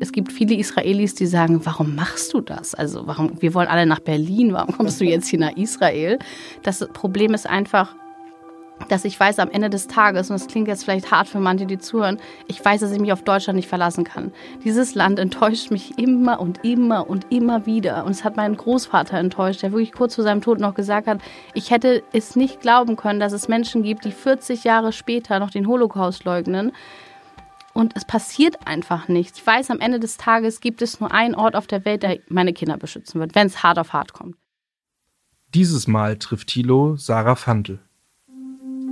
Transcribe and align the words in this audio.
Es 0.00 0.12
gibt 0.12 0.32
viele 0.32 0.54
Israelis, 0.54 1.14
die 1.14 1.26
sagen, 1.26 1.64
warum 1.64 1.94
machst 1.94 2.32
du 2.32 2.40
das? 2.40 2.74
Also 2.74 3.06
warum, 3.06 3.40
wir 3.40 3.54
wollen 3.54 3.68
alle 3.68 3.86
nach 3.86 4.00
Berlin, 4.00 4.52
warum 4.52 4.76
kommst 4.76 5.00
du 5.00 5.04
jetzt 5.04 5.28
hier 5.28 5.40
nach 5.40 5.56
Israel? 5.56 6.18
Das 6.62 6.86
Problem 6.92 7.34
ist 7.34 7.48
einfach, 7.48 7.94
dass 8.88 9.04
ich 9.04 9.18
weiß 9.18 9.38
am 9.40 9.50
Ende 9.50 9.70
des 9.70 9.88
Tages, 9.88 10.30
und 10.30 10.38
das 10.38 10.46
klingt 10.46 10.68
jetzt 10.68 10.84
vielleicht 10.84 11.10
hart 11.10 11.28
für 11.28 11.40
manche, 11.40 11.66
die 11.66 11.78
zuhören, 11.78 12.18
ich 12.46 12.64
weiß, 12.64 12.80
dass 12.80 12.92
ich 12.92 13.00
mich 13.00 13.12
auf 13.12 13.22
Deutschland 13.22 13.56
nicht 13.56 13.68
verlassen 13.68 14.04
kann. 14.04 14.32
Dieses 14.64 14.94
Land 14.94 15.18
enttäuscht 15.18 15.70
mich 15.70 15.98
immer 15.98 16.40
und 16.40 16.64
immer 16.64 17.08
und 17.10 17.26
immer 17.30 17.66
wieder. 17.66 18.04
Und 18.04 18.12
es 18.12 18.24
hat 18.24 18.36
meinen 18.36 18.56
Großvater 18.56 19.18
enttäuscht, 19.18 19.62
der 19.62 19.72
wirklich 19.72 19.92
kurz 19.92 20.14
vor 20.14 20.24
seinem 20.24 20.40
Tod 20.40 20.60
noch 20.60 20.74
gesagt 20.74 21.08
hat, 21.08 21.18
ich 21.54 21.70
hätte 21.70 22.02
es 22.12 22.36
nicht 22.36 22.60
glauben 22.60 22.96
können, 22.96 23.20
dass 23.20 23.32
es 23.32 23.48
Menschen 23.48 23.82
gibt, 23.82 24.04
die 24.04 24.12
40 24.12 24.64
Jahre 24.64 24.92
später 24.92 25.40
noch 25.40 25.50
den 25.50 25.66
Holocaust 25.66 26.24
leugnen. 26.24 26.72
Und 27.78 27.94
es 27.94 28.04
passiert 28.04 28.66
einfach 28.66 29.06
nichts. 29.06 29.38
Ich 29.38 29.46
weiß, 29.46 29.70
am 29.70 29.78
Ende 29.78 30.00
des 30.00 30.16
Tages 30.16 30.58
gibt 30.58 30.82
es 30.82 30.98
nur 30.98 31.12
einen 31.12 31.36
Ort 31.36 31.54
auf 31.54 31.68
der 31.68 31.84
Welt, 31.84 32.02
der 32.02 32.18
meine 32.28 32.52
Kinder 32.52 32.76
beschützen 32.76 33.20
wird, 33.20 33.36
wenn 33.36 33.46
es 33.46 33.62
hart 33.62 33.78
auf 33.78 33.92
hart 33.92 34.12
kommt. 34.12 34.34
Dieses 35.54 35.86
Mal 35.86 36.16
trifft 36.16 36.48
Thilo 36.48 36.96
Sarah 36.96 37.36
Fandl. 37.36 37.78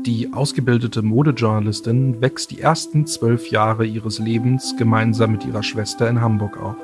Die 0.07 0.33
ausgebildete 0.33 1.03
Modejournalistin 1.03 2.21
wächst 2.21 2.53
die 2.53 2.61
ersten 2.61 3.09
zwölf 3.09 3.51
Jahre 3.51 3.85
ihres 3.85 4.21
Lebens 4.21 4.77
gemeinsam 4.79 5.33
mit 5.33 5.45
ihrer 5.45 5.65
Schwester 5.65 6.09
in 6.09 6.21
Hamburg 6.21 6.57
auf. 6.57 6.77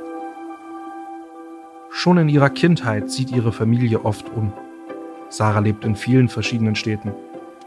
Schon 1.92 2.18
in 2.18 2.28
ihrer 2.28 2.50
Kindheit 2.50 3.12
zieht 3.12 3.30
ihre 3.30 3.52
Familie 3.52 4.04
oft 4.04 4.28
um. 4.30 4.52
Sarah 5.28 5.60
lebt 5.60 5.84
in 5.84 5.94
vielen 5.94 6.28
verschiedenen 6.28 6.74
Städten. 6.74 7.12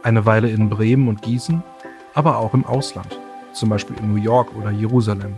Eine 0.03 0.25
Weile 0.25 0.49
in 0.49 0.69
Bremen 0.69 1.07
und 1.07 1.21
Gießen, 1.21 1.63
aber 2.13 2.37
auch 2.39 2.53
im 2.53 2.65
Ausland 2.65 3.17
zum 3.55 3.69
Beispiel 3.69 3.97
in 3.97 4.13
New 4.13 4.21
York 4.21 4.55
oder 4.55 4.69
Jerusalem. 4.69 5.37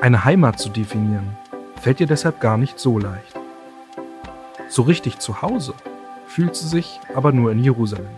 Eine 0.00 0.24
Heimat 0.24 0.58
zu 0.58 0.70
definieren, 0.70 1.36
fällt 1.80 2.00
ihr 2.00 2.06
deshalb 2.06 2.40
gar 2.40 2.56
nicht 2.56 2.78
so 2.78 2.98
leicht. 2.98 3.38
So 4.68 4.82
richtig 4.82 5.18
zu 5.18 5.42
Hause 5.42 5.74
fühlt 6.26 6.56
sie 6.56 6.68
sich 6.68 7.00
aber 7.14 7.32
nur 7.32 7.52
in 7.52 7.58
Jerusalem. 7.58 8.08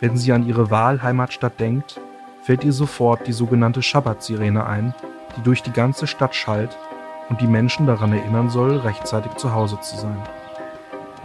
Wenn 0.00 0.16
sie 0.16 0.32
an 0.32 0.46
ihre 0.46 0.70
Wahlheimatstadt 0.70 1.58
denkt, 1.58 2.00
fällt 2.42 2.64
ihr 2.64 2.72
sofort 2.72 3.26
die 3.26 3.32
sogenannte 3.32 3.82
Schabbat-Sirene 3.82 4.66
ein, 4.66 4.94
die 5.36 5.42
durch 5.42 5.62
die 5.62 5.72
ganze 5.72 6.06
Stadt 6.06 6.34
schallt 6.34 6.76
und 7.28 7.40
die 7.40 7.46
Menschen 7.46 7.86
daran 7.86 8.12
erinnern 8.12 8.50
soll, 8.50 8.76
rechtzeitig 8.78 9.32
zu 9.36 9.52
Hause 9.54 9.80
zu 9.80 9.96
sein. 9.96 10.22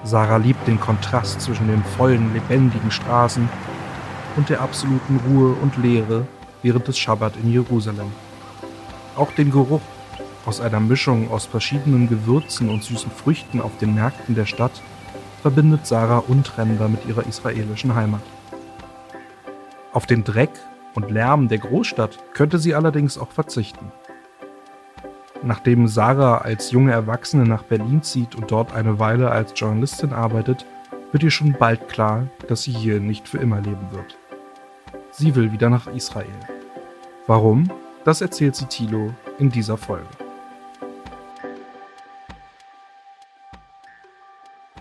Sarah 0.03 0.38
liebt 0.38 0.67
den 0.67 0.80
Kontrast 0.80 1.41
zwischen 1.41 1.67
den 1.67 1.84
vollen, 1.84 2.34
lebendigen 2.34 2.91
Straßen 2.91 3.50
und 4.36 4.50
der 4.50 4.62
absoluten 4.62 5.20
Ruhe 5.28 5.54
und 5.62 5.78
Leere 5.78 6.28
während 6.62 6.88
des 6.88 6.98
Schabbat 6.98 7.34
in 7.44 7.52
Jerusalem. 7.52 8.12
Auch 9.16 9.32
den 9.32 9.52
Geruch 9.52 9.82
aus 10.46 10.62
einer 10.62 10.80
Mischung 10.80 11.30
aus 11.32 11.46
verschiedenen 11.46 12.10
Gewürzen 12.10 12.70
und 12.70 12.84
süßen 12.84 13.12
Früchten 13.12 13.62
auf 13.62 13.78
den 13.78 13.96
Märkten 13.96 14.36
der 14.36 14.46
Stadt 14.46 14.82
verbindet 15.42 15.86
Sarah 15.86 16.20
untrennbar 16.20 16.88
mit 16.88 17.06
ihrer 17.06 17.26
israelischen 17.26 17.96
Heimat. 17.96 18.22
Auf 19.94 20.06
den 20.06 20.24
Dreck 20.24 20.52
und 20.94 21.12
Lärm 21.12 21.48
der 21.48 21.58
Großstadt 21.58 22.20
könnte 22.34 22.59
sie 22.59 22.76
allerdings 22.76 23.18
auch 23.18 23.32
verzichten. 23.32 23.92
Nachdem 25.44 25.88
Sarah 25.88 26.38
als 26.38 26.72
junge 26.72 26.92
Erwachsene 26.92 27.44
nach 27.44 27.64
Berlin 27.64 28.04
zieht 28.04 28.36
und 28.36 28.52
dort 28.52 28.74
eine 28.74 29.00
Weile 29.00 29.32
als 29.32 29.54
Journalistin 29.56 30.14
arbeitet, 30.14 30.66
wird 31.12 31.24
ihr 31.24 31.32
schon 31.32 31.54
bald 31.54 31.90
klar, 31.90 32.28
dass 32.48 32.64
sie 32.64 32.72
hier 32.72 33.00
nicht 33.00 33.28
für 33.28 33.40
immer 33.40 33.59
leben 33.59 33.88
wird. 33.92 34.18
Sie 35.12 35.36
will 35.36 35.52
wieder 35.52 35.70
nach 35.70 35.88
Israel. 35.88 36.26
Warum? 37.28 37.70
Das 38.06 38.22
erzählt 38.22 38.56
sie 38.56 38.66
Thilo 38.66 39.14
in 39.40 39.52
dieser 39.52 39.78
Folge. 39.78 40.08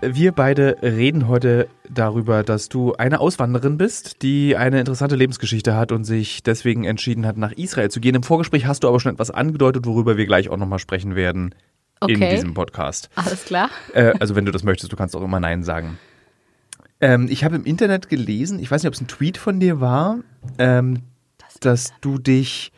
Wir 0.01 0.33
beide 0.33 0.79
reden 0.83 1.29
heute 1.29 1.69
darüber, 1.87 2.43
dass 2.43 2.71
du 2.71 2.95
eine 2.95 3.21
Auswanderin 3.21 3.77
bist, 3.77 4.23
die 4.23 4.57
eine 4.57 4.79
interessante 4.79 5.15
Lebensgeschichte 5.15 5.77
hat 5.77 5.93
und 5.93 6.05
sich 6.05 6.43
deswegen 6.43 6.85
entschieden 6.85 7.27
hat, 7.27 7.37
nach 7.37 7.53
Israel 7.53 7.91
zu 7.91 8.01
gehen. 8.01 8.15
Im 8.15 8.23
Vorgespräch 8.23 8.65
hast 8.65 8.85
du 8.85 8.89
aber 8.89 8.99
schon 8.99 9.13
etwas 9.13 9.31
angedeutet, 9.31 9.85
worüber 9.85 10.17
wir 10.17 10.25
gleich 10.25 10.49
auch 10.49 10.57
nochmal 10.57 10.79
sprechen 10.79 11.17
werden 11.17 11.55
okay. 12.01 12.15
in 12.15 12.21
diesem 12.21 12.55
Podcast. 12.55 13.11
Alles 13.15 13.45
klar. 13.45 13.69
Äh, 13.93 14.15
also 14.21 14.37
wenn 14.37 14.47
du 14.47 14.53
das 14.53 14.63
möchtest, 14.63 14.91
du 14.91 14.97
kannst 14.97 15.15
auch 15.15 15.23
immer 15.23 15.41
Nein 15.41 15.65
sagen. 15.65 15.99
Ähm, 17.01 17.29
ich 17.31 17.45
habe 17.45 17.57
im 17.57 17.65
Internet 17.65 18.09
gelesen, 18.09 18.59
ich 18.59 18.71
weiß 18.71 18.83
nicht, 18.83 18.89
ob 18.89 18.95
es 18.95 19.01
ein 19.01 19.09
Tweet 19.09 19.39
von 19.39 19.61
dir 19.61 19.81
war, 19.81 20.19
ähm, 20.59 21.01
das 21.39 21.61
dass 21.61 21.93
du 22.01 22.19
dich 22.19 22.73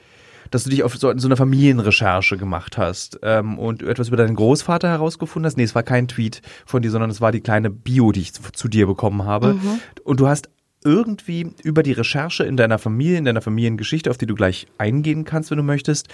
dass 0.50 0.65
du 0.65 0.71
dich 0.71 0.83
auf 0.83 0.94
so, 0.97 1.16
so 1.16 1.28
eine 1.28 1.37
Familienrecherche 1.37 2.37
gemacht 2.37 2.77
hast 2.77 3.19
ähm, 3.22 3.59
und 3.59 3.82
etwas 3.82 4.09
über 4.09 4.19
deinen 4.19 4.37
Großvater 4.37 4.88
herausgefunden 4.88 5.47
hast. 5.47 5.56
Nee, 5.56 5.62
es 5.62 5.75
war 5.75 5.82
kein 5.82 6.09
Tweet 6.09 6.43
von 6.66 6.82
dir, 6.82 6.91
sondern 6.91 7.09
es 7.09 7.22
war 7.22 7.32
die 7.32 7.41
kleine 7.41 7.71
Bio, 7.71 8.12
die 8.12 8.21
ich 8.21 8.34
zu, 8.34 8.43
zu 8.53 8.69
dir 8.69 8.87
bekommen 8.87 9.25
habe. 9.25 9.55
Mhm. 9.55 9.81
Und 10.05 10.21
du 10.21 10.28
hast 10.28 10.50
irgendwie 10.84 11.55
über 11.62 11.82
die 11.82 11.93
Recherche 11.93 12.44
in 12.44 12.56
deiner 12.56 12.78
Familie, 12.78 13.16
in 13.16 13.25
deiner 13.25 13.41
Familiengeschichte, 13.41 14.11
auf 14.11 14.19
die 14.19 14.27
du 14.27 14.34
gleich 14.34 14.66
eingehen 14.78 15.25
kannst, 15.25 15.50
wenn 15.50 15.59
du 15.59 15.65
möchtest, 15.65 16.09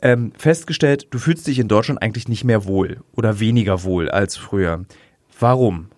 ähm, 0.00 0.32
festgestellt, 0.38 1.08
du 1.10 1.18
fühlst 1.18 1.46
dich 1.46 1.58
in 1.58 1.68
Deutschland 1.68 2.00
eigentlich 2.00 2.28
nicht 2.28 2.44
mehr 2.44 2.64
wohl 2.64 3.02
oder 3.12 3.40
weniger 3.40 3.82
wohl 3.82 4.08
als 4.08 4.36
früher. 4.36 4.86
Warum? 5.38 5.88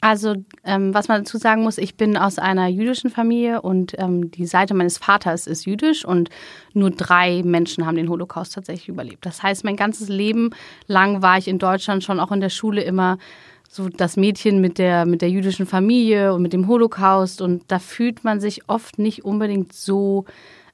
Also, 0.00 0.34
ähm, 0.62 0.92
was 0.92 1.08
man 1.08 1.24
dazu 1.24 1.38
sagen 1.38 1.62
muss, 1.62 1.78
ich 1.78 1.96
bin 1.96 2.16
aus 2.16 2.38
einer 2.38 2.68
jüdischen 2.68 3.10
Familie 3.10 3.62
und 3.62 3.94
ähm, 3.98 4.30
die 4.30 4.46
Seite 4.46 4.74
meines 4.74 4.98
Vaters 4.98 5.46
ist 5.46 5.64
jüdisch 5.64 6.04
und 6.04 6.28
nur 6.74 6.90
drei 6.90 7.42
Menschen 7.42 7.86
haben 7.86 7.96
den 7.96 8.10
Holocaust 8.10 8.54
tatsächlich 8.54 8.88
überlebt. 8.88 9.24
Das 9.24 9.42
heißt, 9.42 9.64
mein 9.64 9.76
ganzes 9.76 10.08
Leben 10.08 10.50
lang 10.86 11.22
war 11.22 11.38
ich 11.38 11.48
in 11.48 11.58
Deutschland 11.58 12.04
schon 12.04 12.20
auch 12.20 12.30
in 12.30 12.40
der 12.40 12.50
Schule 12.50 12.82
immer 12.82 13.18
so 13.68 13.88
das 13.88 14.16
Mädchen 14.16 14.60
mit 14.60 14.78
der, 14.78 15.06
mit 15.06 15.22
der 15.22 15.30
jüdischen 15.30 15.66
Familie 15.66 16.34
und 16.34 16.42
mit 16.42 16.52
dem 16.52 16.68
Holocaust 16.68 17.40
und 17.40 17.64
da 17.68 17.78
fühlt 17.78 18.22
man 18.22 18.38
sich 18.38 18.68
oft 18.68 18.98
nicht 18.98 19.24
unbedingt 19.24 19.72
so 19.72 20.26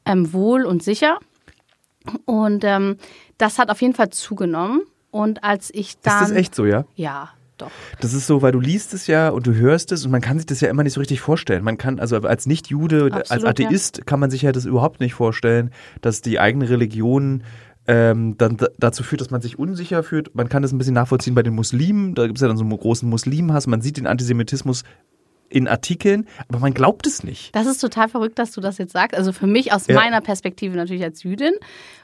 ähm, 0.04 0.32
wohl 0.32 0.64
und 0.64 0.82
sicher. 0.82 1.18
Und 2.24 2.64
ähm, 2.64 2.96
das 3.38 3.58
hat 3.58 3.70
auf 3.70 3.80
jeden 3.80 3.94
Fall 3.94 4.10
zugenommen. 4.10 4.82
Und 5.10 5.44
als 5.44 5.70
ich 5.72 6.00
dann. 6.00 6.22
Ist 6.22 6.30
das 6.30 6.36
echt 6.36 6.54
so, 6.54 6.64
ja? 6.64 6.84
Ja, 6.96 7.30
doch. 7.62 7.70
Das 8.00 8.12
ist 8.12 8.26
so, 8.26 8.42
weil 8.42 8.52
du 8.52 8.60
liest 8.60 8.94
es 8.94 9.06
ja 9.06 9.28
und 9.28 9.46
du 9.46 9.54
hörst 9.54 9.92
es 9.92 10.04
und 10.04 10.10
man 10.10 10.20
kann 10.20 10.38
sich 10.38 10.46
das 10.46 10.60
ja 10.60 10.68
immer 10.68 10.82
nicht 10.82 10.92
so 10.92 11.00
richtig 11.00 11.20
vorstellen. 11.20 11.64
Man 11.64 11.78
kann, 11.78 11.98
also 11.98 12.16
als 12.16 12.46
Nicht-Jude, 12.46 13.10
als 13.12 13.30
Atheist 13.30 13.98
ja. 13.98 14.04
kann 14.04 14.20
man 14.20 14.30
sich 14.30 14.42
ja 14.42 14.52
das 14.52 14.64
überhaupt 14.64 15.00
nicht 15.00 15.14
vorstellen, 15.14 15.70
dass 16.00 16.20
die 16.20 16.38
eigene 16.38 16.68
Religion 16.68 17.44
ähm, 17.86 18.36
dann 18.38 18.58
dazu 18.78 19.02
führt, 19.02 19.20
dass 19.20 19.30
man 19.30 19.40
sich 19.40 19.58
unsicher 19.58 20.02
fühlt. 20.02 20.34
Man 20.34 20.48
kann 20.48 20.62
das 20.62 20.72
ein 20.72 20.78
bisschen 20.78 20.94
nachvollziehen 20.94 21.34
bei 21.34 21.42
den 21.42 21.54
Muslimen. 21.54 22.14
Da 22.14 22.26
gibt 22.26 22.38
es 22.38 22.42
ja 22.42 22.48
dann 22.48 22.56
so 22.56 22.64
einen 22.64 22.76
großen 22.76 23.08
Muslimhass. 23.08 23.66
Man 23.66 23.82
sieht 23.82 23.96
den 23.96 24.06
Antisemitismus 24.06 24.84
in 25.48 25.68
Artikeln, 25.68 26.26
aber 26.48 26.60
man 26.60 26.72
glaubt 26.72 27.06
es 27.06 27.24
nicht. 27.24 27.54
Das 27.54 27.66
ist 27.66 27.78
total 27.78 28.08
verrückt, 28.08 28.38
dass 28.38 28.52
du 28.52 28.60
das 28.60 28.78
jetzt 28.78 28.92
sagst. 28.92 29.16
Also 29.16 29.32
für 29.32 29.46
mich 29.46 29.72
aus 29.72 29.86
ja. 29.86 29.94
meiner 29.94 30.20
Perspektive 30.20 30.76
natürlich 30.76 31.02
als 31.02 31.22
Jüdin, 31.22 31.52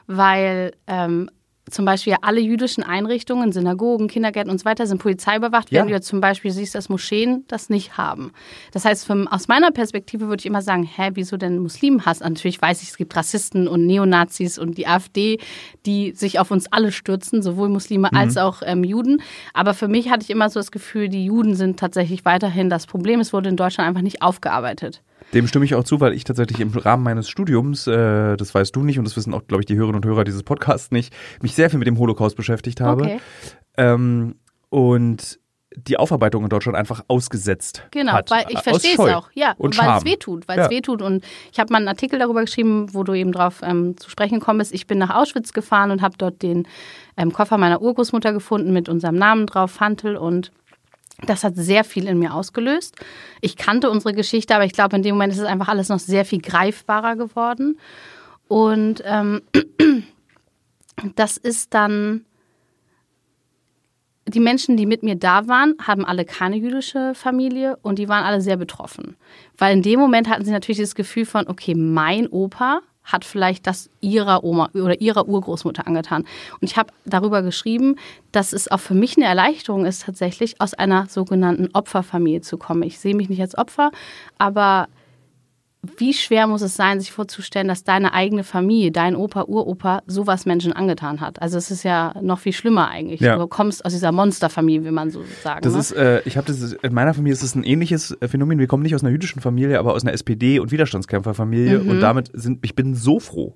weil 0.05 0.73
ähm, 0.87 1.29
zum 1.69 1.85
Beispiel 1.85 2.15
alle 2.21 2.39
jüdischen 2.39 2.83
Einrichtungen, 2.83 3.51
Synagogen, 3.51 4.07
Kindergärten 4.07 4.51
und 4.51 4.59
so 4.59 4.65
weiter 4.65 4.87
sind 4.87 4.99
polizeiüberwacht, 4.99 5.71
während 5.71 5.91
ja. 5.91 5.97
du 5.97 6.03
zum 6.03 6.21
Beispiel 6.21 6.51
siehst, 6.51 6.75
dass 6.75 6.89
Moscheen 6.89 7.43
das 7.47 7.69
nicht 7.69 7.97
haben. 7.97 8.31
Das 8.71 8.85
heißt, 8.85 9.05
für, 9.05 9.27
aus 9.31 9.47
meiner 9.47 9.71
Perspektive 9.71 10.27
würde 10.27 10.41
ich 10.41 10.45
immer 10.45 10.61
sagen, 10.61 10.83
hä, 10.83 11.11
wieso 11.13 11.37
denn 11.37 11.59
Muslimenhass? 11.59 12.19
Natürlich 12.19 12.61
weiß 12.61 12.81
ich, 12.81 12.89
es 12.89 12.97
gibt 12.97 13.15
Rassisten 13.15 13.67
und 13.67 13.85
Neonazis 13.85 14.57
und 14.57 14.77
die 14.77 14.87
AfD, 14.87 15.39
die 15.85 16.11
sich 16.11 16.39
auf 16.39 16.51
uns 16.51 16.71
alle 16.71 16.91
stürzen, 16.91 17.41
sowohl 17.41 17.69
Muslime 17.69 18.09
mhm. 18.11 18.17
als 18.17 18.37
auch 18.37 18.61
ähm, 18.65 18.83
Juden. 18.83 19.21
Aber 19.53 19.73
für 19.73 19.87
mich 19.87 20.09
hatte 20.09 20.23
ich 20.23 20.29
immer 20.29 20.49
so 20.49 20.59
das 20.59 20.71
Gefühl, 20.71 21.09
die 21.09 21.25
Juden 21.25 21.55
sind 21.55 21.79
tatsächlich 21.79 22.25
weiterhin 22.25 22.69
das 22.69 22.87
Problem. 22.87 23.19
Es 23.19 23.33
wurde 23.33 23.49
in 23.49 23.55
Deutschland 23.55 23.87
einfach 23.87 24.01
nicht 24.01 24.21
aufgearbeitet. 24.21 25.01
Dem 25.33 25.47
stimme 25.47 25.65
ich 25.65 25.75
auch 25.75 25.83
zu, 25.83 25.99
weil 25.99 26.13
ich 26.13 26.23
tatsächlich 26.23 26.59
im 26.59 26.71
Rahmen 26.71 27.03
meines 27.03 27.29
Studiums, 27.29 27.87
äh, 27.87 28.35
das 28.35 28.53
weißt 28.53 28.75
du 28.75 28.83
nicht 28.83 28.97
und 28.97 29.05
das 29.05 29.15
wissen 29.15 29.33
auch, 29.33 29.45
glaube 29.47 29.61
ich, 29.61 29.67
die 29.67 29.75
Hörerinnen 29.75 30.01
und 30.03 30.05
Hörer 30.05 30.23
dieses 30.23 30.43
Podcasts 30.43 30.91
nicht, 30.91 31.13
mich 31.41 31.53
sehr 31.53 31.69
viel 31.69 31.79
mit 31.79 31.87
dem 31.87 31.99
Holocaust 31.99 32.35
beschäftigt 32.35 32.81
habe. 32.81 33.03
Okay. 33.03 33.19
Ähm, 33.77 34.35
und 34.69 35.39
die 35.75 35.97
Aufarbeitung 35.97 36.43
in 36.43 36.49
Deutschland 36.49 36.77
einfach 36.77 37.03
ausgesetzt 37.07 37.83
genau, 37.91 38.13
hat. 38.13 38.29
Genau, 38.29 38.41
weil 38.41 38.51
ich 38.51 38.59
verstehe 38.59 38.93
es 38.93 38.99
auch. 38.99 39.29
Ja, 39.33 39.53
und 39.57 39.77
weil 39.77 39.97
es 39.97 40.05
wehtut, 40.05 40.47
weil 40.47 40.57
ja. 40.57 40.65
es 40.65 40.71
wehtut. 40.71 41.01
Und 41.01 41.23
ich 41.51 41.59
habe 41.59 41.71
mal 41.71 41.77
einen 41.77 41.87
Artikel 41.87 42.17
darüber 42.17 42.41
geschrieben, 42.41 42.93
wo 42.93 43.03
du 43.03 43.13
eben 43.13 43.31
drauf 43.31 43.61
ähm, 43.63 43.95
zu 43.97 44.09
sprechen 44.09 44.39
kommst. 44.39 44.73
Ich 44.73 44.87
bin 44.87 44.97
nach 44.97 45.15
Auschwitz 45.15 45.53
gefahren 45.53 45.91
und 45.91 46.01
habe 46.01 46.15
dort 46.17 46.41
den 46.41 46.67
ähm, 47.17 47.31
Koffer 47.31 47.57
meiner 47.57 47.81
Urgroßmutter 47.81 48.33
gefunden 48.33 48.73
mit 48.73 48.89
unserem 48.89 49.15
Namen 49.15 49.45
drauf, 49.45 49.71
Fantel 49.71 50.17
und 50.17 50.51
das 51.25 51.43
hat 51.43 51.55
sehr 51.55 51.83
viel 51.83 52.07
in 52.07 52.19
mir 52.19 52.33
ausgelöst. 52.33 52.95
Ich 53.41 53.57
kannte 53.57 53.89
unsere 53.89 54.13
Geschichte, 54.13 54.55
aber 54.55 54.65
ich 54.65 54.73
glaube, 54.73 54.95
in 54.95 55.03
dem 55.03 55.15
Moment 55.15 55.33
ist 55.33 55.39
es 55.39 55.45
einfach 55.45 55.67
alles 55.67 55.89
noch 55.89 55.99
sehr 55.99 56.25
viel 56.25 56.41
greifbarer 56.41 57.15
geworden. 57.15 57.77
Und 58.47 59.03
ähm, 59.05 59.41
das 61.15 61.37
ist 61.37 61.73
dann, 61.73 62.25
die 64.27 64.39
Menschen, 64.39 64.77
die 64.77 64.85
mit 64.85 65.03
mir 65.03 65.15
da 65.15 65.47
waren, 65.47 65.75
haben 65.81 66.05
alle 66.05 66.25
keine 66.25 66.55
jüdische 66.55 67.13
Familie 67.15 67.77
und 67.81 67.99
die 67.99 68.09
waren 68.09 68.23
alle 68.23 68.41
sehr 68.41 68.57
betroffen. 68.57 69.15
Weil 69.57 69.73
in 69.75 69.81
dem 69.81 69.99
Moment 69.99 70.29
hatten 70.29 70.45
sie 70.45 70.51
natürlich 70.51 70.79
das 70.79 70.95
Gefühl 70.95 71.25
von, 71.25 71.47
okay, 71.47 71.75
mein 71.75 72.27
Opa 72.27 72.81
hat 73.11 73.25
vielleicht 73.25 73.67
das 73.67 73.89
ihrer 74.01 74.43
Oma 74.43 74.69
oder 74.73 74.99
ihrer 75.01 75.27
Urgroßmutter 75.27 75.87
angetan. 75.87 76.23
Und 76.61 76.69
ich 76.69 76.77
habe 76.77 76.93
darüber 77.05 77.41
geschrieben, 77.41 77.95
dass 78.31 78.53
es 78.53 78.69
auch 78.69 78.79
für 78.79 78.93
mich 78.93 79.17
eine 79.17 79.25
Erleichterung 79.25 79.85
ist, 79.85 80.03
tatsächlich 80.03 80.61
aus 80.61 80.73
einer 80.73 81.07
sogenannten 81.07 81.69
Opferfamilie 81.73 82.41
zu 82.41 82.57
kommen. 82.57 82.83
Ich 82.83 82.99
sehe 82.99 83.15
mich 83.15 83.29
nicht 83.29 83.41
als 83.41 83.57
Opfer, 83.57 83.91
aber 84.37 84.87
wie 85.97 86.13
schwer 86.13 86.45
muss 86.47 86.61
es 86.61 86.75
sein, 86.75 86.99
sich 86.99 87.11
vorzustellen, 87.11 87.69
dass 87.69 87.85
deine 87.85 88.13
eigene 88.13 88.43
Familie, 88.43 88.91
dein 88.91 89.15
Opa, 89.15 89.43
Uropa 89.43 90.01
sowas 90.07 90.45
Menschen 90.45 90.73
angetan 90.73 91.21
hat? 91.21 91.41
Also 91.41 91.57
es 91.57 91.71
ist 91.71 91.83
ja 91.83 92.13
noch 92.21 92.39
viel 92.39 92.51
schlimmer 92.51 92.89
eigentlich. 92.89 93.21
Ja. 93.21 93.37
Du 93.37 93.47
kommst 93.47 93.85
aus 93.85 93.93
dieser 93.93 94.11
Monsterfamilie, 94.11 94.83
wie 94.83 94.91
man 94.91 95.09
so 95.09 95.23
sagen. 95.41 95.61
Das 95.61 95.73
ne? 95.73 95.79
ist, 95.79 95.91
äh, 95.93 96.21
ich 96.25 96.35
habe 96.35 96.47
das 96.47 96.73
in 96.73 96.93
meiner 96.93 97.13
Familie 97.13 97.31
ist 97.31 97.43
es 97.43 97.55
ein 97.55 97.63
ähnliches 97.63 98.11
äh, 98.19 98.27
Phänomen. 98.27 98.59
Wir 98.59 98.67
kommen 98.67 98.83
nicht 98.83 98.93
aus 98.93 99.03
einer 99.03 99.11
jüdischen 99.11 99.41
Familie, 99.41 99.79
aber 99.79 99.93
aus 99.93 100.03
einer 100.03 100.11
SPD 100.11 100.59
und 100.59 100.71
Widerstandskämpferfamilie 100.71 101.79
mhm. 101.79 101.89
und 101.89 101.99
damit 102.01 102.29
sind 102.33 102.59
ich 102.61 102.75
bin 102.75 102.93
so 102.93 103.21
froh, 103.21 103.55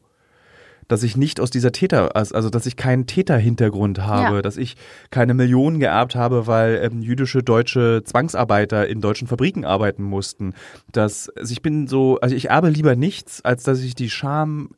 dass 0.94 1.02
ich 1.02 1.18
nicht 1.18 1.40
aus 1.40 1.50
dieser 1.50 1.72
Täter, 1.72 2.16
also 2.16 2.52
dass 2.52 2.68
ich 2.68 2.76
keinen 2.76 3.08
Täterhintergrund 3.08 3.98
habe, 4.02 4.36
ja. 4.36 4.42
dass 4.44 4.58
ich 4.58 4.76
keine 5.10 5.34
Millionen 5.34 5.80
geerbt 5.80 6.14
habe, 6.14 6.46
weil 6.46 6.82
ähm, 6.84 7.02
jüdische 7.02 7.42
deutsche 7.42 8.04
Zwangsarbeiter 8.06 8.88
in 8.88 9.02
deutschen 9.02 9.28
Fabriken 9.28 9.66
arbeiten 9.66 10.04
mussten. 10.04 10.54
Dass 10.92 11.30
also 11.30 11.52
ich 11.52 11.64
bin 11.64 11.88
so, 11.88 12.20
also 12.20 12.36
ich 12.36 12.52
erbe 12.52 12.70
lieber 12.70 12.96
nichts, 12.96 13.44
als 13.44 13.64
dass 13.64 13.82
ich 13.82 13.96
die 13.96 14.12
Scham 14.12 14.70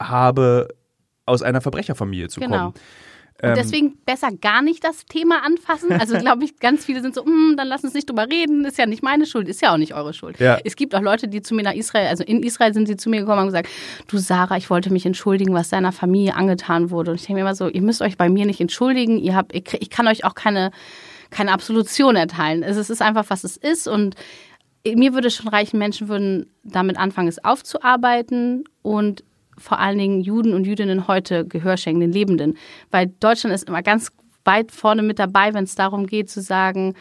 habe, 0.00 0.68
aus 1.26 1.42
einer 1.42 1.60
Verbrecherfamilie 1.60 2.28
zu 2.28 2.38
genau. 2.38 2.56
kommen. 2.56 2.74
Und 3.42 3.48
ähm, 3.50 3.54
deswegen 3.54 3.96
besser 4.04 4.30
gar 4.32 4.62
nicht 4.62 4.84
das 4.84 5.06
Thema 5.06 5.42
anfassen. 5.44 5.92
Also 5.92 6.16
glaube 6.18 6.44
ich, 6.44 6.58
ganz 6.58 6.84
viele 6.84 7.00
sind 7.00 7.14
so, 7.14 7.24
mm, 7.24 7.56
dann 7.56 7.68
lass 7.68 7.84
uns 7.84 7.94
nicht 7.94 8.08
drüber 8.08 8.26
reden, 8.30 8.64
ist 8.64 8.78
ja 8.78 8.86
nicht 8.86 9.02
meine 9.02 9.26
Schuld, 9.26 9.48
ist 9.48 9.62
ja 9.62 9.72
auch 9.72 9.78
nicht 9.78 9.94
eure 9.94 10.12
Schuld. 10.12 10.38
Ja. 10.38 10.58
Es 10.64 10.76
gibt 10.76 10.94
auch 10.94 11.00
Leute, 11.00 11.28
die 11.28 11.42
zu 11.42 11.54
mir 11.54 11.62
nach 11.62 11.74
Israel, 11.74 12.08
also 12.08 12.24
in 12.24 12.42
Israel 12.42 12.74
sind 12.74 12.86
sie 12.86 12.96
zu 12.96 13.08
mir 13.08 13.20
gekommen 13.20 13.40
und 13.40 13.46
gesagt, 13.46 13.68
du 14.08 14.18
Sarah, 14.18 14.56
ich 14.56 14.70
wollte 14.70 14.92
mich 14.92 15.06
entschuldigen, 15.06 15.54
was 15.54 15.70
deiner 15.70 15.92
Familie 15.92 16.34
angetan 16.34 16.90
wurde. 16.90 17.12
Und 17.12 17.20
ich 17.20 17.26
denke 17.26 17.34
mir 17.34 17.40
immer 17.40 17.54
so, 17.54 17.68
ihr 17.68 17.82
müsst 17.82 18.02
euch 18.02 18.16
bei 18.16 18.28
mir 18.28 18.46
nicht 18.46 18.60
entschuldigen, 18.60 19.18
ihr 19.18 19.34
habt, 19.34 19.54
ich 19.54 19.90
kann 19.90 20.06
euch 20.06 20.24
auch 20.24 20.34
keine, 20.34 20.70
keine 21.30 21.52
Absolution 21.52 22.16
erteilen. 22.16 22.62
Es 22.62 22.90
ist 22.90 23.02
einfach, 23.02 23.26
was 23.28 23.44
es 23.44 23.56
ist 23.56 23.88
und 23.88 24.16
mir 24.84 25.12
würde 25.12 25.30
schon 25.30 25.48
reichen, 25.48 25.78
Menschen 25.78 26.08
würden 26.08 26.46
damit 26.64 26.96
anfangen, 26.96 27.28
es 27.28 27.44
aufzuarbeiten 27.44 28.64
und 28.82 29.24
vor 29.58 29.78
allen 29.78 29.98
Dingen 29.98 30.20
Juden 30.20 30.54
und 30.54 30.66
Jüdinnen 30.66 31.08
heute 31.08 31.46
Gehör 31.46 31.76
schenken, 31.76 32.00
den 32.00 32.12
Lebenden. 32.12 32.56
Weil 32.90 33.08
Deutschland 33.20 33.54
ist 33.54 33.68
immer 33.68 33.82
ganz 33.82 34.10
weit 34.44 34.72
vorne 34.72 35.02
mit 35.02 35.18
dabei, 35.18 35.54
wenn 35.54 35.64
es 35.64 35.74
darum 35.74 36.06
geht 36.06 36.30
zu 36.30 36.40
sagen, 36.40 36.94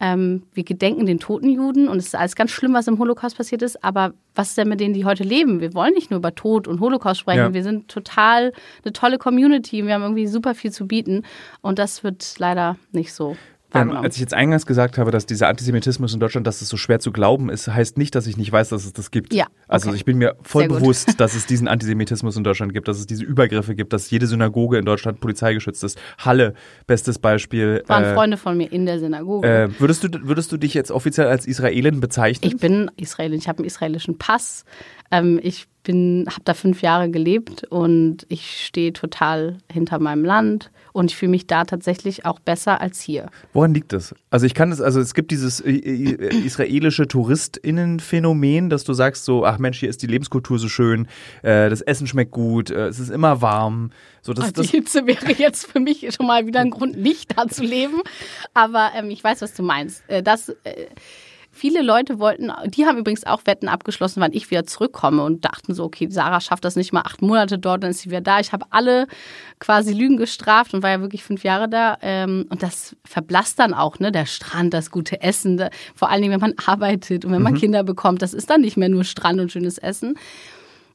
ähm, 0.00 0.44
wir 0.52 0.64
gedenken 0.64 1.06
den 1.06 1.18
toten 1.18 1.50
Juden 1.50 1.88
und 1.88 1.98
es 1.98 2.06
ist 2.06 2.14
alles 2.14 2.36
ganz 2.36 2.50
schlimm, 2.52 2.72
was 2.72 2.86
im 2.86 2.98
Holocaust 2.98 3.36
passiert 3.36 3.62
ist, 3.62 3.82
aber 3.82 4.12
was 4.34 4.50
ist 4.50 4.58
denn 4.58 4.68
mit 4.68 4.80
denen, 4.80 4.94
die 4.94 5.04
heute 5.04 5.24
leben? 5.24 5.60
Wir 5.60 5.74
wollen 5.74 5.92
nicht 5.92 6.10
nur 6.10 6.18
über 6.18 6.34
Tod 6.34 6.68
und 6.68 6.80
Holocaust 6.80 7.20
sprechen, 7.20 7.38
ja. 7.38 7.54
wir 7.54 7.64
sind 7.64 7.88
total 7.88 8.52
eine 8.84 8.92
tolle 8.92 9.18
Community, 9.18 9.84
wir 9.84 9.94
haben 9.94 10.02
irgendwie 10.02 10.28
super 10.28 10.54
viel 10.54 10.70
zu 10.70 10.86
bieten 10.86 11.24
und 11.62 11.80
das 11.80 12.04
wird 12.04 12.36
leider 12.38 12.76
nicht 12.92 13.12
so 13.12 13.36
ähm, 13.74 13.90
als 13.90 14.14
ich 14.14 14.20
jetzt 14.20 14.32
eingangs 14.32 14.64
gesagt 14.64 14.96
habe, 14.96 15.10
dass 15.10 15.26
dieser 15.26 15.48
Antisemitismus 15.48 16.14
in 16.14 16.20
Deutschland, 16.20 16.46
dass 16.46 16.62
es 16.62 16.68
so 16.68 16.78
schwer 16.78 17.00
zu 17.00 17.12
glauben 17.12 17.50
ist, 17.50 17.68
heißt 17.68 17.98
nicht, 17.98 18.14
dass 18.14 18.26
ich 18.26 18.38
nicht 18.38 18.50
weiß, 18.50 18.70
dass 18.70 18.86
es 18.86 18.94
das 18.94 19.10
gibt. 19.10 19.34
Ja, 19.34 19.44
okay. 19.44 19.54
Also 19.68 19.92
ich 19.92 20.06
bin 20.06 20.16
mir 20.16 20.36
voll 20.42 20.68
bewusst, 20.68 21.20
dass 21.20 21.34
es 21.34 21.44
diesen 21.44 21.68
Antisemitismus 21.68 22.36
in 22.36 22.44
Deutschland 22.44 22.72
gibt, 22.72 22.88
dass 22.88 22.98
es 22.98 23.06
diese 23.06 23.24
Übergriffe 23.24 23.74
gibt, 23.74 23.92
dass 23.92 24.10
jede 24.10 24.26
Synagoge 24.26 24.78
in 24.78 24.86
Deutschland 24.86 25.20
polizeigeschützt 25.20 25.84
ist. 25.84 25.98
Halle, 26.16 26.54
bestes 26.86 27.18
Beispiel. 27.18 27.82
Waren 27.86 28.04
äh, 28.04 28.14
Freunde 28.14 28.36
von 28.38 28.56
mir 28.56 28.72
in 28.72 28.86
der 28.86 28.98
Synagoge. 29.00 29.46
Äh, 29.46 29.80
würdest, 29.80 30.04
du, 30.04 30.08
würdest 30.22 30.50
du 30.50 30.56
dich 30.56 30.72
jetzt 30.72 30.90
offiziell 30.90 31.26
als 31.26 31.46
Israelin 31.46 32.00
bezeichnen? 32.00 32.50
Ich 32.50 32.56
bin 32.56 32.90
Israelin, 32.96 33.38
ich 33.38 33.48
habe 33.48 33.58
einen 33.58 33.66
israelischen 33.66 34.16
Pass. 34.16 34.64
Ähm, 35.10 35.38
ich 35.42 35.66
bin, 35.82 36.26
habe 36.28 36.42
da 36.44 36.54
fünf 36.54 36.80
Jahre 36.80 37.10
gelebt 37.10 37.64
und 37.64 38.24
ich 38.30 38.64
stehe 38.64 38.94
total 38.94 39.58
hinter 39.70 39.98
meinem 39.98 40.24
Land 40.24 40.70
und 40.92 41.10
ich 41.10 41.16
fühle 41.16 41.30
mich 41.30 41.46
da 41.46 41.64
tatsächlich 41.64 42.24
auch 42.24 42.38
besser 42.38 42.80
als 42.80 43.00
hier. 43.00 43.30
Woran 43.52 43.74
liegt 43.74 43.92
das? 43.92 44.14
Also 44.30 44.46
ich 44.46 44.54
kann 44.54 44.72
es, 44.72 44.80
also 44.80 45.00
es 45.00 45.14
gibt 45.14 45.30
dieses 45.30 45.60
äh, 45.60 45.70
äh, 45.70 46.44
israelische 46.44 47.08
Touristinnenphänomen, 47.08 48.70
dass 48.70 48.84
du 48.84 48.92
sagst 48.92 49.24
so, 49.24 49.44
ach 49.44 49.58
Mensch, 49.58 49.80
hier 49.80 49.88
ist 49.88 50.02
die 50.02 50.06
Lebenskultur 50.06 50.58
so 50.58 50.68
schön, 50.68 51.06
äh, 51.42 51.68
das 51.70 51.80
Essen 51.80 52.06
schmeckt 52.06 52.32
gut, 52.32 52.70
äh, 52.70 52.88
es 52.88 52.98
ist 52.98 53.10
immer 53.10 53.42
warm. 53.42 53.90
So, 54.22 54.32
das, 54.32 54.46
ach, 54.46 54.52
die 54.52 54.66
Hitze 54.66 55.06
wäre 55.06 55.32
jetzt 55.32 55.66
für 55.66 55.80
mich 55.80 56.08
schon 56.14 56.26
mal 56.26 56.46
wieder 56.46 56.60
ein 56.60 56.70
Grund, 56.70 56.98
nicht 56.98 57.38
da 57.38 57.48
zu 57.48 57.62
leben. 57.62 58.02
Aber 58.52 58.90
ähm, 58.94 59.10
ich 59.10 59.22
weiß, 59.22 59.40
was 59.42 59.54
du 59.54 59.62
meinst. 59.62 60.02
Das 60.24 60.54
Viele 61.58 61.82
Leute 61.82 62.20
wollten, 62.20 62.52
die 62.66 62.86
haben 62.86 62.98
übrigens 62.98 63.26
auch 63.26 63.40
Wetten 63.44 63.66
abgeschlossen, 63.66 64.20
wann 64.20 64.32
ich 64.32 64.48
wieder 64.48 64.64
zurückkomme 64.64 65.24
und 65.24 65.44
dachten 65.44 65.74
so, 65.74 65.82
okay, 65.82 66.06
Sarah 66.08 66.40
schafft 66.40 66.64
das 66.64 66.76
nicht 66.76 66.92
mal 66.92 67.00
acht 67.00 67.20
Monate 67.20 67.58
dort, 67.58 67.82
dann 67.82 67.90
ist 67.90 67.98
sie 67.98 68.10
wieder 68.10 68.20
da. 68.20 68.38
Ich 68.38 68.52
habe 68.52 68.66
alle 68.70 69.08
quasi 69.58 69.92
Lügen 69.92 70.18
gestraft 70.18 70.72
und 70.72 70.84
war 70.84 70.90
ja 70.90 71.00
wirklich 71.00 71.24
fünf 71.24 71.42
Jahre 71.42 71.68
da. 71.68 71.98
Ähm, 72.00 72.46
und 72.48 72.62
das 72.62 72.94
verblasst 73.04 73.58
dann 73.58 73.74
auch, 73.74 73.98
ne? 73.98 74.12
Der 74.12 74.26
Strand, 74.26 74.72
das 74.72 74.92
gute 74.92 75.20
Essen, 75.20 75.60
vor 75.96 76.10
allen 76.10 76.22
Dingen, 76.22 76.32
wenn 76.32 76.48
man 76.48 76.54
arbeitet 76.64 77.24
und 77.24 77.32
wenn 77.32 77.42
man 77.42 77.54
mhm. 77.54 77.58
Kinder 77.58 77.82
bekommt, 77.82 78.22
das 78.22 78.34
ist 78.34 78.48
dann 78.50 78.60
nicht 78.60 78.76
mehr 78.76 78.88
nur 78.88 79.02
Strand 79.02 79.40
und 79.40 79.50
schönes 79.50 79.78
Essen. 79.78 80.16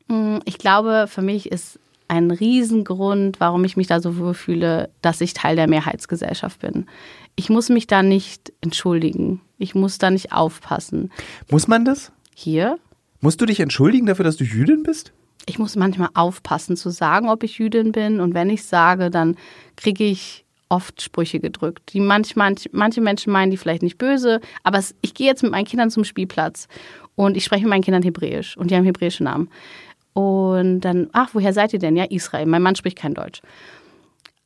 Mm, 0.07 0.37
ich 0.45 0.59
glaube, 0.59 1.07
für 1.09 1.21
mich 1.21 1.51
ist 1.51 1.77
ein 2.07 2.31
Riesengrund, 2.31 3.39
warum 3.39 3.65
ich 3.65 3.75
mich 3.75 3.87
da 3.87 3.99
so 3.99 4.17
wohlfühle, 4.17 4.89
dass 5.01 5.19
ich 5.19 5.33
Teil 5.33 5.57
der 5.57 5.67
Mehrheitsgesellschaft 5.67 6.59
bin. 6.59 6.85
Ich 7.35 7.49
muss 7.49 7.69
mich 7.69 7.87
da 7.87 8.03
nicht 8.03 8.53
entschuldigen. 8.61 9.41
Ich 9.57 9.75
muss 9.75 9.97
da 9.97 10.09
nicht 10.09 10.31
aufpassen. 10.31 11.11
Muss 11.49 11.67
man 11.67 11.85
das? 11.85 12.11
Hier? 12.35 12.77
Musst 13.21 13.41
du 13.41 13.45
dich 13.45 13.59
entschuldigen 13.59 14.05
dafür, 14.05 14.25
dass 14.25 14.37
du 14.37 14.43
Jüdin 14.43 14.83
bist? 14.83 15.13
Ich 15.45 15.59
muss 15.59 15.75
manchmal 15.75 16.09
aufpassen 16.13 16.77
zu 16.77 16.89
sagen, 16.89 17.29
ob 17.29 17.43
ich 17.43 17.57
Jüdin 17.57 17.91
bin. 17.91 18.19
Und 18.19 18.33
wenn 18.33 18.49
ich 18.49 18.63
sage, 18.65 19.09
dann 19.09 19.35
kriege 19.75 20.03
ich 20.03 20.45
oft 20.69 21.01
Sprüche 21.01 21.39
gedrückt. 21.39 21.93
Die 21.93 21.99
manchmal, 21.99 22.55
manche 22.71 23.01
Menschen 23.01 23.31
meinen 23.31 23.51
die 23.51 23.57
vielleicht 23.57 23.83
nicht 23.83 23.97
böse, 23.97 24.41
aber 24.63 24.79
es, 24.79 24.95
ich 25.01 25.13
gehe 25.13 25.27
jetzt 25.27 25.43
mit 25.43 25.51
meinen 25.51 25.65
Kindern 25.65 25.91
zum 25.91 26.03
Spielplatz 26.03 26.67
und 27.15 27.37
ich 27.37 27.43
spreche 27.43 27.63
mit 27.63 27.69
meinen 27.69 27.83
Kindern 27.83 28.03
Hebräisch 28.03 28.57
und 28.57 28.71
die 28.71 28.75
haben 28.75 28.85
hebräische 28.85 29.23
Namen. 29.23 29.49
Und 30.13 30.81
dann, 30.81 31.09
ach, 31.11 31.29
woher 31.33 31.53
seid 31.53 31.73
ihr 31.73 31.79
denn? 31.79 31.95
Ja, 31.95 32.05
Israel. 32.05 32.45
Mein 32.45 32.61
Mann 32.61 32.75
spricht 32.75 32.97
kein 32.97 33.13
Deutsch. 33.13 33.41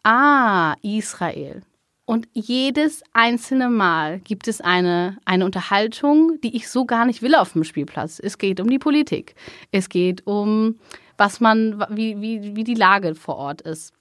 Ah, 0.03 0.75
Israel. 0.81 1.61
Und 2.09 2.29
jedes 2.31 3.03
einzelne 3.11 3.69
Mal 3.69 4.19
gibt 4.19 4.47
es 4.47 4.61
eine, 4.61 5.17
eine 5.25 5.43
Unterhaltung, 5.43 6.39
die 6.39 6.55
ich 6.55 6.69
so 6.69 6.85
gar 6.85 7.05
nicht 7.05 7.21
will 7.21 7.35
auf 7.35 7.51
dem 7.51 7.65
Spielplatz. 7.65 8.21
Es 8.23 8.37
geht 8.37 8.61
um 8.61 8.69
die 8.69 8.79
Politik. 8.79 9.35
Es 9.73 9.89
geht 9.89 10.25
um, 10.25 10.79
was 11.17 11.41
man, 11.41 11.85
wie, 11.89 12.21
wie, 12.21 12.55
wie 12.55 12.63
die 12.63 12.75
Lage 12.75 13.13
vor 13.13 13.35
Ort 13.35 13.59
ist. 13.59 13.91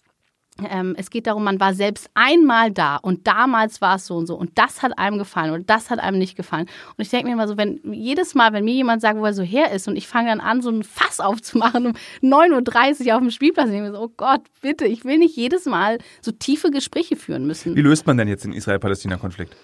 Ähm, 0.64 0.94
es 0.98 1.10
geht 1.10 1.26
darum, 1.26 1.44
man 1.44 1.60
war 1.60 1.74
selbst 1.74 2.08
einmal 2.14 2.70
da 2.70 2.96
und 2.96 3.26
damals 3.26 3.80
war 3.80 3.96
es 3.96 4.06
so 4.06 4.16
und 4.16 4.26
so 4.26 4.36
und 4.36 4.52
das 4.54 4.82
hat 4.82 4.98
einem 4.98 5.18
gefallen 5.18 5.52
und 5.52 5.68
das 5.68 5.90
hat 5.90 5.98
einem 5.98 6.18
nicht 6.18 6.36
gefallen. 6.36 6.66
Und 6.96 7.02
ich 7.02 7.10
denke 7.10 7.26
mir 7.26 7.34
immer 7.34 7.48
so, 7.48 7.56
wenn 7.56 7.80
jedes 7.92 8.34
Mal, 8.34 8.52
wenn 8.52 8.64
mir 8.64 8.74
jemand 8.74 9.02
sagt, 9.02 9.18
wo 9.18 9.24
er 9.24 9.34
so 9.34 9.42
her 9.42 9.72
ist 9.72 9.86
und 9.86 9.96
ich 9.96 10.08
fange 10.08 10.28
dann 10.30 10.40
an, 10.40 10.62
so 10.62 10.70
ein 10.70 10.82
Fass 10.82 11.20
aufzumachen 11.20 11.86
um 11.86 11.92
9.30 12.22 13.06
Uhr 13.08 13.14
auf 13.14 13.20
dem 13.20 13.30
Spielplatz, 13.30 13.68
denke 13.68 13.86
ich 13.86 13.92
mir 13.92 13.96
so, 13.96 14.04
oh 14.04 14.12
Gott, 14.16 14.42
bitte, 14.62 14.86
ich 14.86 15.04
will 15.04 15.18
nicht 15.18 15.36
jedes 15.36 15.66
Mal 15.66 15.98
so 16.22 16.32
tiefe 16.32 16.70
Gespräche 16.70 17.16
führen 17.16 17.46
müssen. 17.46 17.76
Wie 17.76 17.82
löst 17.82 18.06
man 18.06 18.16
denn 18.16 18.28
jetzt 18.28 18.44
den 18.44 18.52
Israel-Palästina-Konflikt? 18.52 19.54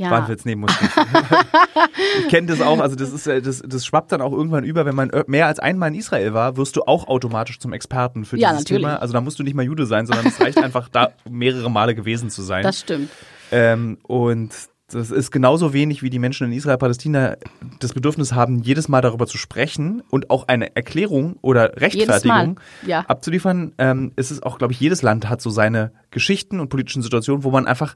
Ja. 0.00 0.10
Wahnwitz 0.10 0.44
nehmen 0.44 0.62
musste. 0.62 0.84
ich 2.20 2.28
kenne 2.28 2.46
das 2.46 2.60
auch, 2.60 2.80
also 2.80 2.96
das 2.96 3.12
ist 3.12 3.26
äh, 3.26 3.42
das, 3.42 3.62
das 3.64 3.84
schwappt 3.84 4.12
dann 4.12 4.22
auch 4.22 4.32
irgendwann 4.32 4.64
über, 4.64 4.86
wenn 4.86 4.94
man 4.94 5.10
mehr 5.26 5.46
als 5.46 5.58
einmal 5.58 5.90
in 5.90 5.94
Israel 5.94 6.32
war, 6.32 6.56
wirst 6.56 6.76
du 6.76 6.82
auch 6.82 7.06
automatisch 7.06 7.58
zum 7.58 7.72
Experten 7.72 8.24
für 8.24 8.38
ja, 8.38 8.48
dieses 8.48 8.64
natürlich. 8.64 8.82
Thema. 8.82 8.96
Also 8.96 9.12
da 9.12 9.20
musst 9.20 9.38
du 9.38 9.42
nicht 9.42 9.54
mal 9.54 9.64
Jude 9.64 9.86
sein, 9.86 10.06
sondern 10.06 10.26
es 10.26 10.40
reicht 10.40 10.58
einfach 10.58 10.88
da 10.88 11.10
mehrere 11.28 11.70
Male 11.70 11.94
gewesen 11.94 12.30
zu 12.30 12.42
sein. 12.42 12.62
Das 12.62 12.80
stimmt. 12.80 13.10
Ähm, 13.52 13.98
und 14.02 14.52
das 14.92 15.10
ist 15.10 15.30
genauso 15.30 15.72
wenig, 15.72 16.02
wie 16.02 16.10
die 16.10 16.18
Menschen 16.18 16.48
in 16.48 16.52
Israel, 16.52 16.78
Palästina 16.78 17.36
das 17.78 17.92
Bedürfnis 17.92 18.32
haben, 18.32 18.60
jedes 18.60 18.88
Mal 18.88 19.00
darüber 19.00 19.26
zu 19.26 19.38
sprechen 19.38 20.02
und 20.10 20.30
auch 20.30 20.48
eine 20.48 20.74
Erklärung 20.74 21.36
oder 21.42 21.80
Rechtfertigung 21.80 22.58
ja. 22.86 23.00
abzuliefern. 23.02 23.72
Ähm, 23.78 24.12
ist 24.16 24.30
es 24.30 24.42
auch, 24.42 24.58
glaube 24.58 24.72
ich, 24.72 24.80
jedes 24.80 25.02
Land 25.02 25.28
hat 25.28 25.40
so 25.40 25.50
seine 25.50 25.92
Geschichten 26.10 26.58
und 26.58 26.68
politischen 26.68 27.02
Situationen, 27.02 27.44
wo 27.44 27.50
man 27.50 27.66
einfach 27.66 27.94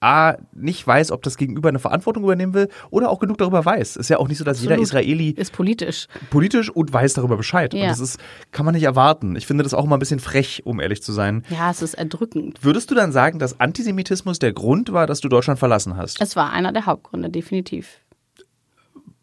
A, 0.00 0.34
nicht 0.52 0.86
weiß, 0.86 1.10
ob 1.10 1.22
das 1.22 1.36
Gegenüber 1.36 1.68
eine 1.68 1.78
Verantwortung 1.78 2.22
übernehmen 2.22 2.54
will 2.54 2.68
oder 2.90 3.10
auch 3.10 3.18
genug 3.18 3.38
darüber 3.38 3.64
weiß. 3.64 3.96
Ist 3.96 4.08
ja 4.08 4.18
auch 4.18 4.28
nicht 4.28 4.38
so, 4.38 4.44
dass 4.44 4.58
Absolut. 4.58 4.72
jeder 4.72 4.82
Israeli 4.82 5.30
ist 5.30 5.52
politisch. 5.52 6.06
Politisch 6.30 6.70
und 6.70 6.92
weiß 6.92 7.14
darüber 7.14 7.36
Bescheid. 7.36 7.74
Ja. 7.74 7.82
Und 7.82 7.88
das 7.88 8.00
ist, 8.00 8.18
kann 8.52 8.64
man 8.64 8.74
nicht 8.74 8.84
erwarten. 8.84 9.36
Ich 9.36 9.46
finde 9.46 9.64
das 9.64 9.74
auch 9.74 9.84
immer 9.84 9.96
ein 9.96 10.00
bisschen 10.00 10.20
frech, 10.20 10.62
um 10.64 10.80
ehrlich 10.80 11.02
zu 11.02 11.12
sein. 11.12 11.44
Ja, 11.50 11.70
es 11.70 11.82
ist 11.82 11.94
erdrückend. 11.94 12.62
Würdest 12.62 12.90
du 12.90 12.94
dann 12.94 13.12
sagen, 13.12 13.38
dass 13.38 13.58
Antisemitismus 13.60 14.38
der 14.38 14.52
Grund 14.52 14.92
war, 14.92 15.06
dass 15.06 15.20
du 15.20 15.28
Deutschland 15.28 15.58
verlassen 15.58 15.96
hast? 15.96 16.20
Es 16.20 16.36
war 16.36 16.52
einer 16.52 16.72
der 16.72 16.86
Hauptgründe, 16.86 17.30
definitiv. 17.30 18.00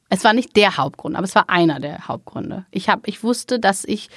Es 0.09 0.23
war 0.23 0.33
nicht 0.33 0.55
der 0.55 0.77
Hauptgrund, 0.77 1.15
aber 1.15 1.25
es 1.25 1.33
war 1.33 1.49
einer 1.49 1.79
der 1.79 2.07
Hauptgründe. 2.07 2.65
Ich, 2.69 2.87
hab, 2.87 3.07
ich 3.07 3.23
wusste, 3.23 3.59
dass 3.59 3.83
ich 3.83 4.09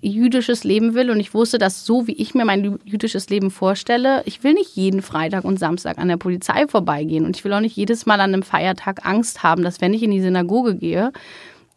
jüdisches 0.00 0.64
Leben 0.64 0.94
will 0.94 1.10
und 1.10 1.20
ich 1.20 1.34
wusste, 1.34 1.58
dass 1.58 1.84
so 1.84 2.06
wie 2.06 2.12
ich 2.12 2.34
mir 2.34 2.44
mein 2.44 2.78
jüdisches 2.84 3.28
Leben 3.28 3.50
vorstelle, 3.50 4.22
ich 4.24 4.42
will 4.42 4.54
nicht 4.54 4.74
jeden 4.74 5.02
Freitag 5.02 5.44
und 5.44 5.58
Samstag 5.58 5.98
an 5.98 6.08
der 6.08 6.16
Polizei 6.16 6.66
vorbeigehen 6.66 7.26
und 7.26 7.36
ich 7.36 7.44
will 7.44 7.52
auch 7.52 7.60
nicht 7.60 7.76
jedes 7.76 8.06
Mal 8.06 8.20
an 8.20 8.32
einem 8.32 8.42
Feiertag 8.42 9.04
Angst 9.04 9.42
haben, 9.42 9.62
dass 9.62 9.80
wenn 9.80 9.92
ich 9.92 10.02
in 10.02 10.10
die 10.10 10.22
Synagoge 10.22 10.74
gehe, 10.74 11.12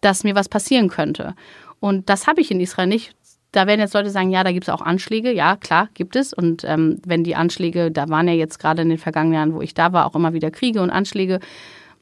dass 0.01 0.23
mir 0.23 0.35
was 0.35 0.49
passieren 0.49 0.89
könnte. 0.89 1.35
Und 1.79 2.09
das 2.09 2.27
habe 2.27 2.41
ich 2.41 2.51
in 2.51 2.59
Israel 2.59 2.87
nicht. 2.87 3.13
Da 3.51 3.67
werden 3.67 3.81
jetzt 3.81 3.93
Leute 3.93 4.09
sagen, 4.09 4.31
ja, 4.31 4.43
da 4.43 4.51
gibt 4.51 4.67
es 4.67 4.73
auch 4.73 4.81
Anschläge. 4.81 5.31
Ja, 5.31 5.57
klar, 5.57 5.89
gibt 5.93 6.15
es. 6.15 6.33
Und 6.33 6.63
ähm, 6.63 6.99
wenn 7.05 7.23
die 7.23 7.35
Anschläge, 7.35 7.91
da 7.91 8.09
waren 8.09 8.27
ja 8.27 8.33
jetzt 8.33 8.57
gerade 8.57 8.81
in 8.81 8.89
den 8.89 8.97
vergangenen 8.97 9.35
Jahren, 9.35 9.53
wo 9.53 9.61
ich 9.61 9.73
da 9.73 9.93
war, 9.93 10.05
auch 10.05 10.15
immer 10.15 10.33
wieder 10.33 10.49
Kriege 10.49 10.81
und 10.81 10.89
Anschläge, 10.89 11.39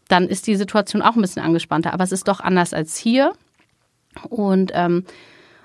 dann 0.08 0.28
ist 0.28 0.48
die 0.48 0.56
Situation 0.56 1.02
auch 1.02 1.16
ein 1.16 1.22
bisschen 1.22 1.44
angespannter. 1.44 1.94
Aber 1.94 2.04
es 2.04 2.12
ist 2.12 2.28
doch 2.28 2.40
anders 2.40 2.74
als 2.74 2.96
hier. 2.98 3.34
Und 4.30 4.72
ähm, 4.74 5.06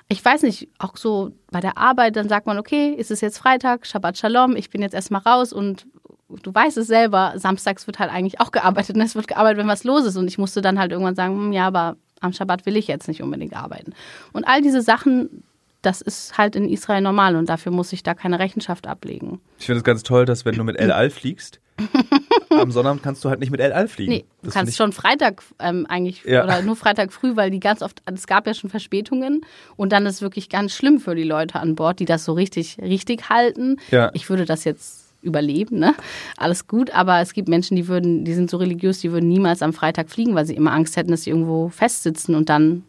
ich 0.09 0.25
weiß 0.25 0.43
nicht, 0.43 0.69
auch 0.79 0.97
so 0.97 1.33
bei 1.51 1.61
der 1.61 1.79
Arbeit, 1.79 2.17
dann 2.17 2.29
sagt 2.29 2.47
man, 2.47 2.59
okay, 2.59 2.95
ist 2.95 3.11
es 3.11 3.21
jetzt 3.21 3.39
Freitag, 3.39 3.87
Shabbat 3.87 4.17
Shalom, 4.17 4.55
ich 4.55 4.71
bin 4.71 4.83
jetzt 4.83 4.95
erstmal 4.95 5.23
raus 5.23 5.53
und 5.53 5.87
du 6.29 6.55
weißt 6.55 6.77
es 6.77 6.87
selber, 6.87 7.35
samstags 7.37 7.87
wird 7.87 7.99
halt 7.99 8.13
eigentlich 8.13 8.41
auch 8.41 8.53
gearbeitet 8.53 8.97
und 8.97 9.03
es 9.03 9.15
wird 9.15 9.29
gearbeitet, 9.29 9.59
wenn 9.59 9.69
was 9.69 9.85
los 9.85 10.05
ist. 10.05 10.17
Und 10.17 10.29
ich 10.29 10.39
musste 10.39 10.63
dann 10.63 10.79
halt 10.79 10.93
irgendwann 10.93 11.15
sagen, 11.15 11.37
hm, 11.37 11.53
ja, 11.53 11.67
aber 11.67 11.97
am 12.21 12.33
Shabbat 12.33 12.67
will 12.67 12.77
ich 12.77 12.87
jetzt 12.87 13.09
nicht 13.09 13.23
unbedingt 13.23 13.55
arbeiten. 13.55 13.95
Und 14.33 14.45
all 14.45 14.63
diese 14.63 14.83
Sachen, 14.83 15.45
das 15.87 16.01
ist 16.01 16.37
halt 16.37 16.57
in 16.57 16.69
Israel 16.69 17.01
normal 17.01 17.37
und 17.37 17.49
dafür 17.49 17.71
muss 17.71 17.93
ich 17.93 18.03
da 18.03 18.15
keine 18.15 18.41
Rechenschaft 18.41 18.89
ablegen. 18.89 19.41
Ich 19.59 19.67
finde 19.67 19.79
es 19.79 19.85
ganz 19.85 20.03
toll, 20.03 20.25
dass 20.25 20.45
wenn 20.45 20.57
du 20.57 20.65
mit 20.65 20.77
El 20.77 20.91
Al 20.91 21.11
fliegst, 21.11 21.61
am 22.51 22.73
Sonnabend 22.73 23.03
kannst 23.03 23.25
du 23.25 23.29
halt 23.29 23.39
nicht 23.39 23.51
mit 23.51 23.61
El 23.61 23.73
Al 23.73 23.87
fliegen. 23.87 24.13
Nee, 24.13 24.25
du 24.43 24.51
kannst 24.51 24.77
schon 24.77 24.93
Freitag 24.93 25.43
ähm, 25.61 25.87
eigentlich 25.89 26.25
ja. 26.25 26.43
oder 26.43 26.63
nur 26.63 26.75
Freitag 26.75 27.13
früh, 27.13 27.37
weil 27.37 27.51
die 27.51 27.61
ganz 27.61 27.83
oft, 27.83 28.03
es 28.13 28.27
gab 28.27 28.47
ja 28.49 28.55
schon 28.55 28.69
Verspätungen 28.69 29.43
und 29.77 29.93
dann 29.93 30.07
ist 30.07 30.17
es 30.17 30.23
wirklich 30.23 30.49
ganz 30.49 30.75
schlimm 30.75 30.99
für 30.99 31.15
die 31.15 31.23
Leute 31.23 31.61
an 31.61 31.77
Bord, 31.77 32.01
die 32.01 32.05
das 32.05 32.25
so 32.25 32.33
richtig, 32.33 32.79
richtig 32.79 33.29
halten. 33.29 33.77
Ja. 33.93 34.11
Ich 34.15 34.29
würde 34.29 34.45
das 34.45 34.65
jetzt 34.65 35.05
überleben, 35.23 35.79
ne? 35.79 35.95
Alles 36.37 36.67
gut, 36.67 36.91
aber 36.91 37.21
es 37.21 37.33
gibt 37.33 37.49
Menschen, 37.49 37.77
die 37.77 37.89
würden, 37.89 38.25
die 38.25 38.35
sind 38.35 38.51
so 38.51 38.57
religiös, 38.57 39.01
die 39.01 39.13
würden 39.13 39.29
niemals 39.29 39.63
am 39.63 39.73
Freitag 39.73 40.11
fliegen, 40.11 40.35
weil 40.35 40.47
sie 40.47 40.55
immer 40.55 40.73
Angst 40.73 40.97
hätten, 40.97 41.11
dass 41.11 41.23
sie 41.23 41.31
irgendwo 41.31 41.69
festsitzen 41.69 42.35
und 42.35 42.49
dann 42.49 42.85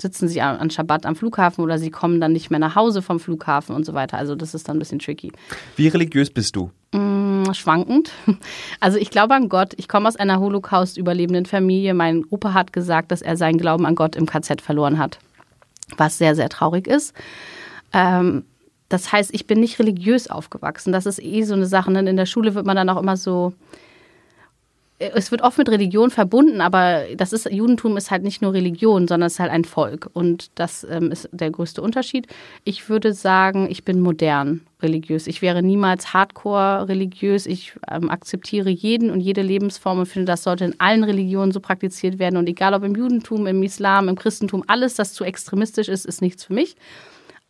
sitzen 0.00 0.28
sie 0.28 0.40
an 0.40 0.70
Schabbat 0.70 1.06
am 1.06 1.16
Flughafen 1.16 1.62
oder 1.62 1.78
sie 1.78 1.90
kommen 1.90 2.20
dann 2.20 2.32
nicht 2.32 2.50
mehr 2.50 2.58
nach 2.58 2.74
Hause 2.74 3.02
vom 3.02 3.20
Flughafen 3.20 3.74
und 3.74 3.84
so 3.84 3.94
weiter. 3.94 4.18
Also 4.18 4.34
das 4.34 4.54
ist 4.54 4.68
dann 4.68 4.76
ein 4.76 4.78
bisschen 4.78 4.98
tricky. 4.98 5.32
Wie 5.76 5.88
religiös 5.88 6.30
bist 6.30 6.56
du? 6.56 6.70
Mm, 6.92 7.52
schwankend. 7.52 8.12
Also 8.80 8.98
ich 8.98 9.10
glaube 9.10 9.34
an 9.34 9.48
Gott. 9.48 9.74
Ich 9.76 9.88
komme 9.88 10.08
aus 10.08 10.16
einer 10.16 10.40
Holocaust-überlebenden 10.40 11.44
Familie. 11.44 11.92
Mein 11.92 12.24
Opa 12.30 12.54
hat 12.54 12.72
gesagt, 12.72 13.12
dass 13.12 13.20
er 13.20 13.36
seinen 13.36 13.58
Glauben 13.58 13.84
an 13.84 13.94
Gott 13.94 14.16
im 14.16 14.26
KZ 14.26 14.62
verloren 14.62 14.98
hat, 14.98 15.18
was 15.96 16.16
sehr, 16.16 16.34
sehr 16.34 16.48
traurig 16.48 16.86
ist. 16.86 17.14
Ähm, 17.92 18.44
das 18.88 19.12
heißt, 19.12 19.34
ich 19.34 19.46
bin 19.46 19.60
nicht 19.60 19.78
religiös 19.78 20.30
aufgewachsen. 20.30 20.92
Das 20.92 21.06
ist 21.06 21.22
eh 21.22 21.42
so 21.42 21.54
eine 21.54 21.66
Sache. 21.66 21.92
Ne? 21.92 22.00
In 22.08 22.16
der 22.16 22.26
Schule 22.26 22.54
wird 22.54 22.66
man 22.66 22.76
dann 22.76 22.88
auch 22.88 23.00
immer 23.00 23.16
so. 23.16 23.52
Es 25.02 25.30
wird 25.30 25.40
oft 25.40 25.56
mit 25.56 25.70
Religion 25.70 26.10
verbunden, 26.10 26.60
aber 26.60 27.04
das 27.16 27.32
ist, 27.32 27.50
Judentum 27.50 27.96
ist 27.96 28.10
halt 28.10 28.22
nicht 28.22 28.42
nur 28.42 28.52
Religion, 28.52 29.08
sondern 29.08 29.28
es 29.28 29.34
ist 29.34 29.40
halt 29.40 29.50
ein 29.50 29.64
Volk. 29.64 30.10
Und 30.12 30.50
das 30.56 30.86
ähm, 30.88 31.10
ist 31.10 31.26
der 31.32 31.50
größte 31.50 31.80
Unterschied. 31.80 32.26
Ich 32.64 32.90
würde 32.90 33.14
sagen, 33.14 33.66
ich 33.70 33.82
bin 33.82 34.02
modern 34.02 34.60
religiös. 34.82 35.26
Ich 35.26 35.40
wäre 35.40 35.62
niemals 35.62 36.12
hardcore 36.12 36.86
religiös. 36.86 37.46
Ich 37.46 37.72
ähm, 37.90 38.10
akzeptiere 38.10 38.68
jeden 38.68 39.10
und 39.10 39.20
jede 39.20 39.40
Lebensform 39.40 40.00
und 40.00 40.06
finde, 40.06 40.26
das 40.26 40.42
sollte 40.42 40.66
in 40.66 40.78
allen 40.78 41.02
Religionen 41.02 41.52
so 41.52 41.60
praktiziert 41.60 42.18
werden. 42.18 42.36
Und 42.36 42.46
egal 42.46 42.74
ob 42.74 42.84
im 42.84 42.94
Judentum, 42.94 43.46
im 43.46 43.62
Islam, 43.62 44.08
im 44.08 44.16
Christentum, 44.16 44.64
alles, 44.66 44.96
das 44.96 45.14
zu 45.14 45.24
extremistisch 45.24 45.88
ist, 45.88 46.04
ist 46.04 46.20
nichts 46.20 46.44
für 46.44 46.52
mich. 46.52 46.76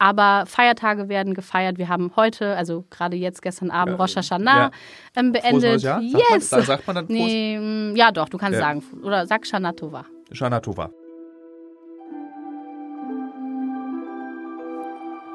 Aber 0.01 0.47
Feiertage 0.47 1.11
werden 1.11 1.35
gefeiert. 1.35 1.77
Wir 1.77 1.91
haben 1.91 2.13
heute, 2.17 2.57
also 2.57 2.87
gerade 2.89 3.19
jetzt 3.19 3.43
gestern 3.43 3.71
Abend, 3.71 3.99
ja, 3.99 4.03
Rosh 4.03 4.17
Hashanah 4.17 4.59
ja. 4.59 4.71
ähm, 5.15 5.33
beendet. 5.33 5.83
Jahr? 5.83 6.01
Yes. 6.01 6.49
Sagt 6.49 6.53
man, 6.53 6.67
sagt 6.67 6.87
man 6.87 6.97
dann 6.97 7.07
Prost? 7.07 7.21
Nee, 7.21 7.59
mm, 7.59 7.97
ja, 7.97 8.11
doch, 8.11 8.31
du 8.31 8.39
kannst 8.39 8.59
ja. 8.59 8.65
sagen. 8.67 8.83
Oder 9.03 9.27
sag 9.27 9.47
Shana 9.47 9.73
Tova. 9.73 10.07
Shana 10.33 10.61
Tova. 10.61 10.91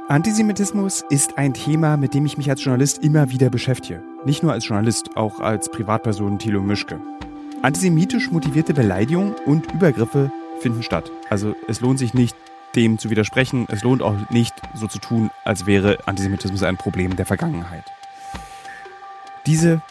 Antisemitismus 0.08 1.04
ist 1.10 1.38
ein 1.38 1.54
Thema, 1.54 1.96
mit 1.96 2.16
dem 2.16 2.26
ich 2.26 2.40
mich 2.40 2.50
als 2.50 2.64
Journalist 2.64 3.04
immer 3.04 3.30
wieder 3.30 3.52
beschäftige. 3.52 4.02
Nicht 4.26 4.42
nur 4.42 4.52
als 4.52 4.68
Journalist, 4.68 5.16
auch 5.16 5.42
als 5.42 5.70
Privatperson 5.70 6.40
Thilo 6.40 6.62
Mischke. 6.62 7.00
Antisemitisch 7.62 8.32
motivierte 8.32 8.74
Beleidigungen 8.74 9.36
und 9.46 9.72
Übergriffe 9.74 10.32
finden 10.60 10.82
statt. 10.82 11.12
Also 11.30 11.56
es 11.68 11.82
lohnt 11.82 12.00
sich 12.00 12.16
nicht, 12.16 12.36
dem 12.76 12.98
zu 12.98 13.10
widersprechen. 13.10 13.68
Es 13.70 13.84
lohnt 13.84 14.02
auch 14.02 14.30
nicht, 14.30 14.54
so 14.74 14.88
zu 14.88 15.00
tun, 15.00 15.32
als 15.44 15.66
wäre 15.66 16.00
Antisemitismus 16.06 16.64
ein 16.64 16.78
Problem 16.78 17.16
der 17.16 17.26
Vergangenheit. 17.26 17.86
Diese 19.46 19.82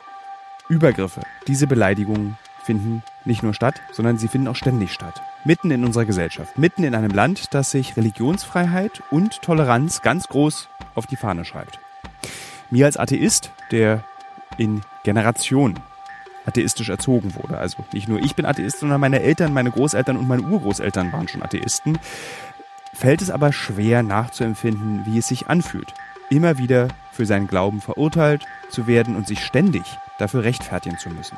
Übergriffe, 0.69 1.23
diese 1.47 1.67
Beleidigungen 1.67 2.37
finden 2.65 3.03
nicht 3.25 3.43
nur 3.43 3.55
statt, 3.55 3.81
sondern 3.93 4.19
sie 4.19 4.29
finden 4.29 4.49
auch 4.49 4.57
ständig 4.57 4.93
statt. 4.93 5.21
Mitten 5.45 5.71
in 5.71 5.85
unserer 5.85 6.07
Gesellschaft, 6.07 6.59
mitten 6.59 6.85
in 6.85 6.95
einem 6.95 7.11
Land, 7.11 7.53
das 7.55 7.71
sich 7.71 7.97
Religionsfreiheit 7.97 9.03
und 9.11 9.43
Toleranz 9.43 10.01
ganz 10.03 10.29
groß 10.29 10.69
auf 10.95 11.07
die 11.07 11.17
Fahne 11.17 11.45
schreibt. 11.45 11.79
Mir 12.71 12.87
als 12.87 12.97
Atheist, 12.97 13.51
der 13.71 14.05
in 14.57 14.81
Generationen 15.05 15.79
atheistisch 16.47 16.89
erzogen 16.89 17.35
wurde. 17.35 17.59
Also 17.59 17.85
nicht 17.93 18.09
nur 18.09 18.21
ich 18.21 18.35
bin 18.35 18.47
Atheist, 18.47 18.81
sondern 18.81 19.01
meine 19.01 19.21
Eltern, 19.21 19.53
meine 19.53 19.71
Großeltern 19.71 20.17
und 20.17 20.29
meine 20.29 20.43
Urgroßeltern 20.43 21.13
waren 21.13 21.29
schon 21.29 21.43
Atheisten 21.43 21.99
fällt 22.95 23.21
es 23.21 23.31
aber 23.31 23.53
schwer 23.53 24.03
nachzuempfinden, 24.03 25.05
wie 25.07 25.19
es 25.19 25.29
sich 25.29 25.49
anfühlt, 25.49 25.93
immer 26.31 26.59
wieder 26.59 26.89
für 27.13 27.27
seinen 27.27 27.47
Glauben 27.47 27.81
verurteilt 27.81 28.45
zu 28.71 28.87
werden 28.87 29.17
und 29.17 29.27
sich 29.27 29.45
ständig 29.45 29.83
dafür 30.19 30.45
rechtfertigen 30.45 30.99
zu 30.99 31.11
müssen. 31.11 31.37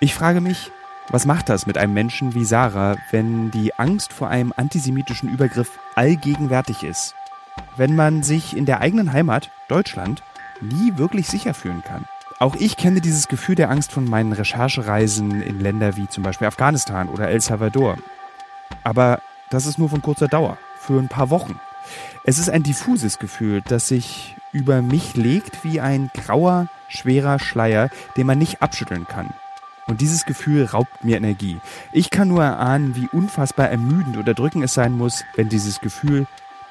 Ich 0.00 0.14
frage 0.14 0.40
mich, 0.40 0.70
was 1.08 1.26
macht 1.26 1.48
das 1.48 1.66
mit 1.66 1.78
einem 1.78 1.94
Menschen 1.94 2.34
wie 2.34 2.44
Sarah, 2.44 2.96
wenn 3.10 3.50
die 3.50 3.74
Angst 3.78 4.12
vor 4.12 4.28
einem 4.28 4.52
antisemitischen 4.56 5.28
Übergriff 5.28 5.78
allgegenwärtig 5.94 6.84
ist? 6.84 7.14
Wenn 7.76 7.96
man 7.96 8.22
sich 8.22 8.56
in 8.56 8.66
der 8.66 8.80
eigenen 8.80 9.12
Heimat, 9.12 9.50
Deutschland, 9.68 10.22
nie 10.60 10.96
wirklich 10.96 11.28
sicher 11.28 11.54
fühlen 11.54 11.82
kann? 11.82 12.04
Auch 12.38 12.56
ich 12.56 12.76
kenne 12.76 13.00
dieses 13.00 13.28
Gefühl 13.28 13.54
der 13.54 13.70
Angst 13.70 13.92
von 13.92 14.04
meinen 14.04 14.32
Recherchereisen 14.32 15.42
in 15.42 15.60
Länder 15.60 15.96
wie 15.96 16.08
zum 16.08 16.22
Beispiel 16.24 16.48
Afghanistan 16.48 17.08
oder 17.08 17.28
El 17.28 17.40
Salvador. 17.40 17.98
Aber 18.82 19.20
das 19.52 19.66
ist 19.66 19.78
nur 19.78 19.90
von 19.90 20.02
kurzer 20.02 20.28
Dauer, 20.28 20.58
für 20.78 20.98
ein 20.98 21.08
paar 21.08 21.30
Wochen. 21.30 21.60
Es 22.24 22.38
ist 22.38 22.48
ein 22.48 22.62
diffuses 22.62 23.18
Gefühl, 23.18 23.62
das 23.66 23.88
sich 23.88 24.36
über 24.52 24.82
mich 24.82 25.16
legt 25.16 25.64
wie 25.64 25.80
ein 25.80 26.10
grauer, 26.14 26.68
schwerer 26.88 27.38
Schleier, 27.38 27.90
den 28.16 28.26
man 28.26 28.38
nicht 28.38 28.62
abschütteln 28.62 29.06
kann. 29.06 29.32
Und 29.86 30.00
dieses 30.00 30.24
Gefühl 30.24 30.64
raubt 30.64 31.04
mir 31.04 31.16
Energie. 31.16 31.58
Ich 31.92 32.10
kann 32.10 32.28
nur 32.28 32.44
erahnen, 32.44 32.94
wie 32.94 33.08
unfassbar 33.08 33.68
ermüdend 33.68 34.16
oder 34.16 34.32
drückend 34.32 34.64
es 34.64 34.74
sein 34.74 34.96
muss, 34.96 35.24
wenn 35.34 35.48
dieses 35.48 35.80
Gefühl 35.80 36.26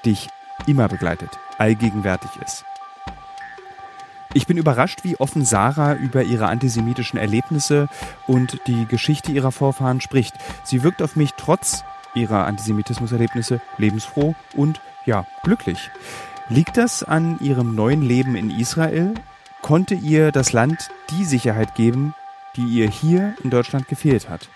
dich 0.06 0.30
immer 0.66 0.88
begleitet, 0.88 1.38
allgegenwärtig 1.58 2.32
ist. 2.44 2.64
Ich 4.34 4.48
bin 4.48 4.56
überrascht, 4.58 5.00
wie 5.04 5.18
offen 5.18 5.44
Sarah 5.44 5.94
über 5.94 6.24
ihre 6.24 6.48
antisemitischen 6.48 7.20
Erlebnisse 7.20 7.90
und 8.28 8.62
die 8.66 8.86
Geschichte 8.86 9.34
ihrer 9.34 9.52
Vorfahren 9.52 10.00
spricht. 10.00 10.36
Sie 10.64 10.84
wirkt 10.84 11.02
auf 11.02 11.18
mich 11.18 11.32
trotz 11.36 11.84
ihrer 12.16 12.46
Antisemitismuserlebnisse 12.46 13.62
lebensfroh 13.78 14.36
und 14.56 14.80
ja, 15.06 15.26
glücklich. 15.44 15.90
Liegt 16.50 16.78
das 16.78 17.04
an 17.04 17.40
ihrem 17.40 17.76
neuen 17.76 18.02
Leben 18.02 18.36
in 18.36 18.52
Israel? 18.52 19.14
Konnte 19.62 19.96
ihr 19.96 20.32
das 20.32 20.54
Land 20.54 20.90
die 21.12 21.24
Sicherheit 21.24 21.76
geben, 21.76 22.14
die 22.56 22.66
ihr 22.66 22.90
hier 22.90 23.36
in 23.44 23.50
Deutschland 23.50 23.88
gefehlt 23.88 24.30
hat? 24.30 24.50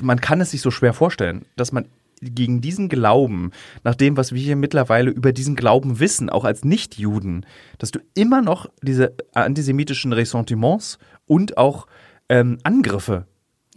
Man 0.00 0.20
kann 0.20 0.40
es 0.40 0.52
sich 0.52 0.62
so 0.62 0.70
schwer 0.70 0.94
vorstellen, 0.94 1.44
dass 1.56 1.72
man 1.72 1.86
gegen 2.20 2.60
diesen 2.60 2.88
Glauben, 2.88 3.52
nach 3.84 3.94
dem, 3.94 4.16
was 4.16 4.32
wir 4.32 4.40
hier 4.40 4.56
mittlerweile 4.56 5.10
über 5.10 5.32
diesen 5.32 5.56
Glauben 5.56 6.00
wissen, 6.00 6.30
auch 6.30 6.44
als 6.44 6.64
Nichtjuden, 6.64 7.46
dass 7.78 7.90
du 7.90 8.00
immer 8.14 8.42
noch 8.42 8.70
diese 8.82 9.14
antisemitischen 9.34 10.12
Ressentiments 10.12 10.98
und 11.26 11.58
auch 11.58 11.86
ähm, 12.28 12.58
Angriffe 12.62 13.26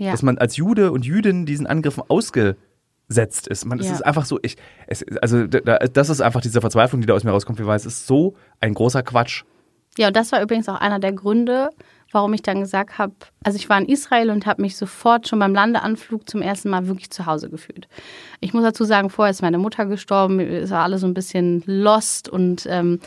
ja. 0.01 0.11
Dass 0.11 0.23
man 0.23 0.39
als 0.39 0.57
Jude 0.57 0.91
und 0.91 1.05
Jüdin 1.05 1.45
diesen 1.45 1.67
Angriffen 1.67 2.01
ausgesetzt 2.07 3.47
ist. 3.47 3.65
Man, 3.65 3.79
es 3.79 3.85
ja. 3.85 3.93
ist 3.93 4.01
einfach 4.01 4.25
so, 4.25 4.39
ich, 4.41 4.57
es, 4.87 5.05
also 5.21 5.45
das 5.45 6.09
ist 6.09 6.21
einfach 6.21 6.41
diese 6.41 6.59
Verzweiflung, 6.59 7.01
die 7.01 7.07
da 7.07 7.13
aus 7.13 7.23
mir 7.23 7.29
rauskommt, 7.29 7.63
weil 7.63 7.75
es 7.75 7.85
ist 7.85 8.07
so 8.07 8.35
ein 8.59 8.73
großer 8.73 9.03
Quatsch. 9.03 9.43
Ja, 9.99 10.07
und 10.07 10.15
das 10.15 10.31
war 10.31 10.41
übrigens 10.41 10.67
auch 10.69 10.81
einer 10.81 10.97
der 10.97 11.13
Gründe, 11.13 11.69
warum 12.11 12.33
ich 12.33 12.41
dann 12.41 12.61
gesagt 12.61 12.97
habe, 12.97 13.13
also 13.43 13.57
ich 13.57 13.69
war 13.69 13.77
in 13.77 13.85
Israel 13.85 14.31
und 14.31 14.47
habe 14.47 14.63
mich 14.63 14.75
sofort 14.75 15.27
schon 15.27 15.37
beim 15.37 15.53
Landeanflug 15.53 16.27
zum 16.27 16.41
ersten 16.41 16.69
Mal 16.69 16.87
wirklich 16.87 17.11
zu 17.11 17.27
Hause 17.27 17.51
gefühlt. 17.51 17.87
Ich 18.39 18.55
muss 18.55 18.63
dazu 18.63 18.85
sagen, 18.85 19.11
vorher 19.11 19.29
ist 19.29 19.43
meine 19.43 19.59
Mutter 19.59 19.85
gestorben, 19.85 20.39
es 20.39 20.71
war 20.71 20.81
alles 20.81 21.01
so 21.01 21.07
ein 21.07 21.13
bisschen 21.13 21.61
lost 21.67 22.27
und 22.27 22.65
ähm, 22.67 22.99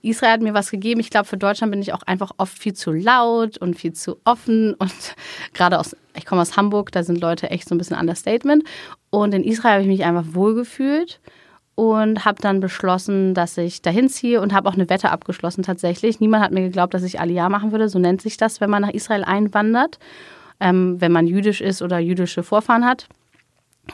Israel 0.00 0.32
hat 0.32 0.42
mir 0.42 0.54
was 0.54 0.70
gegeben. 0.70 1.00
Ich 1.00 1.10
glaube, 1.10 1.26
für 1.26 1.36
Deutschland 1.36 1.70
bin 1.70 1.82
ich 1.82 1.92
auch 1.92 2.02
einfach 2.02 2.32
oft 2.38 2.58
viel 2.58 2.72
zu 2.72 2.92
laut 2.92 3.58
und 3.58 3.78
viel 3.78 3.92
zu 3.92 4.16
offen. 4.24 4.74
Und 4.74 4.92
gerade 5.52 5.78
aus, 5.78 5.94
ich 6.16 6.24
komme 6.24 6.40
aus 6.40 6.56
Hamburg, 6.56 6.92
da 6.92 7.02
sind 7.02 7.20
Leute 7.20 7.50
echt 7.50 7.68
so 7.68 7.74
ein 7.74 7.78
bisschen 7.78 7.98
Understatement. 7.98 8.64
Und 9.10 9.34
in 9.34 9.44
Israel 9.44 9.74
habe 9.74 9.82
ich 9.82 9.88
mich 9.88 10.04
einfach 10.04 10.24
wohlgefühlt 10.34 11.20
und 11.74 12.24
habe 12.24 12.40
dann 12.40 12.60
beschlossen, 12.60 13.34
dass 13.34 13.56
ich 13.56 13.82
dahin 13.82 14.08
ziehe 14.08 14.40
und 14.40 14.52
habe 14.52 14.68
auch 14.68 14.74
eine 14.74 14.88
Wette 14.88 15.10
abgeschlossen 15.10 15.62
tatsächlich. 15.62 16.20
Niemand 16.20 16.42
hat 16.42 16.52
mir 16.52 16.62
geglaubt, 16.62 16.94
dass 16.94 17.02
ich 17.02 17.20
Aliyah 17.20 17.48
machen 17.48 17.72
würde. 17.72 17.88
So 17.88 17.98
nennt 17.98 18.22
sich 18.22 18.36
das, 18.36 18.60
wenn 18.60 18.70
man 18.70 18.82
nach 18.82 18.90
Israel 18.90 19.24
einwandert, 19.24 19.98
ähm, 20.60 21.00
wenn 21.00 21.12
man 21.12 21.26
jüdisch 21.26 21.60
ist 21.60 21.82
oder 21.82 21.98
jüdische 21.98 22.42
Vorfahren 22.42 22.84
hat. 22.84 23.08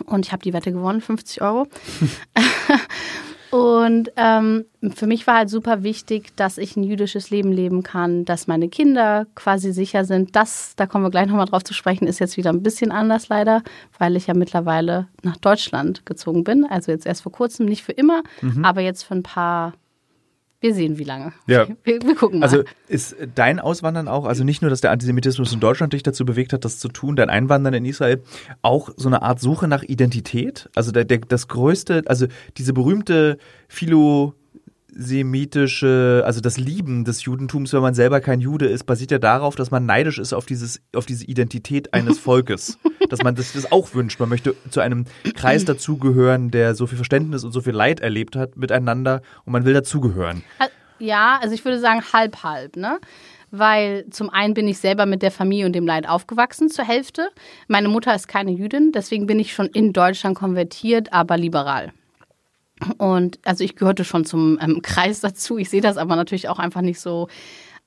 Und 0.05 0.27
ich 0.27 0.33
habe 0.33 0.43
die 0.43 0.53
Wette 0.53 0.73
gewonnen, 0.73 1.01
50 1.01 1.41
Euro. 1.43 1.67
Und 3.51 4.13
ähm, 4.17 4.65
für 4.95 5.07
mich 5.07 5.27
war 5.27 5.37
halt 5.39 5.51
super 5.51 5.83
wichtig, 5.83 6.37
dass 6.37 6.59
ich 6.59 6.77
ein 6.77 6.83
jüdisches 6.83 7.31
Leben 7.31 7.53
leben 7.53 7.83
kann, 7.83 8.25
dass 8.25 8.47
meine 8.47 8.69
Kinder 8.69 9.27
quasi 9.35 9.73
sicher 9.73 10.05
sind. 10.05 10.37
Das, 10.37 10.75
da 10.77 10.87
kommen 10.87 11.05
wir 11.05 11.11
gleich 11.11 11.27
nochmal 11.27 11.47
drauf 11.47 11.65
zu 11.65 11.75
sprechen, 11.75 12.07
ist 12.07 12.19
jetzt 12.19 12.37
wieder 12.37 12.51
ein 12.51 12.63
bisschen 12.63 12.93
anders 12.93 13.29
leider, 13.29 13.63
weil 13.99 14.17
ich 14.17 14.27
ja 14.27 14.35
mittlerweile 14.35 15.09
nach 15.23 15.37
Deutschland 15.37 16.05
gezogen 16.05 16.45
bin. 16.45 16.67
Also 16.69 16.93
jetzt 16.93 17.07
erst 17.07 17.23
vor 17.23 17.33
kurzem, 17.33 17.67
nicht 17.67 17.83
für 17.83 17.93
immer, 17.93 18.23
mhm. 18.43 18.65
aber 18.65 18.83
jetzt 18.83 19.05
für 19.05 19.15
ein 19.15 19.23
paar 19.23 19.73
wir 20.61 20.75
sehen, 20.75 20.99
wie 20.99 21.05
lange. 21.05 21.33
Ja. 21.47 21.69
Wir, 21.85 22.03
wir, 22.03 22.17
gucken 22.17 22.41
mal. 22.41 22.47
Also 22.47 22.65
ist 22.89 23.17
dein 23.35 23.61
Auswandern 23.61 24.09
auch, 24.09 24.25
also 24.25 24.43
nicht 24.43 24.61
nur, 24.61 24.71
dass 24.71 24.81
der 24.81 24.91
Antisemitismus 24.91 25.53
in 25.53 25.61
Deutschland 25.61 25.93
dich 25.93 26.03
dazu 26.03 26.25
bewegt 26.25 26.53
hat, 26.53 26.65
das 26.65 26.79
zu 26.81 26.89
tun, 26.89 27.15
dein 27.15 27.31
Einwandern 27.31 27.75
in 27.75 27.85
Israel, 27.85 28.23
auch 28.63 28.91
so 28.97 29.09
eine 29.09 29.23
Art 29.23 29.41
Suche 29.41 29.69
nach 29.69 29.85
Identität? 29.85 30.69
Also 30.75 30.91
der, 30.91 31.05
der, 31.05 31.19
das 31.19 31.47
größte, 31.47 32.03
also 32.07 32.27
diese 32.57 32.73
berühmte 32.73 33.39
Philo, 33.69 34.35
semitische, 34.93 36.23
also 36.25 36.41
das 36.41 36.57
Lieben 36.57 37.05
des 37.05 37.25
Judentums, 37.25 37.73
wenn 37.73 37.83
man 37.83 37.95
selber 37.95 38.21
kein 38.21 38.41
Jude 38.41 38.67
ist, 38.67 38.85
basiert 38.85 39.11
ja 39.11 39.19
darauf, 39.19 39.55
dass 39.55 39.71
man 39.71 39.87
neidisch 39.87 40.19
ist 40.19 40.33
auf 40.33 40.47
dieses, 40.47 40.81
auf 40.95 41.07
diese 41.07 41.25
Identität 41.25 41.95
eines 41.95 42.19
Volkes. 42.29 42.79
dass 43.09 43.23
man 43.23 43.35
das, 43.35 43.53
das 43.53 43.71
auch 43.73 43.95
wünscht. 43.95 44.21
Man 44.21 44.29
möchte 44.29 44.55
zu 44.71 44.81
einem 44.81 45.05
Kreis 45.35 45.65
dazugehören, 45.65 46.51
der 46.51 46.75
so 46.75 46.87
viel 46.87 46.97
Verständnis 46.97 47.45
und 47.45 47.53
so 47.53 47.61
viel 47.61 47.75
Leid 47.75 48.01
erlebt 48.01 48.37
hat 48.37 48.57
miteinander 48.57 49.23
und 49.45 49.53
man 49.53 49.65
will 49.65 49.75
dazugehören. 49.75 50.43
Ja, 50.99 51.39
also 51.41 51.55
ich 51.55 51.65
würde 51.65 51.79
sagen 51.79 52.03
halb 52.13 52.43
halb, 52.43 52.77
ne? 52.77 52.99
weil 53.51 54.07
zum 54.11 54.31
einen 54.31 54.55
bin 54.55 54.69
ich 54.69 54.79
selber 54.79 55.07
mit 55.07 55.23
der 55.23 55.31
Familie 55.31 55.67
und 55.67 55.73
dem 55.73 55.87
Leid 55.87 56.09
aufgewachsen 56.09 56.69
zur 56.69 56.85
Hälfte. 56.85 57.31
Meine 57.67 57.89
Mutter 57.89 58.15
ist 58.15 58.29
keine 58.29 58.51
Jüdin, 58.53 58.93
deswegen 58.93 59.27
bin 59.27 59.39
ich 59.39 59.55
schon 59.55 59.67
in 59.67 59.93
Deutschland 59.93 60.37
konvertiert, 60.37 61.13
aber 61.13 61.37
liberal. 61.37 61.93
Und 62.99 63.39
also 63.45 63.65
ich 63.65 63.77
gehörte 63.77 64.05
schon 64.05 64.25
zum 64.25 64.59
ähm, 64.61 64.83
Kreis 64.83 65.21
dazu. 65.21 65.59
Ich 65.59 65.71
sehe 65.71 65.81
das 65.81 65.97
aber 65.97 66.17
natürlich 66.17 66.49
auch 66.49 66.59
einfach 66.59 66.81
nicht 66.81 67.01
so 67.01 67.29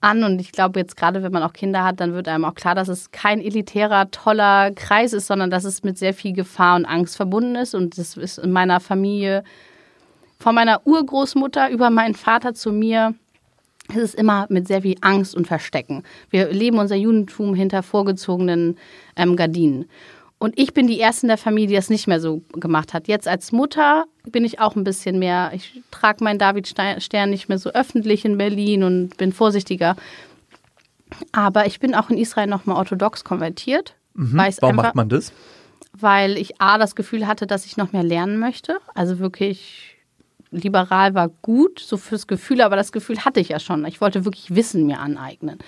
an. 0.01 0.23
Und 0.23 0.41
ich 0.41 0.51
glaube 0.51 0.79
jetzt 0.79 0.97
gerade, 0.97 1.23
wenn 1.23 1.31
man 1.31 1.43
auch 1.43 1.53
Kinder 1.53 1.83
hat, 1.83 1.99
dann 1.99 2.13
wird 2.13 2.27
einem 2.27 2.45
auch 2.45 2.55
klar, 2.55 2.75
dass 2.75 2.87
es 2.87 3.11
kein 3.11 3.39
elitärer, 3.39 4.11
toller 4.11 4.71
Kreis 4.71 5.13
ist, 5.13 5.27
sondern 5.27 5.49
dass 5.49 5.63
es 5.63 5.83
mit 5.83 5.97
sehr 5.97 6.13
viel 6.13 6.33
Gefahr 6.33 6.75
und 6.75 6.85
Angst 6.85 7.15
verbunden 7.15 7.55
ist. 7.55 7.75
Und 7.75 7.97
das 7.97 8.17
ist 8.17 8.37
in 8.37 8.51
meiner 8.51 8.79
Familie 8.79 9.43
von 10.39 10.55
meiner 10.55 10.85
Urgroßmutter 10.85 11.69
über 11.69 11.89
meinen 11.89 12.15
Vater 12.15 12.53
zu 12.53 12.71
mir 12.71 13.13
es 13.89 13.97
ist 13.97 14.15
immer 14.15 14.45
mit 14.49 14.67
sehr 14.67 14.81
viel 14.81 14.95
Angst 15.01 15.35
und 15.35 15.47
Verstecken. 15.47 16.03
Wir 16.29 16.51
leben 16.51 16.79
unser 16.79 16.95
Judentum 16.95 17.53
hinter 17.53 17.83
vorgezogenen 17.83 18.77
ähm, 19.15 19.35
Gardinen. 19.35 19.85
Und 20.41 20.57
ich 20.57 20.73
bin 20.73 20.87
die 20.87 20.97
Erste 20.97 21.25
in 21.25 21.27
der 21.27 21.37
Familie, 21.37 21.67
die 21.67 21.75
das 21.75 21.91
nicht 21.91 22.07
mehr 22.07 22.19
so 22.19 22.41
gemacht 22.53 22.95
hat. 22.95 23.07
Jetzt 23.07 23.27
als 23.27 23.51
Mutter 23.51 24.05
bin 24.23 24.43
ich 24.43 24.59
auch 24.59 24.75
ein 24.75 24.83
bisschen 24.83 25.19
mehr, 25.19 25.51
ich 25.53 25.83
trage 25.91 26.23
meinen 26.23 26.39
David-Stern 26.39 27.29
nicht 27.29 27.47
mehr 27.47 27.59
so 27.59 27.69
öffentlich 27.69 28.25
in 28.25 28.39
Berlin 28.39 28.81
und 28.81 29.17
bin 29.17 29.33
vorsichtiger. 29.33 29.95
Aber 31.31 31.67
ich 31.67 31.79
bin 31.79 31.93
auch 31.93 32.09
in 32.09 32.17
Israel 32.17 32.47
nochmal 32.47 32.77
orthodox 32.77 33.23
konvertiert. 33.23 33.93
Mhm. 34.15 34.31
Warum 34.31 34.39
einfach, 34.39 34.71
macht 34.71 34.95
man 34.95 35.09
das? 35.09 35.31
Weil 35.93 36.37
ich 36.37 36.59
A, 36.59 36.79
das 36.79 36.95
Gefühl 36.95 37.27
hatte, 37.27 37.45
dass 37.45 37.67
ich 37.67 37.77
noch 37.77 37.91
mehr 37.93 38.01
lernen 38.01 38.39
möchte. 38.39 38.79
Also 38.95 39.19
wirklich 39.19 39.97
liberal 40.49 41.13
war 41.13 41.29
gut, 41.29 41.77
so 41.77 41.97
fürs 41.97 42.25
Gefühl, 42.25 42.61
aber 42.61 42.77
das 42.77 42.91
Gefühl 42.91 43.23
hatte 43.25 43.39
ich 43.39 43.49
ja 43.49 43.59
schon. 43.59 43.85
Ich 43.85 44.01
wollte 44.01 44.25
wirklich 44.25 44.55
Wissen 44.55 44.87
mir 44.87 45.01
aneignen. 45.01 45.59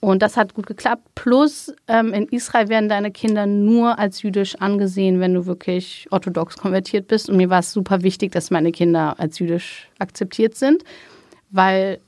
Und 0.00 0.22
das 0.22 0.36
hat 0.36 0.54
gut 0.54 0.66
geklappt. 0.66 1.02
Plus, 1.14 1.74
ähm, 1.88 2.12
in 2.12 2.28
Israel 2.28 2.68
werden 2.68 2.88
deine 2.88 3.10
Kinder 3.10 3.46
nur 3.46 3.98
als 3.98 4.22
jüdisch 4.22 4.54
angesehen, 4.56 5.20
wenn 5.20 5.34
du 5.34 5.46
wirklich 5.46 6.06
orthodox 6.10 6.56
konvertiert 6.56 7.08
bist. 7.08 7.30
Und 7.30 7.36
mir 7.38 7.50
war 7.50 7.60
es 7.60 7.72
super 7.72 8.02
wichtig, 8.02 8.32
dass 8.32 8.50
meine 8.50 8.72
Kinder 8.72 9.18
als 9.18 9.38
jüdisch 9.38 9.88
akzeptiert 9.98 10.54
sind, 10.54 10.84
weil 11.50 11.98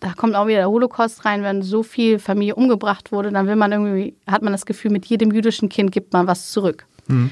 da 0.00 0.12
kommt 0.12 0.36
auch 0.36 0.46
wieder 0.46 0.58
der 0.58 0.68
Holocaust 0.68 1.24
rein, 1.24 1.42
wenn 1.42 1.62
so 1.62 1.82
viel 1.82 2.18
Familie 2.18 2.54
umgebracht 2.54 3.10
wurde, 3.10 3.30
dann 3.32 3.46
will 3.46 3.56
man 3.56 3.72
irgendwie, 3.72 4.14
hat 4.26 4.42
man 4.42 4.52
das 4.52 4.64
Gefühl, 4.64 4.92
mit 4.92 5.06
jedem 5.06 5.32
jüdischen 5.32 5.68
Kind 5.68 5.90
gibt 5.90 6.12
man 6.12 6.26
was 6.26 6.52
zurück. 6.52 6.86
Mhm. 7.08 7.30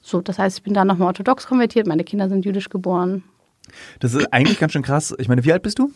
So, 0.00 0.20
das 0.20 0.38
heißt, 0.38 0.58
ich 0.58 0.62
bin 0.62 0.72
da 0.72 0.84
nochmal 0.84 1.08
orthodox 1.08 1.46
konvertiert, 1.46 1.86
meine 1.86 2.04
Kinder 2.04 2.28
sind 2.28 2.44
jüdisch 2.44 2.70
geboren. 2.70 3.24
Das 4.00 4.14
ist 4.14 4.32
eigentlich 4.32 4.58
ganz 4.58 4.72
schön 4.72 4.82
krass. 4.82 5.14
Ich 5.18 5.28
meine, 5.28 5.44
wie 5.44 5.52
alt 5.52 5.62
bist 5.62 5.78
du? 5.78 5.90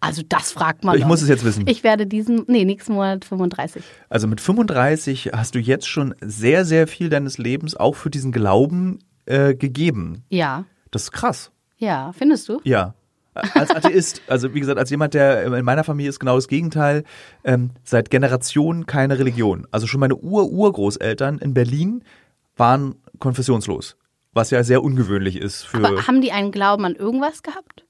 Also 0.00 0.22
das 0.26 0.52
fragt 0.52 0.82
man. 0.82 0.96
Ich 0.96 1.04
muss 1.04 1.20
es 1.20 1.28
jetzt 1.28 1.44
wissen. 1.44 1.64
Ich 1.66 1.84
werde 1.84 2.06
diesen, 2.06 2.44
nee, 2.48 2.64
nächsten 2.64 2.94
Monat 2.94 3.24
35. 3.24 3.82
Also 4.08 4.26
mit 4.26 4.40
35 4.40 5.30
hast 5.34 5.54
du 5.54 5.58
jetzt 5.58 5.86
schon 5.86 6.14
sehr, 6.22 6.64
sehr 6.64 6.86
viel 6.86 7.10
deines 7.10 7.36
Lebens 7.36 7.76
auch 7.76 7.94
für 7.96 8.10
diesen 8.10 8.32
Glauben 8.32 9.00
äh, 9.26 9.54
gegeben. 9.54 10.24
Ja. 10.30 10.64
Das 10.90 11.04
ist 11.04 11.12
krass. 11.12 11.52
Ja, 11.76 12.12
findest 12.12 12.48
du? 12.48 12.60
Ja. 12.64 12.94
Als 13.34 13.70
Atheist, 13.70 14.22
also 14.28 14.54
wie 14.54 14.60
gesagt, 14.60 14.78
als 14.78 14.90
jemand, 14.90 15.14
der 15.14 15.44
in 15.44 15.64
meiner 15.64 15.84
Familie 15.84 16.08
ist 16.08 16.18
genau 16.18 16.36
das 16.36 16.48
Gegenteil, 16.48 17.04
ähm, 17.44 17.70
seit 17.84 18.10
Generationen 18.10 18.86
keine 18.86 19.18
Religion. 19.18 19.66
Also 19.70 19.86
schon 19.86 20.00
meine 20.00 20.16
Ur-Urgroßeltern 20.16 21.38
in 21.38 21.54
Berlin 21.54 22.04
waren 22.56 22.96
konfessionslos 23.18 23.96
was 24.32 24.50
ja 24.50 24.62
sehr 24.62 24.82
ungewöhnlich 24.84 25.36
ist 25.36 25.64
für. 25.64 25.78
Aber 25.78 26.06
haben 26.06 26.20
die 26.20 26.30
einen 26.30 26.52
Glauben 26.52 26.84
an 26.84 26.94
irgendwas 26.94 27.42
gehabt? 27.42 27.84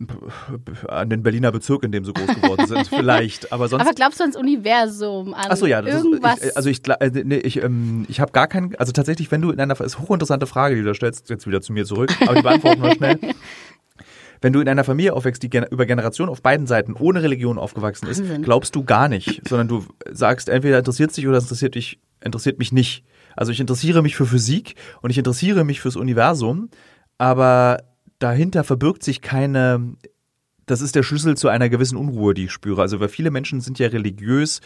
An 0.88 1.11
den 1.11 1.22
Berliner 1.22 1.53
Bezirk, 1.53 1.85
in 1.85 1.92
dem 1.92 2.05
sie 2.05 2.12
groß 2.12 2.35
geworden 2.35 2.66
sind, 2.66 2.87
vielleicht. 2.88 3.53
Aber 3.53 3.68
sonst. 3.68 3.83
Aber 3.83 3.92
glaubst 3.92 4.20
du 4.20 4.24
ans 4.24 4.37
Universum, 4.37 5.35
an 5.35 5.46
Ach 5.50 5.57
ja, 5.66 5.83
irgendwas? 5.83 6.38
Ist, 6.38 6.46
ich, 6.46 6.57
also 6.57 6.70
ich, 6.70 6.88
äh, 6.88 7.11
nee, 7.24 7.37
ich, 7.37 7.62
ähm, 7.62 8.07
ich 8.09 8.20
habe 8.20 8.33
gar 8.33 8.48
keinen. 8.48 8.74
Also 8.76 8.92
tatsächlich, 8.92 9.31
wenn 9.31 9.42
du 9.42 9.50
in 9.50 9.61
einer, 9.61 9.79
ist 9.81 9.98
hochinteressante 9.98 10.46
Frage, 10.46 10.76
die 10.76 10.81
du 10.81 10.88
da 10.88 10.94
stellst, 10.94 11.29
jetzt 11.29 11.46
wieder 11.46 11.61
zu 11.61 11.74
mir 11.74 11.85
zurück, 11.85 12.11
aber 12.22 12.35
die 12.35 12.42
beantworten 12.42 12.83
wir 12.83 12.94
schnell. 12.94 13.18
Wenn 14.42 14.55
du 14.55 14.61
in 14.61 14.68
einer 14.68 14.85
Familie 14.85 15.12
aufwächst, 15.12 15.42
die 15.42 15.50
über 15.70 15.85
Generationen 15.85 16.31
auf 16.31 16.40
beiden 16.40 16.66
Seiten 16.66 16.94
ohne 16.94 17.22
Religion 17.22 17.59
aufgewachsen 17.59 18.09
ist, 18.09 18.22
glaubst 18.40 18.74
du 18.74 18.85
gar 18.85 19.09
nicht, 19.09 19.46
sondern 19.46 19.68
du 19.68 19.85
sagst, 20.11 20.48
entweder 20.48 20.79
interessiert 20.79 21.12
sich 21.12 21.29
oder 21.29 21.37
es 21.37 21.44
interessiert 21.44 21.74
dich, 21.74 22.00
interessiert 22.24 22.59
mich 22.59 22.72
nicht. 22.72 23.05
Also 23.37 23.53
ich 23.53 23.61
interessiere 23.61 24.03
mich 24.03 24.16
für 24.16 24.27
Physik 24.27 24.75
und 25.03 25.11
ich 25.11 25.19
interessiere 25.19 25.64
mich 25.64 25.81
fürs 25.81 25.97
Universum, 25.97 26.71
aber 27.19 27.83
dahinter 28.19 28.64
verbirgt 28.64 29.03
sich 29.03 29.21
keine, 29.21 29.97
das 30.66 30.81
ist 30.81 30.95
der 30.95 31.03
Schlüssel 31.03 31.37
zu 31.37 31.49
einer 31.49 31.69
gewissen 31.69 31.97
Unruhe, 31.97 32.35
die 32.35 32.45
ich 32.45 32.53
spüre. 32.53 32.83
Also 32.83 33.01
weil 33.01 33.09
viele 33.09 33.31
Menschen 33.31 33.61
sind 33.61 33.79
ja 33.79 33.88
religiös 33.88 34.61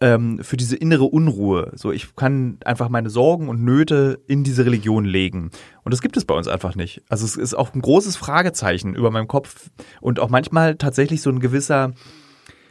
ähm, 0.00 0.38
für 0.42 0.56
diese 0.56 0.76
innere 0.76 1.04
Unruhe. 1.04 1.72
So, 1.74 1.92
ich 1.92 2.14
kann 2.16 2.58
einfach 2.64 2.88
meine 2.88 3.10
Sorgen 3.10 3.48
und 3.48 3.62
Nöte 3.62 4.20
in 4.26 4.44
diese 4.44 4.64
Religion 4.64 5.04
legen. 5.04 5.50
Und 5.84 5.92
das 5.92 6.00
gibt 6.00 6.16
es 6.16 6.24
bei 6.24 6.34
uns 6.34 6.48
einfach 6.48 6.74
nicht. 6.74 7.02
Also 7.08 7.24
es 7.24 7.36
ist 7.36 7.54
auch 7.54 7.74
ein 7.74 7.82
großes 7.82 8.16
Fragezeichen 8.16 8.94
über 8.94 9.10
meinem 9.10 9.28
Kopf 9.28 9.70
und 10.00 10.18
auch 10.18 10.30
manchmal 10.30 10.76
tatsächlich 10.76 11.22
so 11.22 11.30
ein 11.30 11.40
gewisser, 11.40 11.92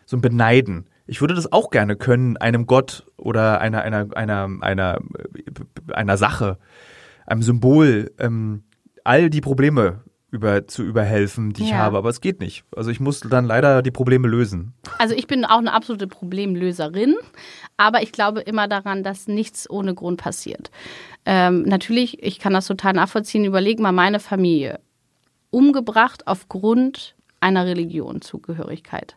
so 0.06 0.18
ein 0.18 0.22
Beneiden. 0.22 0.88
Ich 1.10 1.22
würde 1.22 1.34
das 1.34 1.52
auch 1.52 1.72
gerne 1.72 1.96
können, 1.96 2.38
einem 2.38 2.68
Gott 2.68 3.06
oder 3.18 3.60
einer, 3.62 3.82
einer, 3.82 4.16
einer, 4.16 4.48
einer, 4.62 5.00
einer 5.92 6.18
Sache, 6.18 6.60
einem 7.26 7.42
Symbol, 7.42 8.12
ähm, 8.20 8.64
all 9.04 9.32
die 9.32 9.42
Probleme 9.42 10.04
über, 10.30 10.68
zu 10.68 10.84
überhelfen, 10.84 11.52
die 11.54 11.64
ja. 11.64 11.68
ich 11.68 11.74
habe. 11.74 11.98
Aber 11.98 12.10
es 12.10 12.22
geht 12.22 12.40
nicht. 12.40 12.64
Also 12.76 12.92
ich 12.92 13.00
muss 13.00 13.22
dann 13.22 13.46
leider 13.46 13.82
die 13.82 13.90
Probleme 13.90 14.28
lösen. 14.28 14.74
Also 15.00 15.16
ich 15.16 15.26
bin 15.26 15.46
auch 15.46 15.58
eine 15.58 15.74
absolute 15.74 16.08
Problemlöserin, 16.08 17.16
aber 17.76 18.04
ich 18.04 18.12
glaube 18.12 18.42
immer 18.42 18.68
daran, 18.68 19.02
dass 19.02 19.28
nichts 19.28 19.68
ohne 19.68 19.96
Grund 19.96 20.22
passiert. 20.22 20.70
Ähm, 21.26 21.64
natürlich, 21.64 22.22
ich 22.22 22.38
kann 22.38 22.54
das 22.54 22.68
total 22.68 22.94
nachvollziehen. 22.94 23.46
Überleg 23.46 23.80
mal 23.80 23.92
meine 23.92 24.20
Familie. 24.20 24.80
Umgebracht 25.50 26.28
aufgrund 26.28 27.16
einer 27.40 27.66
Religionzugehörigkeit 27.66 29.16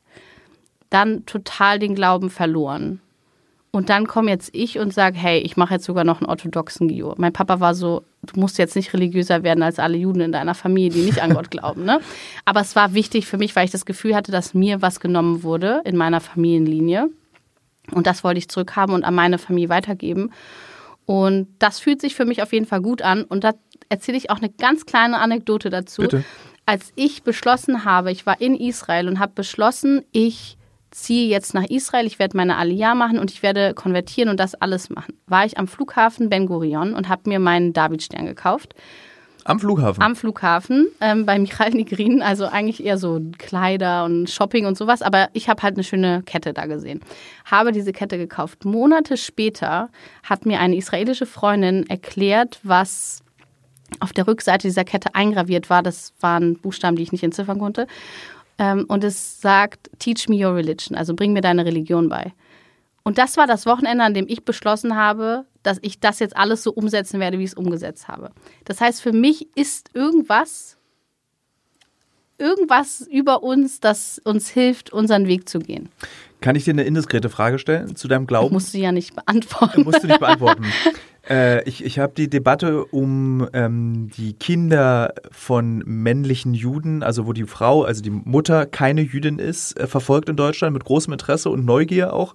dann 0.93 1.27
total 1.27 1.79
den 1.79 1.95
Glauben 1.95 2.31
verloren. 2.31 3.01
Und 3.75 3.89
dann 3.89 4.07
komme 4.07 4.31
jetzt 4.31 4.51
ich 4.53 4.79
und 4.79 4.93
sage, 4.93 5.17
hey, 5.17 5.39
ich 5.39 5.57
mache 5.57 5.75
jetzt 5.75 5.87
sogar 5.87 6.05
noch 6.05 6.21
einen 6.21 6.29
orthodoxen 6.29 6.89
Gio. 6.89 7.15
Mein 7.17 7.33
Papa 7.33 7.59
war 7.59 7.75
so, 7.75 8.03
du 8.23 8.39
musst 8.39 8.59
jetzt 8.59 8.77
nicht 8.77 8.93
religiöser 8.93 9.43
werden 9.45 9.63
als 9.63 9.79
alle 9.79 9.97
Juden 9.97 10.21
in 10.21 10.31
deiner 10.33 10.55
Familie, 10.55 10.91
die 10.91 11.07
nicht 11.07 11.23
an 11.23 11.33
Gott 11.33 11.51
glauben. 11.51 11.85
Ne? 11.85 12.01
Aber 12.45 12.61
es 12.61 12.77
war 12.77 12.93
wichtig 12.93 13.27
für 13.27 13.39
mich, 13.39 13.57
weil 13.57 13.65
ich 13.65 13.71
das 13.71 13.87
Gefühl 13.87 14.15
hatte, 14.15 14.31
dass 14.31 14.53
mir 14.53 14.83
was 14.83 15.01
genommen 15.01 15.43
wurde 15.43 15.81
in 15.87 15.97
meiner 15.97 16.21
Familienlinie. 16.21 17.09
Und 17.91 18.07
das 18.07 18.23
wollte 18.25 18.39
ich 18.39 18.51
zurückhaben 18.51 18.95
und 18.95 19.05
an 19.05 19.15
meine 19.15 19.39
Familie 19.39 19.71
weitergeben. 19.71 20.33
Und 21.07 21.49
das 21.59 21.81
fühlt 21.81 22.03
sich 22.03 22.15
für 22.15 22.27
mich 22.27 22.43
auf 22.43 22.53
jeden 22.53 22.67
Fall 22.67 22.83
gut 22.83 23.01
an. 23.01 23.25
Und 23.25 23.43
da 23.43 23.53
erzähle 23.89 24.19
ich 24.19 24.29
auch 24.29 24.39
eine 24.39 24.51
ganz 24.51 24.85
kleine 24.85 25.19
Anekdote 25.19 25.71
dazu. 25.71 26.03
Bitte. 26.03 26.25
Als 26.67 26.93
ich 26.95 27.23
beschlossen 27.23 27.87
habe, 27.87 28.13
ich 28.13 28.27
war 28.27 28.39
in 28.41 28.55
Israel 28.55 29.09
und 29.09 29.19
habe 29.19 29.33
beschlossen, 29.35 30.05
ich 30.13 30.59
ziehe 30.93 31.29
jetzt 31.29 31.55
nach 31.55 31.65
Israel, 31.65 32.07
ich 32.07 32.19
werde 32.19 32.37
meine 32.37 32.57
Aliyah 32.57 32.95
machen 32.95 33.19
und 33.19 33.31
ich 33.31 33.43
werde 33.43 33.75
konvertieren 33.75 34.29
und 34.31 34.39
das 34.39 34.55
alles 34.55 34.91
machen. 34.91 35.19
War 35.27 35.45
ich 35.45 35.59
am 35.59 35.67
Flughafen 35.67 36.29
Ben 36.29 36.47
Gurion 36.47 36.95
und 36.95 37.09
habe 37.09 37.29
mir 37.29 37.41
meinen 37.41 37.73
Davidstern 37.73 38.27
gekauft. 38.27 38.75
Am 39.45 39.59
Flughafen? 39.59 40.03
Am 40.03 40.15
Flughafen, 40.15 40.87
ähm, 41.01 41.27
bei 41.27 41.37
Michael 41.39 41.73
Nigrin, 41.73 42.23
also 42.23 42.47
eigentlich 42.47 42.85
eher 42.85 42.97
so 42.97 43.21
Kleider 43.39 44.05
und 44.05 44.31
Shopping 44.31 44.67
und 44.67 44.79
sowas, 44.79 45.03
aber 45.03 45.31
ich 45.33 45.49
habe 45.49 45.63
halt 45.63 45.75
eine 45.75 45.83
schöne 45.83 46.23
Kette 46.23 46.53
da 46.53 46.67
gesehen. 46.67 47.01
Habe 47.45 47.73
diese 47.73 47.93
Kette 47.93 48.19
gekauft. 48.19 48.65
Monate 48.65 49.17
später 49.17 49.89
hat 50.23 50.47
mir 50.47 50.61
eine 50.61 50.77
israelische 50.77 51.27
Freundin 51.27 51.89
erklärt, 51.89 52.61
was 52.63 53.25
auf 53.99 54.13
der 54.13 54.29
Rückseite 54.29 54.69
dieser 54.69 54.85
Kette 54.85 55.15
eingraviert 55.15 55.71
war. 55.71 55.83
Das 55.83 56.13
waren 56.21 56.57
Buchstaben, 56.59 56.97
die 56.97 57.03
ich 57.03 57.13
nicht 57.13 57.25
entziffern 57.25 57.59
konnte. 57.59 57.89
Ähm, 58.63 58.85
und 58.87 59.03
es 59.03 59.41
sagt, 59.41 59.91
Teach 59.99 60.29
me 60.29 60.37
your 60.37 60.55
religion, 60.55 60.97
also 60.97 61.15
bring 61.15 61.33
mir 61.33 61.41
deine 61.41 61.67
Religion 61.67 62.09
bei. 62.09 62.33
Und 63.03 63.19
das 63.19 63.37
war 63.37 63.49
das 63.49 63.67
Wochenende, 63.67 64.05
an 64.05 64.15
dem 64.15 64.27
ich 64.29 64.45
beschlossen 64.45 64.95
habe, 64.95 65.45
dass 65.65 65.79
ich 65.83 65.99
das 65.99 66.21
jetzt 66.21 66.37
alles 66.37 66.63
so 66.63 66.73
umsetzen 66.73 67.19
werde, 67.19 67.41
wie 67.41 67.43
ich 67.43 67.51
es 67.51 67.57
umgesetzt 67.57 68.07
habe. 68.07 68.31
Das 68.65 68.81
heißt, 68.81 69.03
für 69.03 69.13
mich 69.13 69.49
ist 69.57 69.91
irgendwas, 69.95 70.77
irgendwas 72.39 73.01
über 73.01 73.43
uns, 73.43 73.81
das 73.81 74.21
uns 74.23 74.49
hilft, 74.49 74.93
unseren 74.93 75.27
Weg 75.27 75.49
zu 75.49 75.59
gehen. 75.59 75.89
Kann 76.41 76.55
ich 76.55 76.63
dir 76.63 76.71
eine 76.71 76.85
indiskrete 76.85 77.31
Frage 77.31 77.59
stellen 77.59 77.97
zu 77.97 78.07
deinem 78.07 78.29
Glauben? 78.29 78.53
Musst 78.53 78.75
du 78.75 78.79
ja 78.79 78.93
nicht 78.93 79.17
beantworten. 79.17 79.83
Musst 79.83 80.05
du 80.05 80.07
nicht 80.07 80.21
beantworten. 80.21 80.67
äh, 81.33 81.67
ich 81.67 81.83
ich 81.83 81.99
habe 81.99 82.13
die 82.15 82.29
Debatte 82.29 82.85
um 82.85 83.49
ähm, 83.55 84.11
die 84.17 84.35
Kinder 84.35 85.15
von 85.31 85.79
männlichen 85.87 86.53
Juden, 86.53 87.03
also 87.03 87.27
wo 87.27 87.33
die 87.33 87.45
Frau, 87.45 87.85
also 87.85 88.03
die 88.03 88.11
Mutter 88.11 88.67
keine 88.67 89.01
Jüdin 89.01 89.39
ist, 89.39 89.79
äh, 89.81 89.87
verfolgt 89.87 90.29
in 90.29 90.37
Deutschland 90.37 90.75
mit 90.75 90.85
großem 90.85 91.13
Interesse 91.13 91.49
und 91.49 91.65
Neugier 91.65 92.13
auch. 92.13 92.35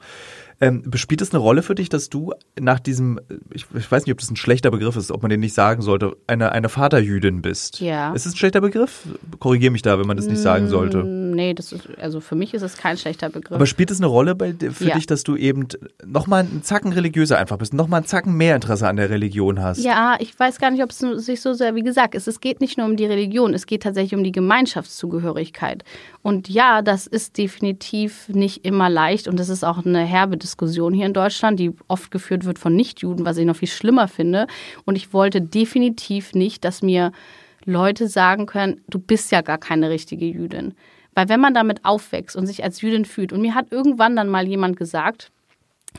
Ähm, 0.60 0.84
spielt 0.96 1.22
es 1.22 1.32
eine 1.32 1.38
Rolle 1.38 1.62
für 1.62 1.76
dich, 1.76 1.88
dass 1.88 2.10
du 2.10 2.34
nach 2.60 2.80
diesem, 2.80 3.20
ich, 3.54 3.68
ich, 3.76 3.92
weiß 3.92 4.06
nicht, 4.06 4.12
ob 4.12 4.20
das 4.20 4.32
ein 4.32 4.36
schlechter 4.36 4.72
Begriff 4.72 4.96
ist, 4.96 5.12
ob 5.12 5.22
man 5.22 5.30
den 5.30 5.40
nicht 5.40 5.54
sagen 5.54 5.84
sollte, 5.84 6.18
eine, 6.26 6.52
eine 6.52 6.68
Vaterjüdin 6.68 7.44
bist? 7.44 7.80
Ja. 7.80 8.12
Ist 8.14 8.26
es 8.26 8.34
ein 8.34 8.38
schlechter 8.38 8.62
Begriff? 8.62 9.04
Korrigiere 9.38 9.72
mich 9.72 9.84
da, 9.84 10.00
wenn 10.00 10.08
man 10.08 10.18
das 10.18 10.26
nicht 10.26 10.42
sagen 10.42 10.68
sollte. 10.68 11.04
Nee, 11.32 11.54
das 11.54 11.72
ist, 11.72 11.88
also 12.00 12.20
für 12.20 12.36
mich 12.36 12.54
ist 12.54 12.62
es 12.62 12.78
kein 12.78 12.98
schlechter 12.98 13.30
Begriff. 13.30 13.56
Aber 13.56 13.66
spielt 13.66 13.92
es 13.92 14.00
eine 14.00 14.08
Rolle 14.08 14.36
bei, 14.36 14.54
für 14.54 14.86
Ja. 14.86 14.96
dich, 14.96 15.06
dass 15.06 15.24
du 15.24 15.36
eben 15.36 15.68
nochmal 16.06 16.42
einen 16.42 16.63
Zacken 16.63 16.94
religiöser 16.94 17.38
einfach 17.38 17.58
bist, 17.58 17.74
nochmal 17.74 18.00
einen 18.00 18.08
Zacken 18.08 18.36
mehr 18.36 18.56
Interesse 18.56 18.88
an 18.88 18.96
der 18.98 19.10
Religion 19.10 19.62
hast? 19.62 19.84
Ja, 19.84 20.16
ich 20.20 20.38
weiß 20.40 20.60
gar 20.60 20.72
nicht, 20.72 20.84
ob 20.84 20.92
es 20.92 21.00
sich 21.00 21.42
so 21.42 21.54
sehr, 21.54 21.76
wie 21.76 21.84
gesagt, 21.84 22.16
es, 22.16 22.28
es 22.28 22.40
geht 22.40 22.62
nicht 22.62 22.78
nur 22.78 22.86
um 22.88 22.96
die 22.98 23.06
Religion, 23.06 23.54
es 23.54 23.66
geht 23.66 23.84
tatsächlich 23.84 24.16
um 24.16 24.24
die 24.24 24.32
Gemeinschaftszugehörigkeit. 24.32 25.84
Und 26.22 26.50
ja, 26.50 26.82
das 26.82 27.08
ist 27.08 27.38
definitiv 27.38 28.30
nicht 28.30 28.66
immer 28.66 28.90
leicht 28.90 29.28
und 29.28 29.40
das 29.40 29.50
ist 29.50 29.63
auch 29.63 29.86
eine 29.86 30.00
herbe 30.06 30.38
Diskussion 30.38 30.94
hier 30.94 31.06
in 31.06 31.13
Deutschland, 31.13 31.60
die 31.60 31.72
oft 31.88 32.12
geführt 32.12 32.46
wird 32.46 32.60
von 32.60 32.76
Nichtjuden, 32.76 33.26
was 33.26 33.38
ich 33.38 33.46
noch 33.46 33.56
viel 33.56 33.68
schlimmer 33.68 34.08
finde. 34.08 34.48
Und 34.86 34.96
ich 34.96 35.13
wollte 35.13 35.42
definitiv 35.42 36.34
nicht, 36.34 36.63
dass 36.66 36.82
mir 36.82 37.12
Leute 37.66 38.08
sagen 38.08 38.46
können, 38.46 38.82
du 38.90 38.98
bist 39.00 39.32
ja 39.32 39.42
gar 39.42 39.58
keine 39.58 39.90
richtige 39.90 40.26
Jüdin. 40.26 40.74
Weil 41.18 41.30
wenn 41.30 41.40
man 41.40 41.56
damit 41.56 41.84
aufwächst 41.84 42.36
und 42.36 42.46
sich 42.46 42.64
als 42.64 42.80
Jüdin 42.82 43.04
fühlt, 43.04 43.34
und 43.34 43.42
mir 43.42 43.56
hat 43.56 43.72
irgendwann 43.72 44.16
dann 44.16 44.30
mal 44.30 44.48
jemand 44.48 44.78
gesagt, 44.78 45.32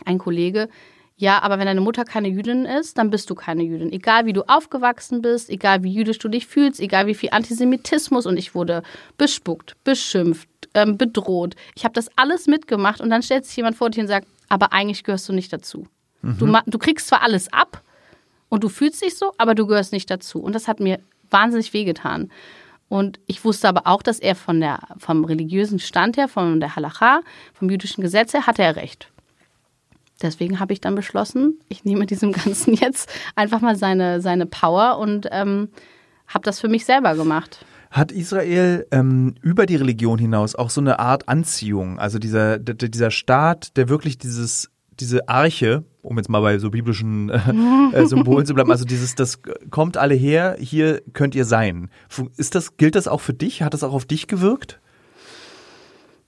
ein 0.04 0.18
Kollege, 0.18 0.68
ja, 1.16 1.42
aber 1.42 1.58
wenn 1.58 1.66
deine 1.66 1.80
Mutter 1.80 2.04
keine 2.04 2.28
Jüdin 2.28 2.64
ist, 2.64 2.98
dann 2.98 3.10
bist 3.10 3.28
du 3.28 3.34
keine 3.34 3.64
Jüdin. 3.64 3.90
Egal 3.92 4.26
wie 4.26 4.32
du 4.32 4.44
aufgewachsen 4.48 5.20
bist, 5.20 5.50
egal 5.50 5.82
wie 5.82 5.92
jüdisch 5.92 6.20
du 6.20 6.28
dich 6.28 6.46
fühlst, 6.46 6.78
egal 6.78 7.08
wie 7.08 7.16
viel 7.16 7.30
Antisemitismus 7.32 8.26
und 8.26 8.36
ich 8.36 8.54
wurde 8.54 8.84
bespuckt, 9.16 9.74
beschimpft, 9.82 10.48
ähm, 10.74 10.96
bedroht. 10.96 11.56
Ich 11.74 11.82
habe 11.82 11.94
das 11.94 12.08
alles 12.14 12.46
mitgemacht 12.46 13.00
und 13.00 13.10
dann 13.10 13.24
stellt 13.24 13.44
sich 13.44 13.56
jemand 13.56 13.74
vor 13.74 13.90
dich 13.90 14.00
und 14.00 14.06
sagt, 14.06 14.28
aber 14.48 14.72
eigentlich 14.72 15.02
gehörst 15.02 15.28
du 15.28 15.32
nicht 15.32 15.52
dazu. 15.52 15.88
Du, 16.22 16.46
ma- 16.46 16.62
du 16.64 16.78
kriegst 16.78 17.08
zwar 17.08 17.22
alles 17.22 17.52
ab 17.52 17.82
und 18.50 18.62
du 18.62 18.68
fühlst 18.68 19.02
dich 19.02 19.16
so, 19.18 19.32
aber 19.36 19.56
du 19.56 19.66
gehörst 19.66 19.92
nicht 19.92 20.08
dazu. 20.12 20.40
Und 20.40 20.54
das 20.54 20.68
hat 20.68 20.78
mir 20.78 21.00
wahnsinnig 21.28 21.72
wehgetan. 21.72 22.30
Und 22.88 23.20
ich 23.26 23.44
wusste 23.44 23.68
aber 23.68 23.86
auch, 23.86 24.02
dass 24.02 24.18
er 24.18 24.34
von 24.34 24.60
der, 24.60 24.80
vom 24.98 25.24
religiösen 25.24 25.78
Stand 25.78 26.16
her, 26.16 26.28
von 26.28 26.58
der 26.60 26.74
Halacha, 26.74 27.20
vom 27.52 27.68
jüdischen 27.68 28.02
Gesetz 28.02 28.32
her, 28.32 28.46
hatte 28.46 28.62
er 28.62 28.76
recht. 28.76 29.10
Deswegen 30.22 30.58
habe 30.58 30.72
ich 30.72 30.80
dann 30.80 30.94
beschlossen, 30.94 31.60
ich 31.68 31.84
nehme 31.84 32.06
diesem 32.06 32.32
Ganzen 32.44 32.74
jetzt 32.74 33.10
einfach 33.36 33.60
mal 33.60 33.76
seine, 33.76 34.20
seine 34.20 34.46
Power 34.46 34.98
und 34.98 35.28
ähm, 35.30 35.68
habe 36.26 36.44
das 36.44 36.60
für 36.60 36.68
mich 36.68 36.84
selber 36.84 37.14
gemacht. 37.14 37.64
Hat 37.90 38.12
Israel 38.12 38.86
ähm, 38.90 39.34
über 39.40 39.64
die 39.64 39.76
Religion 39.76 40.18
hinaus 40.18 40.54
auch 40.54 40.68
so 40.70 40.80
eine 40.80 40.98
Art 40.98 41.28
Anziehung? 41.28 41.98
Also 41.98 42.18
dieser, 42.18 42.58
dieser 42.58 43.10
Staat, 43.10 43.76
der 43.76 43.88
wirklich 43.88 44.18
dieses, 44.18 44.70
diese 45.00 45.28
Arche, 45.28 45.84
um 46.08 46.16
jetzt 46.16 46.30
mal 46.30 46.40
bei 46.40 46.58
so 46.58 46.70
biblischen 46.70 47.28
äh, 47.28 47.38
äh, 47.92 48.06
Symbolen 48.06 48.46
zu 48.46 48.54
bleiben, 48.54 48.70
also 48.70 48.86
dieses, 48.86 49.14
das 49.14 49.40
kommt 49.70 49.98
alle 49.98 50.14
her, 50.14 50.56
hier 50.58 51.02
könnt 51.12 51.34
ihr 51.34 51.44
sein. 51.44 51.90
Ist 52.36 52.54
das, 52.54 52.78
gilt 52.78 52.94
das 52.94 53.08
auch 53.08 53.20
für 53.20 53.34
dich? 53.34 53.62
Hat 53.62 53.74
das 53.74 53.84
auch 53.84 53.92
auf 53.92 54.06
dich 54.06 54.26
gewirkt? 54.26 54.80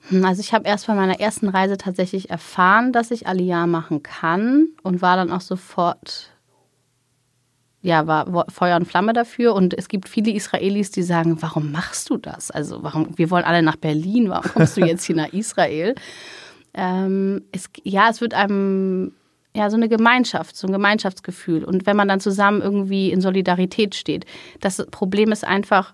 Hm, 0.08 0.22
Also 0.24 0.40
ich 0.40 0.52
habe 0.52 0.68
erst 0.68 0.86
bei 0.86 0.94
meiner 0.94 1.18
ersten 1.18 1.48
Reise 1.48 1.78
tatsächlich 1.78 2.28
erfahren, 2.28 2.92
dass 2.92 3.10
ich 3.10 3.26
Aliyah 3.26 3.66
machen 3.66 4.02
kann 4.02 4.68
und 4.82 5.00
war 5.00 5.16
dann 5.16 5.32
auch 5.32 5.40
sofort, 5.40 6.30
ja, 7.80 8.06
war 8.06 8.46
Feuer 8.50 8.76
und 8.76 8.84
Flamme 8.84 9.14
dafür. 9.14 9.54
Und 9.54 9.72
es 9.72 9.88
gibt 9.88 10.10
viele 10.10 10.30
Israelis, 10.32 10.90
die 10.90 11.02
sagen, 11.02 11.40
warum 11.40 11.72
machst 11.72 12.10
du 12.10 12.18
das? 12.18 12.50
Also 12.50 12.82
warum, 12.82 13.16
wir 13.16 13.30
wollen 13.30 13.44
alle 13.44 13.62
nach 13.62 13.76
Berlin, 13.76 14.28
warum 14.28 14.50
kommst 14.52 14.76
du 14.76 14.82
jetzt 14.82 15.04
hier 15.04 15.16
nach 15.16 15.32
Israel? 15.32 15.94
Ähm, 16.72 17.42
es, 17.50 17.68
ja, 17.82 18.08
es 18.10 18.20
wird 18.20 18.32
einem 18.32 19.10
ja 19.54 19.70
so 19.70 19.76
eine 19.76 19.88
Gemeinschaft, 19.88 20.56
so 20.56 20.66
ein 20.66 20.72
Gemeinschaftsgefühl. 20.72 21.64
Und 21.64 21.86
wenn 21.86 21.96
man 21.96 22.08
dann 22.08 22.20
zusammen 22.20 22.62
irgendwie 22.62 23.10
in 23.10 23.20
Solidarität 23.20 23.94
steht, 23.94 24.24
das 24.60 24.84
Problem 24.90 25.32
ist 25.32 25.44
einfach, 25.44 25.92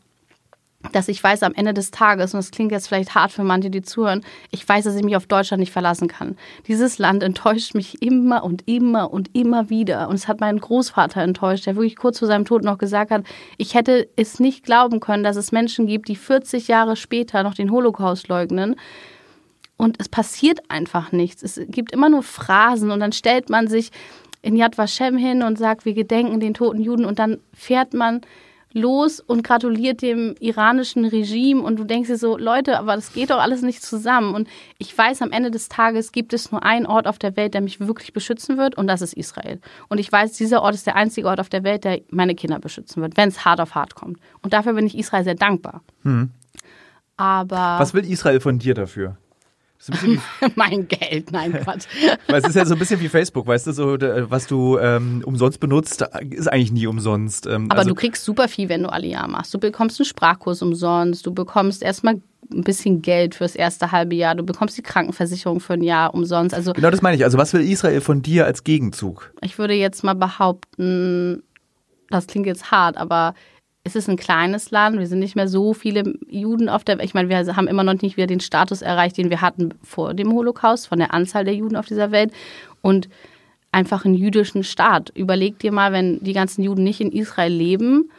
dass 0.93 1.09
ich 1.09 1.23
weiß 1.23 1.43
am 1.43 1.55
Ende 1.55 1.75
des 1.75 1.91
Tages, 1.91 2.35
und 2.35 2.39
das 2.39 2.51
klingt 2.51 2.71
jetzt 2.71 2.89
vielleicht 2.89 3.15
hart 3.15 3.33
für 3.33 3.45
manche, 3.45 3.71
die 3.71 3.83
zuhören, 3.83 4.23
ich 4.51 4.69
weiß, 4.69 4.85
dass 4.85 4.95
ich 4.95 5.03
mich 5.03 5.17
auf 5.17 5.27
Deutschland 5.27 5.61
nicht 5.61 5.73
verlassen 5.73 6.09
kann. 6.09 6.37
Dieses 6.69 6.99
Land 6.99 7.23
enttäuscht 7.23 7.75
mich 7.75 8.03
immer 8.03 8.45
und 8.45 8.63
immer 8.67 9.13
und 9.13 9.35
immer 9.35 9.71
wieder. 9.71 10.09
Und 10.09 10.15
es 10.15 10.29
hat 10.29 10.41
meinen 10.41 10.61
Großvater 10.61 11.23
enttäuscht, 11.23 11.67
der 11.67 11.77
wirklich 11.77 11.97
kurz 11.97 12.19
vor 12.19 12.29
seinem 12.29 12.45
Tod 12.45 12.63
noch 12.63 12.79
gesagt 12.79 13.11
hat, 13.11 13.25
ich 13.57 13.75
hätte 13.75 14.09
es 14.17 14.39
nicht 14.39 14.65
glauben 14.65 15.01
können, 15.01 15.25
dass 15.25 15.37
es 15.37 15.53
Menschen 15.53 15.87
gibt, 15.87 16.09
die 16.09 16.17
40 16.17 16.69
Jahre 16.69 16.97
später 16.97 17.43
noch 17.43 17.55
den 17.55 17.71
Holocaust 17.71 18.29
leugnen. 18.29 18.77
Und 19.77 19.97
es 20.01 20.09
passiert 20.09 20.61
einfach 20.69 21.13
nichts. 21.13 21.43
Es 21.43 21.61
gibt 21.69 21.93
immer 21.93 22.09
nur 22.09 22.23
Phrasen 22.23 22.91
und 22.91 23.01
dann 23.01 23.13
stellt 23.13 23.51
man 23.51 23.69
sich 23.69 23.91
in 24.43 24.57
Yad 24.57 24.79
Vashem 24.79 25.17
hin 25.17 25.43
und 25.43 25.59
sagt, 25.59 25.85
wir 25.85 25.95
gedenken 25.95 26.41
den 26.41 26.55
toten 26.55 26.81
Juden 26.81 27.05
und 27.05 27.19
dann 27.19 27.39
fährt 27.53 27.95
man 27.95 28.23
los 28.77 29.21
und 29.21 29.43
gratuliert 29.43 30.03
dem 30.03 30.35
iranischen 30.39 31.07
Regime 31.07 31.63
und 31.63 31.79
du 31.79 31.85
denkst 31.85 32.09
dir 32.09 32.19
so, 32.19 32.37
Leute, 32.37 32.79
aber 32.79 32.95
das 32.95 33.13
geht 33.13 33.31
doch 33.31 33.41
alles 33.41 33.63
nicht 33.63 33.83
zusammen. 33.83 34.35
Und 34.35 34.49
ich 34.79 34.97
weiß, 34.97 35.23
am 35.23 35.33
Ende 35.33 35.51
des 35.51 35.69
Tages 35.69 36.13
gibt 36.13 36.35
es 36.35 36.53
nur 36.53 36.63
einen 36.63 36.87
Ort 36.87 37.07
auf 37.07 37.19
der 37.19 37.37
Welt, 37.37 37.55
der 37.55 37.63
mich 37.63 37.81
wirklich 37.81 38.13
beschützen 38.13 38.59
wird 38.59 38.77
und 38.77 38.87
das 38.87 39.01
ist 39.01 39.15
Israel. 39.15 39.61
Und 39.89 39.99
ich 39.99 40.13
weiß, 40.13 40.33
dieser 40.33 40.63
Ort 40.63 40.75
ist 40.75 40.87
der 40.87 40.95
einzige 40.95 41.27
Ort 41.27 41.41
auf 41.41 41.49
der 41.49 41.65
Welt, 41.65 41.85
der 41.85 42.01
meine 42.11 42.35
Kinder 42.35 42.59
beschützen 42.59 43.03
wird, 43.03 43.17
wenn 43.17 43.31
es 43.31 43.45
hart 43.45 43.61
auf 43.61 43.75
hart 43.75 43.95
kommt. 43.95 44.21
Und 44.43 44.53
dafür 44.53 44.75
bin 44.75 44.87
ich 44.87 44.97
Israel 44.97 45.25
sehr 45.25 45.35
dankbar. 45.35 45.83
Aber 47.17 47.77
Was 47.79 47.95
will 47.95 48.05
Israel 48.05 48.41
von 48.41 48.59
dir 48.59 48.75
dafür? 48.75 49.17
mein 50.55 50.89
Geld, 50.89 51.33
nein, 51.33 51.53
Quatsch. 51.63 51.85
weil 52.29 52.41
es 52.41 52.49
ist 52.49 52.57
ja 52.57 52.65
so 52.65 52.75
ein 52.75 52.79
bisschen 52.79 53.01
wie 53.01 53.09
Facebook, 53.09 53.47
weißt 53.47 53.67
du, 53.69 53.73
so, 53.73 53.97
was 54.31 54.47
du 54.47 54.79
ähm, 54.79 55.23
umsonst 55.25 55.61
benutzt, 55.61 56.05
ist 56.31 56.49
eigentlich 56.49 56.73
nie 56.73 56.87
umsonst. 56.87 57.47
Ähm, 57.47 57.67
Aber 57.71 57.81
also, 57.81 57.91
du 57.91 57.95
kriegst 57.95 58.25
super 58.25 58.49
viel, 58.49 58.69
wenn 58.69 58.83
du 58.83 58.93
Aliyah 58.93 59.27
machst. 59.29 59.53
Du 59.55 59.59
bekommst 59.59 60.01
einen 60.01 60.07
Sprachkurs 60.07 60.63
umsonst, 60.63 61.27
du 61.27 61.33
bekommst 61.33 61.83
erstmal 61.83 62.21
ein 62.53 62.63
bisschen 62.63 63.03
Geld 63.03 63.35
fürs 63.35 63.57
erste 63.57 63.93
halbe 63.93 64.15
Jahr, 64.15 64.35
du 64.35 64.45
bekommst 64.45 64.77
die 64.79 64.83
Krankenversicherung 64.83 65.61
für 65.61 65.75
ein 65.75 65.83
Jahr 65.83 66.15
umsonst. 66.15 66.55
Also 66.55 66.73
Genau 66.73 66.91
das 66.91 67.03
meine 67.03 67.17
ich. 67.17 67.25
Also 67.25 67.39
was 67.39 67.53
will 67.53 67.61
Israel 67.69 68.01
von 68.01 68.23
dir 68.23 68.47
als 68.47 68.65
Gegenzug? 68.65 69.33
ich 69.43 69.59
würde 69.59 69.75
jetzt 69.75 70.05
mal 70.05 70.15
behaupten, 70.15 71.43
das 72.11 72.27
klingt 72.27 72.47
jetzt 72.47 72.71
hart, 72.71 72.97
aber 72.97 73.35
es 73.87 73.95
ist 73.95 74.09
ein 74.09 74.17
kleines 74.17 74.73
Land, 74.73 74.99
wir 74.99 75.07
sind 75.07 75.21
nicht 75.21 75.37
mehr 75.37 75.47
so 75.47 75.73
viele 75.73 76.15
Juden 76.29 76.69
auf 76.69 76.83
der 76.83 76.99
Welt. 76.99 77.07
Ich 77.07 77.15
meine, 77.15 77.29
wir 77.29 77.57
haben 77.57 77.69
immer 77.69 77.85
noch 77.85 78.03
nicht 78.03 78.17
wieder 78.17 78.27
den 78.27 78.41
Status 78.41 78.83
erreicht, 78.83 79.17
den 79.17 79.31
wir 79.31 79.41
hatten 79.41 79.75
vor 79.81 80.13
dem 80.13 80.33
Holocaust, 80.33 80.89
von 80.89 80.99
der 80.99 81.15
Anzahl 81.15 81.45
der 81.45 81.55
Juden 81.55 81.77
auf 81.77 81.87
dieser 81.87 82.11
Welt. 82.11 82.33
Und 82.83 83.09
einfach 83.71 84.05
einen 84.05 84.15
jüdischen 84.15 84.65
Staat. 84.65 85.13
Überleg 85.15 85.61
dir 85.61 85.71
mal, 85.71 85.93
wenn 85.93 86.19
die 86.19 86.33
ganzen 86.33 86.65
Juden 86.65 86.83
nicht 86.83 87.01
in 87.01 87.13
Israel 87.13 87.53
leben 87.53 88.11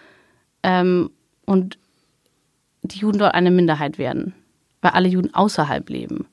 ähm, 0.63 1.09
und 1.45 1.77
die 2.83 2.99
Juden 2.99 3.19
dort 3.19 3.33
eine 3.33 3.51
Minderheit 3.51 3.97
werden, 3.97 4.33
weil 4.81 4.91
alle 4.91 5.09
Juden 5.09 5.33
außerhalb 5.33 5.89
leben, 5.89 6.27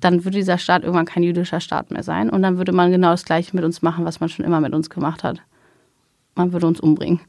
dann 0.00 0.24
würde 0.24 0.38
dieser 0.38 0.56
Staat 0.56 0.82
irgendwann 0.82 1.04
kein 1.04 1.22
jüdischer 1.22 1.60
Staat 1.60 1.90
mehr 1.90 2.02
sein 2.02 2.30
und 2.30 2.40
dann 2.40 2.56
würde 2.56 2.72
man 2.72 2.90
genau 2.90 3.10
das 3.10 3.26
Gleiche 3.26 3.54
mit 3.54 3.64
uns 3.64 3.82
machen, 3.82 4.06
was 4.06 4.20
man 4.20 4.30
schon 4.30 4.46
immer 4.46 4.60
mit 4.60 4.72
uns 4.72 4.88
gemacht 4.88 5.24
hat. 5.24 5.42
Man 6.38 6.52
würde 6.52 6.66
uns 6.66 6.80
umbringen. 6.80 7.20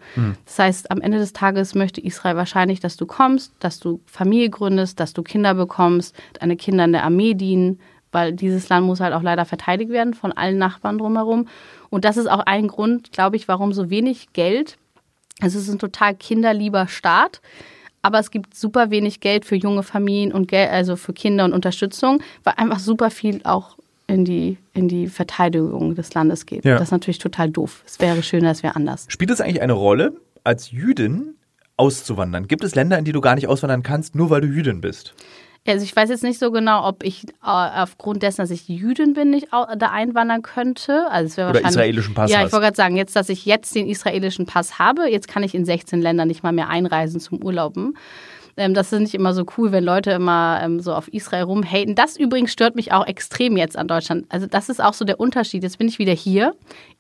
Das 0.46 0.60
heißt, 0.60 0.92
am 0.92 1.02
Ende 1.02 1.18
des 1.18 1.34
Tages 1.34 1.76
möchte 1.76 2.00
Israel 2.00 2.36
wahrscheinlich, 2.36 2.80
dass 2.80 2.96
du 2.96 3.06
kommst, 3.06 3.52
dass 3.60 3.80
du 3.80 4.00
Familie 4.06 4.50
gründest, 4.50 5.00
dass 5.00 5.14
du 5.14 5.24
Kinder 5.24 5.56
bekommst, 5.56 6.16
deine 6.40 6.56
Kinder 6.56 6.86
in 6.86 6.94
der 6.94 7.04
Armee 7.04 7.34
dienen, 7.34 7.80
weil 8.12 8.34
dieses 8.34 8.70
Land 8.70 8.86
muss 8.86 9.00
halt 9.00 9.14
auch 9.14 9.24
leider 9.24 9.46
verteidigt 9.46 9.92
werden 9.92 10.14
von 10.14 10.32
allen 10.32 10.58
Nachbarn 10.58 10.98
drumherum. 10.98 11.48
Und 11.90 12.06
das 12.06 12.18
ist 12.18 12.28
auch 12.28 12.42
ein 12.46 12.68
Grund, 12.68 13.12
glaube 13.12 13.36
ich, 13.36 13.48
warum 13.48 13.74
so 13.74 13.90
wenig 13.90 14.32
Geld. 14.34 14.78
Also 15.42 15.58
es 15.58 15.68
ist 15.68 15.74
ein 15.74 15.80
total 15.80 16.16
kinderlieber 16.16 16.88
Staat, 16.88 17.42
aber 18.02 18.20
es 18.20 18.30
gibt 18.30 18.56
super 18.56 18.92
wenig 18.92 19.20
Geld 19.22 19.46
für 19.46 19.56
junge 19.56 19.84
Familien 19.84 20.32
und 20.32 20.48
Geld, 20.48 20.70
also 20.70 20.96
für 20.96 21.14
Kinder 21.14 21.46
und 21.46 21.54
Unterstützung, 21.54 22.22
weil 22.44 22.54
einfach 22.58 22.80
super 22.80 23.10
viel 23.10 23.42
auch 23.44 23.78
in 24.10 24.26
die, 24.26 24.58
in 24.74 24.88
die 24.88 25.08
Verteidigung 25.08 25.96
des 25.96 26.14
Landes 26.14 26.46
geht. 26.46 26.66
Ja. 26.66 26.74
Das 26.74 26.90
ist 26.90 26.92
natürlich 26.92 27.20
total 27.20 27.50
doof. 27.50 27.84
Es 27.86 28.00
wäre 28.00 28.22
schöner, 28.24 28.52
es 28.52 28.64
wäre 28.64 28.76
anders. 28.76 29.06
Spielt 29.08 29.30
es 29.30 29.40
eigentlich 29.40 29.62
eine 29.62 29.74
Rolle? 29.74 30.14
als 30.44 30.72
Jüdin 30.72 31.36
auszuwandern? 31.78 32.48
Gibt 32.48 32.64
es 32.64 32.76
Länder, 32.76 32.98
in 32.98 33.06
die 33.06 33.12
du 33.12 33.22
gar 33.22 33.36
nicht 33.36 33.48
auswandern 33.48 33.84
kannst, 33.84 34.16
nur 34.16 34.30
weil 34.30 34.42
du 34.42 34.48
Jüdin 34.48 34.82
bist? 34.82 35.14
Also 35.68 35.84
ich 35.84 35.96
weiß 35.96 36.10
jetzt 36.10 36.24
nicht 36.24 36.40
so 36.40 36.52
genau, 36.52 36.88
ob 36.88 37.04
ich 37.04 37.28
äh, 37.28 37.32
aufgrund 37.44 38.24
dessen, 38.24 38.42
dass 38.42 38.50
ich 38.50 38.68
Jüdin 38.68 39.14
bin, 39.14 39.30
nicht 39.30 39.50
da 39.52 39.92
einwandern 39.92 40.42
könnte. 40.42 41.06
Also 41.12 41.28
es 41.28 41.38
wäre 41.38 41.50
Oder 41.52 41.68
israelischen 41.68 42.16
Pass 42.16 42.32
Ja, 42.32 42.46
ich 42.46 42.52
wollte 42.52 42.66
gerade 42.66 42.78
sagen, 42.78 42.96
jetzt, 42.96 43.16
dass 43.16 43.30
ich 43.30 43.46
jetzt 43.46 43.76
den 43.76 43.88
israelischen 43.88 44.46
Pass 44.46 44.80
habe, 44.80 45.12
jetzt 45.12 45.28
kann 45.28 45.44
ich 45.44 45.54
in 45.54 45.66
16 45.66 46.02
Ländern 46.02 46.28
nicht 46.28 46.42
mal 46.42 46.54
mehr 46.54 46.70
einreisen 46.70 47.20
zum 47.20 47.44
Urlauben. 47.44 47.96
Ähm, 48.60 48.74
das 48.74 48.92
ist 48.92 49.00
nicht 49.00 49.16
immer 49.16 49.34
so 49.34 49.46
cool, 49.58 49.72
wenn 49.72 49.84
Leute 49.84 50.12
immer 50.12 50.60
ähm, 50.62 50.82
so 50.82 50.94
auf 50.94 51.08
Israel 51.08 51.44
rumhaten. 51.44 51.96
Das 51.96 52.18
übrigens 52.18 52.52
stört 52.52 52.76
mich 52.76 52.92
auch 52.92 53.08
extrem 53.08 53.56
jetzt 53.56 53.78
an 53.78 53.88
Deutschland. 53.88 54.26
Also 54.30 54.48
das 54.48 54.68
ist 54.68 54.84
auch 54.84 54.94
so 54.94 55.06
der 55.06 55.20
Unterschied. 55.20 55.64
Jetzt 55.64 55.78
bin 55.78 55.88
ich 55.88 55.98
wieder 55.98 56.12
hier, 56.12 56.54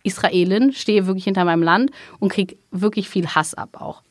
Israelin, 0.03 0.71
stehe 0.71 1.05
wirklich 1.05 1.25
hinter 1.25 1.43
meinem 1.43 1.61
Land 1.61 1.91
und 2.19 2.31
kriege 2.31 2.55
wirklich 2.71 3.09
viel 3.09 3.27
Hass 3.27 3.53
ab 3.53 3.81
auch. 3.81 4.01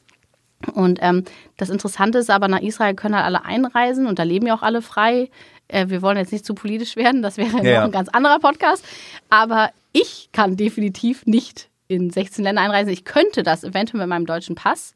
Und 0.75 0.99
ähm, 1.01 1.25
das 1.57 1.71
Interessante 1.71 2.19
ist 2.19 2.31
aber, 2.31 2.49
nach 2.49 2.61
Israel 2.61 2.95
können 2.95 3.15
halt 3.15 3.25
alle 3.25 3.45
einreisen 3.45 4.07
und 4.07 4.19
da 4.19 4.25
leben 4.25 4.47
ja 4.47 4.55
auch 4.55 4.63
alle 4.63 4.83
frei. 4.83 5.31
Äh, 5.69 5.89
wir 5.89 6.03
wollen 6.03 6.19
jetzt 6.19 6.33
nicht 6.33 6.45
zu 6.45 6.55
politisch 6.55 6.97
werden, 6.97 7.23
das 7.23 7.39
wäre 7.39 7.65
Ja, 7.65 7.79
noch 7.79 7.87
ein 7.87 7.93
ganz 7.93 8.09
anderer 8.09 8.41
Podcast. 8.41 8.85
Aber 9.31 9.71
ich 9.93 10.29
kann 10.33 10.57
definitiv 10.57 11.25
nicht 11.27 11.69
in 11.87 12.11
16 12.11 12.45
Länder 12.45 12.61
einreisen. 12.61 12.93
Ich 12.93 13.05
könnte 13.05 13.43
das 13.43 13.65
eventuell 13.65 14.01
mit 14.01 14.09
meinem 14.09 14.27
deutschen 14.27 14.55
Pass. 14.55 14.95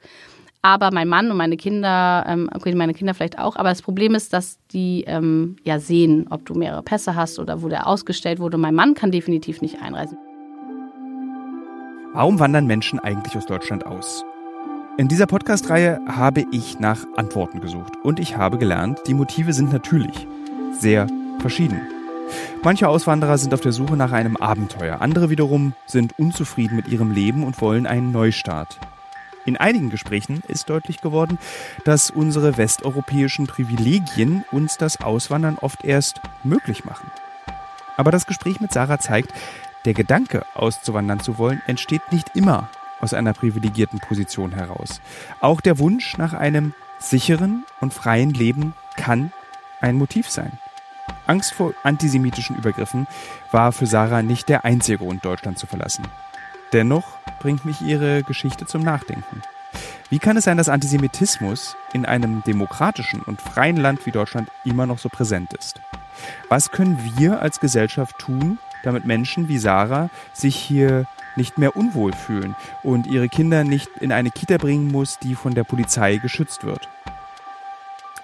Aber 0.64 0.90
mein 0.92 1.09
Mann 1.09 1.29
und 1.29 1.37
meine 1.37 1.57
Kinder, 1.57 2.25
ähm, 2.29 2.48
okay, 2.55 2.72
meine 2.77 2.94
Kinder 2.94 3.14
vielleicht 3.14 3.37
auch, 3.37 3.57
aber 3.57 3.70
das 3.70 3.83
Problem 3.83 4.14
ist, 4.14 4.33
dass 4.33 4.61
die 4.72 5.03
ähm, 5.09 5.57
ja 5.64 5.81
sehen, 5.81 6.29
ob 6.31 6.46
du 6.46 6.55
mehrere 6.55 6.85
Pässe 6.85 7.16
hast 7.16 7.40
oder 7.40 7.62
wo 7.62 7.68
der 7.68 7.88
ausgestellt 7.88 8.38
wurde. 8.38 8.59
Mein 8.59 8.77
Mann 8.77 8.94
kann 8.94 9.11
definitiv 9.11 9.61
nicht 9.61 9.83
einreisen. 9.83 10.16
Warum 12.12 12.38
wandern 12.38 12.66
Menschen 12.66 13.01
eigentlich 13.01 13.37
aus 13.37 13.46
Deutschland 13.46 13.87
aus? 13.87 14.25
In 14.98 15.09
dieser 15.09 15.27
Podcast-Reihe 15.27 16.01
habe 16.07 16.44
ich 16.53 16.79
nach 16.79 17.07
Antworten 17.16 17.61
gesucht 17.61 17.94
und 18.05 18.20
ich 18.20 18.37
habe 18.37 18.57
gelernt, 18.59 19.01
die 19.09 19.14
Motive 19.14 19.55
sind 19.55 19.72
natürlich 19.72 20.29
sehr 20.79 21.09
verschieden. 21.40 21.81
Manche 22.62 22.88
Auswanderer 22.88 23.37
sind 23.37 23.53
auf 23.53 23.62
der 23.62 23.72
Suche 23.72 23.96
nach 23.96 24.12
einem 24.12 24.37
Abenteuer, 24.37 25.01
andere 25.01 25.29
wiederum 25.29 25.72
sind 25.87 26.16
unzufrieden 26.18 26.77
mit 26.77 26.87
ihrem 26.87 27.11
Leben 27.11 27.42
und 27.42 27.61
wollen 27.61 27.87
einen 27.87 28.12
Neustart. 28.12 28.79
In 29.44 29.57
einigen 29.57 29.90
Gesprächen 29.90 30.42
ist 30.46 30.70
deutlich 30.70 31.00
geworden, 31.00 31.38
dass 31.85 32.11
unsere 32.11 32.57
westeuropäischen 32.57 33.46
Privilegien 33.46 34.44
uns 34.52 34.76
das 34.78 35.00
Auswandern 35.00 35.59
oft 35.61 35.85
erst 35.85 36.20
möglich 36.44 36.85
machen. 36.85 37.11
Aber 37.96 38.11
das 38.11 38.26
Gespräch 38.26 38.61
mit 38.61 38.72
Sarah 38.72 38.98
zeigt, 38.98 39.33
der 39.85 39.94
Gedanke, 39.94 40.46
auszuwandern 40.55 41.20
zu 41.20 41.38
wollen, 41.38 41.61
entsteht 41.66 42.12
nicht 42.12 42.37
immer 42.37 42.68
aus 43.00 43.14
einer 43.14 43.33
privilegierten 43.33 43.98
Position 43.98 44.52
heraus. 44.52 45.00
Auch 45.40 45.61
der 45.61 45.78
Wunsch 45.78 46.16
nach 46.18 46.35
einem 46.35 46.72
sicheren 47.00 47.64
und 47.81 47.92
freien 47.92 48.31
Leben 48.31 48.74
kann 48.96 49.33
ein 49.81 49.96
Motiv 49.96 50.31
sein. 50.31 50.52
Angst 51.26 51.52
vor 51.52 51.74
antisemitischen 51.83 52.57
Übergriffen 52.57 53.09
war 53.50 53.72
für 53.72 53.87
Sarah 53.87 54.22
nicht 54.22 54.48
der 54.48 54.64
einzige 54.64 54.98
Grund, 54.98 55.24
Deutschland 55.24 55.59
zu 55.59 55.66
verlassen. 55.66 56.05
Dennoch 56.72 57.04
bringt 57.40 57.64
mich 57.64 57.82
ihre 57.82 58.22
Geschichte 58.22 58.66
zum 58.66 58.82
Nachdenken. 58.82 59.42
Wie 60.08 60.18
kann 60.18 60.37
es 60.37 60.44
sein, 60.44 60.56
dass 60.56 60.68
Antisemitismus 60.68 61.76
in 61.92 62.06
einem 62.06 62.42
demokratischen 62.44 63.20
und 63.22 63.40
freien 63.40 63.76
Land 63.76 64.04
wie 64.06 64.11
Deutschland 64.11 64.50
immer 64.64 64.87
noch 64.87 64.98
so 64.98 65.08
präsent 65.08 65.52
ist? 65.54 65.80
Was 66.48 66.70
können 66.70 66.98
wir 67.16 67.40
als 67.40 67.61
Gesellschaft 67.61 68.18
tun, 68.18 68.58
damit 68.82 69.04
Menschen 69.04 69.48
wie 69.48 69.58
Sarah 69.58 70.11
sich 70.32 70.56
hier 70.56 71.06
nicht 71.37 71.56
mehr 71.56 71.76
unwohl 71.76 72.12
fühlen 72.12 72.54
und 72.82 73.06
ihre 73.06 73.28
Kinder 73.28 73.64
nicht 73.64 73.88
in 74.00 74.12
eine 74.12 74.30
Kita 74.30 74.58
bringen 74.58 74.88
muss, 74.88 75.18
die 75.18 75.35
von 75.35 75.54
der 75.54 75.64
Polizei 75.64 76.16
geschützt 76.18 76.64
wird? 76.64 76.88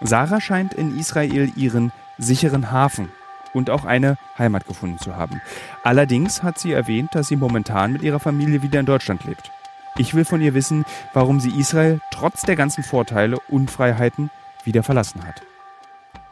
Sarah 0.00 0.40
scheint 0.40 0.74
in 0.74 0.98
Israel 0.98 1.50
ihren 1.56 1.92
sicheren 2.18 2.70
Hafen 2.70 3.11
und 3.54 3.70
auch 3.70 3.84
eine 3.84 4.16
Heimat 4.38 4.66
gefunden 4.66 4.98
zu 4.98 5.16
haben. 5.16 5.40
Allerdings 5.82 6.42
hat 6.42 6.58
sie 6.58 6.72
erwähnt, 6.72 7.11
dass 7.14 7.28
sie 7.28 7.37
momentan 7.37 7.92
mit 7.92 8.02
ihrer 8.02 8.20
Familie 8.20 8.62
wieder 8.62 8.80
in 8.80 8.87
Deutschland 8.87 9.24
lebt. 9.24 9.50
Ich 9.96 10.14
will 10.14 10.24
von 10.24 10.40
ihr 10.40 10.54
wissen, 10.54 10.84
warum 11.12 11.40
sie 11.40 11.50
Israel 11.58 12.00
trotz 12.12 12.42
der 12.42 12.56
ganzen 12.56 12.84
Vorteile 12.84 13.38
und 13.48 13.70
Freiheiten 13.70 14.30
wieder 14.64 14.82
verlassen 14.82 15.26
hat. 15.26 15.42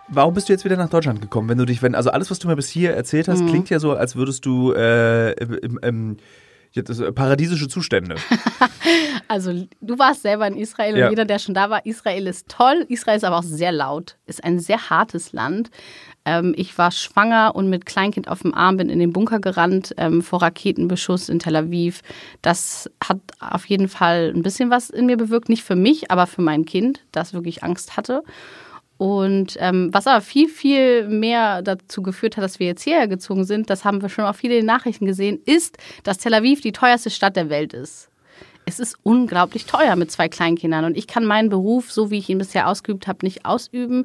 Warum 0.09 0.35
bist 0.35 0.49
du 0.49 0.53
jetzt 0.53 0.65
wieder 0.65 0.77
nach 0.77 0.89
Deutschland 0.89 1.21
gekommen? 1.21 1.49
Wenn 1.49 1.59
du 1.59 1.65
dich, 1.65 1.83
wenn, 1.83 1.97
also 1.97 2.11
alles, 2.11 2.31
was 2.31 2.39
du 2.39 2.47
mir 2.47 2.55
bis 2.55 2.69
hier 2.69 2.95
erzählt 2.95 3.27
hast, 3.27 3.45
klingt 3.47 3.71
ja 3.71 3.81
so, 3.81 3.93
als 3.93 4.15
würdest 4.15 4.47
du 4.47 4.73
äh, 4.73 5.33
im, 5.33 5.79
im, 5.83 6.17
äh, 6.77 7.13
paradiesische 7.13 7.69
Zustände. 7.69 8.17
Also 9.29 9.67
du 9.81 9.99
warst 9.99 10.23
selber 10.23 10.47
in 10.47 10.57
Israel 10.57 10.97
Ja. 10.97 11.07
und 11.07 11.11
jeder, 11.11 11.25
der 11.25 11.41
schon 11.41 11.55
da 11.55 11.69
war, 11.69 11.85
Israel 11.85 12.29
ist 12.29 12.49
toll. 12.49 12.87
Israel 12.89 13.17
ist 13.17 13.25
aber 13.25 13.39
auch 13.39 13.43
sehr 13.43 13.73
laut, 13.73 14.19
ist 14.27 14.45
ein 14.45 14.61
sehr 14.61 14.89
hartes 14.89 15.33
Land. 15.33 15.71
Ähm, 16.27 16.53
ich 16.57 16.77
war 16.77 16.91
schwanger 16.91 17.55
und 17.55 17.71
mit 17.71 17.87
Kleinkind 17.87 18.29
auf 18.29 18.43
dem 18.43 18.53
Arm 18.53 18.77
bin 18.77 18.91
in 18.91 18.99
den 18.99 19.13
Bunker 19.13 19.39
gerannt 19.39 19.95
ähm, 19.97 20.23
vor 20.23 20.43
Raketenbeschuss 20.43 21.29
in 21.29 21.39
Tel 21.39 21.57
Aviv. 21.57 22.03
Das 22.43 22.91
hat 23.03 23.21
auf 23.41 23.65
jeden 23.67 23.89
Fall 23.89 24.33
ein 24.35 24.43
bisschen 24.43 24.69
was 24.69 24.91
in 24.91 25.07
mir 25.07 25.17
bewirkt, 25.17 25.49
nicht 25.49 25.63
für 25.63 25.77
mich, 25.77 26.11
aber 26.11 26.27
für 26.27 26.43
mein 26.43 26.65
Kind, 26.67 27.01
das 27.13 27.33
wirklich 27.33 27.63
Angst 27.63 27.97
hatte. 27.97 28.25
Und 28.99 29.57
ähm, 29.61 29.91
was 29.93 30.07
aber 30.07 30.21
viel, 30.21 30.49
viel 30.49 31.07
mehr 31.07 31.63
dazu 31.63 32.03
geführt 32.03 32.37
hat, 32.37 32.45
dass 32.45 32.59
wir 32.59 32.67
jetzt 32.67 32.83
hierher 32.83 33.09
gezogen 33.09 33.45
sind, 33.45 33.71
das 33.71 33.85
haben 33.85 34.03
wir 34.03 34.09
schon 34.09 34.25
auf 34.25 34.37
viele 34.37 34.63
Nachrichten 34.65 35.07
gesehen, 35.07 35.39
ist, 35.45 35.77
dass 36.03 36.19
Tel 36.19 36.35
Aviv 36.35 36.61
die 36.61 36.73
teuerste 36.73 37.11
Stadt 37.11 37.37
der 37.37 37.51
Welt 37.51 37.73
ist. 37.73 38.09
Es 38.65 38.81
ist 38.81 38.97
unglaublich 39.05 39.67
teuer 39.67 39.95
mit 39.95 40.11
zwei 40.11 40.29
Kleinkindern 40.29 40.87
und 40.87 40.97
ich 40.97 41.07
kann 41.07 41.25
meinen 41.25 41.51
Beruf, 41.51 41.93
so 41.93 42.11
wie 42.11 42.19
ich 42.19 42.29
ihn 42.29 42.39
bisher 42.39 42.67
ausgeübt 42.67 43.07
habe, 43.07 43.25
nicht 43.25 43.45
ausüben. 43.45 44.05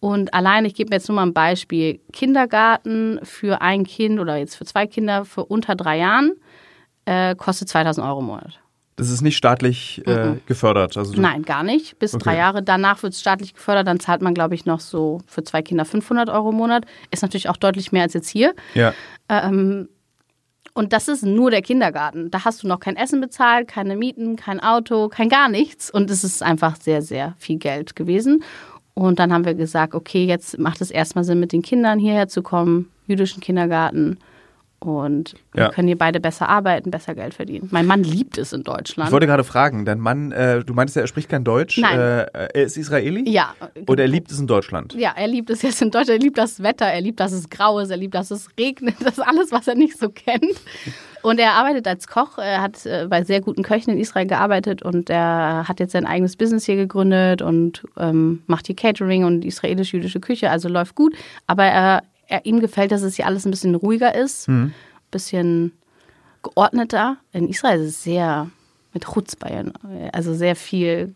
Und 0.00 0.32
allein, 0.32 0.64
ich 0.64 0.74
gebe 0.74 0.88
mir 0.90 0.96
jetzt 0.96 1.08
nur 1.08 1.16
mal 1.16 1.22
ein 1.26 1.34
Beispiel, 1.34 2.00
Kindergarten 2.12 3.20
für 3.22 3.60
ein 3.60 3.84
Kind 3.84 4.18
oder 4.18 4.36
jetzt 4.36 4.56
für 4.56 4.64
zwei 4.64 4.86
Kinder 4.86 5.24
für 5.26 5.44
unter 5.44 5.74
drei 5.76 5.98
Jahren 5.98 6.32
äh, 7.04 7.34
kostet 7.34 7.68
2000 7.68 8.06
Euro 8.06 8.20
im 8.20 8.26
Monat. 8.26 8.60
Das 8.96 9.08
ist 9.08 9.22
nicht 9.22 9.36
staatlich 9.36 10.02
äh, 10.06 10.36
gefördert. 10.44 10.96
Also 10.98 11.18
Nein, 11.18 11.42
gar 11.42 11.62
nicht. 11.62 11.98
Bis 11.98 12.14
Okay. 12.14 12.24
drei 12.24 12.36
Jahre. 12.36 12.62
Danach 12.62 13.02
wird 13.02 13.14
es 13.14 13.20
staatlich 13.20 13.54
gefördert. 13.54 13.86
Dann 13.86 13.98
zahlt 13.98 14.20
man, 14.20 14.34
glaube 14.34 14.54
ich, 14.54 14.66
noch 14.66 14.80
so 14.80 15.22
für 15.26 15.42
zwei 15.42 15.62
Kinder 15.62 15.86
500 15.86 16.28
Euro 16.28 16.50
im 16.50 16.56
Monat. 16.56 16.84
Ist 17.10 17.22
natürlich 17.22 17.48
auch 17.48 17.56
deutlich 17.56 17.92
mehr 17.92 18.02
als 18.02 18.12
jetzt 18.12 18.28
hier. 18.28 18.54
Ja. 18.74 18.92
Ähm, 19.30 19.88
und 20.74 20.92
das 20.92 21.08
ist 21.08 21.24
nur 21.24 21.50
der 21.50 21.62
Kindergarten. 21.62 22.30
Da 22.30 22.44
hast 22.44 22.62
du 22.62 22.68
noch 22.68 22.78
kein 22.78 22.96
Essen 22.96 23.20
bezahlt, 23.20 23.68
keine 23.68 23.96
Mieten, 23.96 24.36
kein 24.36 24.60
Auto, 24.60 25.08
kein 25.08 25.28
gar 25.28 25.48
nichts. 25.48 25.90
Und 25.90 26.10
es 26.10 26.22
ist 26.22 26.42
einfach 26.42 26.76
sehr, 26.76 27.00
sehr 27.02 27.34
viel 27.38 27.58
Geld 27.58 27.96
gewesen. 27.96 28.44
Und 28.94 29.18
dann 29.18 29.32
haben 29.32 29.44
wir 29.44 29.54
gesagt, 29.54 29.94
okay, 29.94 30.24
jetzt 30.24 30.58
macht 30.58 30.80
es 30.80 30.90
erstmal 30.90 31.24
Sinn, 31.24 31.40
mit 31.40 31.52
den 31.52 31.62
Kindern 31.62 31.98
hierher 31.98 32.28
zu 32.28 32.42
kommen, 32.42 32.90
jüdischen 33.06 33.40
Kindergarten. 33.40 34.18
Und 34.80 35.34
wir 35.52 35.64
Ja. 35.64 35.68
können 35.70 35.88
hier 35.88 35.98
beide 35.98 36.20
besser 36.20 36.48
arbeiten, 36.48 36.90
besser 36.90 37.14
Geld 37.14 37.34
verdienen. 37.34 37.68
Mein 37.70 37.84
Mann 37.86 38.02
liebt 38.02 38.38
es 38.38 38.54
in 38.54 38.62
Deutschland. 38.62 39.08
Ich 39.08 39.12
wollte 39.12 39.26
gerade 39.26 39.44
fragen, 39.44 39.84
dein 39.84 40.00
Mann, 40.00 40.32
äh, 40.32 40.64
du 40.64 40.72
meintest 40.72 40.96
ja, 40.96 41.02
er 41.02 41.06
spricht 41.06 41.28
kein 41.28 41.44
Deutsch. 41.44 41.76
Nein. 41.76 41.98
Äh, 42.00 42.22
er 42.32 42.54
ist 42.54 42.78
Israeli? 42.78 43.28
ja. 43.30 43.54
Und 43.86 44.00
er 44.00 44.08
liebt 44.08 44.30
es 44.32 44.40
in 44.40 44.46
Deutschland. 44.46 44.94
Ja, 44.94 45.12
er 45.16 45.28
liebt 45.28 45.50
es 45.50 45.60
jetzt 45.60 45.82
in 45.82 45.90
Deutschland, 45.90 46.18
er 46.18 46.24
liebt 46.24 46.38
das 46.38 46.62
Wetter, 46.62 46.86
er 46.86 47.00
liebt, 47.02 47.20
dass 47.20 47.32
es 47.32 47.50
grau 47.50 47.78
ist, 47.78 47.90
er 47.90 47.98
liebt, 47.98 48.14
dass 48.14 48.30
es 48.30 48.48
regnet, 48.58 48.94
das 49.00 49.18
ist 49.18 49.26
alles, 49.26 49.52
was 49.52 49.68
er 49.68 49.74
nicht 49.74 49.98
so 49.98 50.08
kennt. 50.08 50.46
Und 51.22 51.38
er 51.38 51.52
arbeitet 51.52 51.86
als 51.86 52.08
Koch, 52.08 52.38
er 52.38 52.62
hat 52.62 52.86
äh, 52.86 53.06
bei 53.06 53.22
sehr 53.24 53.42
guten 53.42 53.62
Köchen 53.62 53.90
in 53.92 53.98
Israel 53.98 54.26
gearbeitet 54.26 54.82
und 54.82 55.10
er 55.10 55.68
hat 55.68 55.78
jetzt 55.78 55.92
sein 55.92 56.06
eigenes 56.06 56.36
Business 56.36 56.64
hier 56.64 56.76
gegründet 56.76 57.42
und 57.42 57.82
ähm, 57.98 58.42
macht 58.46 58.66
hier 58.66 58.76
Catering 58.76 59.24
und 59.24 59.44
israelisch-jüdische 59.44 60.20
Küche, 60.20 60.48
also 60.50 60.70
läuft 60.70 60.94
gut. 60.94 61.14
Aber 61.46 61.64
er, 61.64 62.02
er, 62.30 62.46
ihm 62.46 62.60
gefällt, 62.60 62.92
dass 62.92 63.02
es 63.02 63.16
hier 63.16 63.26
alles 63.26 63.44
ein 63.44 63.50
bisschen 63.50 63.74
ruhiger 63.74 64.14
ist, 64.14 64.48
ein 64.48 64.74
bisschen 65.10 65.72
geordneter. 66.42 67.16
In 67.32 67.48
Israel 67.48 67.80
ist 67.80 67.88
es 67.88 68.02
sehr 68.04 68.48
mit 68.94 69.04
Chutzpah, 69.04 69.64
also 70.12 70.34
sehr 70.34 70.56
viel 70.56 71.14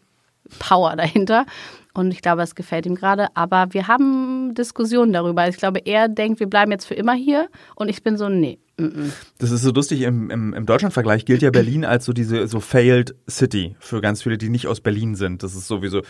Power 0.58 0.96
dahinter. 0.96 1.46
Und 1.94 2.10
ich 2.10 2.22
glaube, 2.22 2.42
es 2.42 2.56
gefällt 2.56 2.86
ihm 2.86 2.96
gerade. 2.96 3.28
Aber 3.34 3.72
wir 3.72 3.86
haben 3.86 4.54
Diskussionen 4.54 5.12
darüber. 5.12 5.48
Ich 5.48 5.56
glaube, 5.56 5.80
er 5.84 6.08
denkt, 6.08 6.40
wir 6.40 6.48
bleiben 6.48 6.72
jetzt 6.72 6.86
für 6.86 6.94
immer 6.94 7.14
hier. 7.14 7.48
Und 7.76 7.88
ich 7.88 8.02
bin 8.02 8.16
so, 8.16 8.28
nee. 8.28 8.58
mm, 8.76 8.84
mm. 8.84 9.12
Das 9.38 9.52
ist 9.52 9.62
so 9.62 9.70
lustig, 9.70 10.02
im, 10.02 10.28
im, 10.28 10.54
im 10.54 10.66
Deutschlandvergleich 10.66 11.24
gilt 11.24 11.42
ja 11.42 11.50
Berlin 11.50 11.84
als 11.84 12.04
so 12.04 12.12
diese 12.12 12.48
so 12.48 12.58
failed 12.58 13.14
City 13.30 13.76
für 13.78 14.00
ganz 14.00 14.24
viele, 14.24 14.38
die 14.38 14.48
nicht 14.48 14.66
aus 14.66 14.80
Berlin 14.80 15.14
sind. 15.14 15.44
Das 15.44 15.54
ist 15.54 15.68
sowieso 15.68 16.02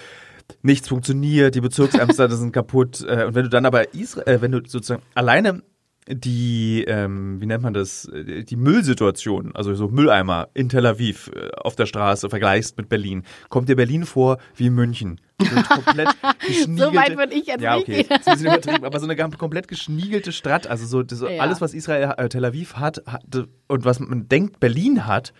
nichts 0.62 0.88
funktioniert, 0.88 1.54
die 1.54 1.60
Bezirksämter 1.60 2.30
sind 2.30 2.52
kaputt. 2.52 3.04
Äh, 3.06 3.24
und 3.26 3.34
wenn 3.34 3.44
du 3.44 3.48
dann 3.50 3.66
aber 3.66 3.94
Israel, 3.94 4.36
äh, 4.36 4.42
wenn 4.42 4.52
du 4.52 4.58
sozusagen 4.66 5.02
alleine 5.14 5.62
die, 6.06 6.84
ähm, 6.86 7.40
wie 7.40 7.46
nennt 7.46 7.62
man 7.62 7.72
das, 7.72 8.04
äh, 8.06 8.44
die 8.44 8.56
Müllsituation, 8.56 9.56
also 9.56 9.74
so 9.74 9.88
Mülleimer 9.88 10.48
in 10.52 10.68
Tel 10.68 10.84
Aviv 10.84 11.30
äh, 11.34 11.50
auf 11.56 11.76
der 11.76 11.86
Straße 11.86 12.28
vergleichst 12.28 12.76
mit 12.76 12.90
Berlin, 12.90 13.22
kommt 13.48 13.68
dir 13.70 13.76
Berlin 13.76 14.04
vor 14.04 14.38
wie 14.54 14.68
München. 14.68 15.20
So 15.40 15.62
komplett 15.62 16.08
So 16.76 16.94
weit 16.94 17.16
würde 17.16 17.34
ich 17.34 17.46
jetzt 17.46 17.62
ja, 17.62 17.76
nicht 17.76 17.88
okay, 17.88 18.02
gehen. 18.04 18.16
ist 18.18 18.28
ein 18.28 18.40
übertrieben, 18.40 18.84
aber 18.84 19.00
so 19.00 19.08
eine 19.08 19.16
komplett 19.16 19.66
geschniegelte 19.66 20.32
Stadt, 20.32 20.66
also 20.66 20.84
so, 20.86 21.02
so 21.08 21.26
Ja. 21.26 21.40
alles, 21.40 21.60
was 21.62 21.72
Israel, 21.72 22.12
äh, 22.18 22.28
Tel 22.28 22.44
Aviv 22.44 22.74
hat, 22.74 23.02
hat 23.06 23.22
und 23.68 23.84
was 23.84 23.98
man 23.98 24.28
denkt, 24.28 24.60
Berlin 24.60 25.06
hat, 25.06 25.32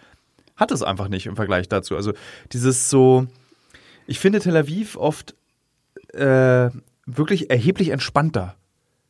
hat 0.57 0.71
es 0.71 0.83
einfach 0.83 1.09
nicht 1.09 1.27
im 1.27 1.37
Vergleich 1.37 1.69
dazu. 1.69 1.95
Also 1.95 2.13
dieses 2.53 2.89
so, 2.89 3.27
ich 4.07 4.19
finde 4.21 4.41
Tel 4.41 4.57
Aviv 4.57 4.97
oft 4.97 5.35
äh, 6.13 6.71
wirklich 7.07 7.51
erheblich 7.51 7.91
entspannter. 7.91 8.55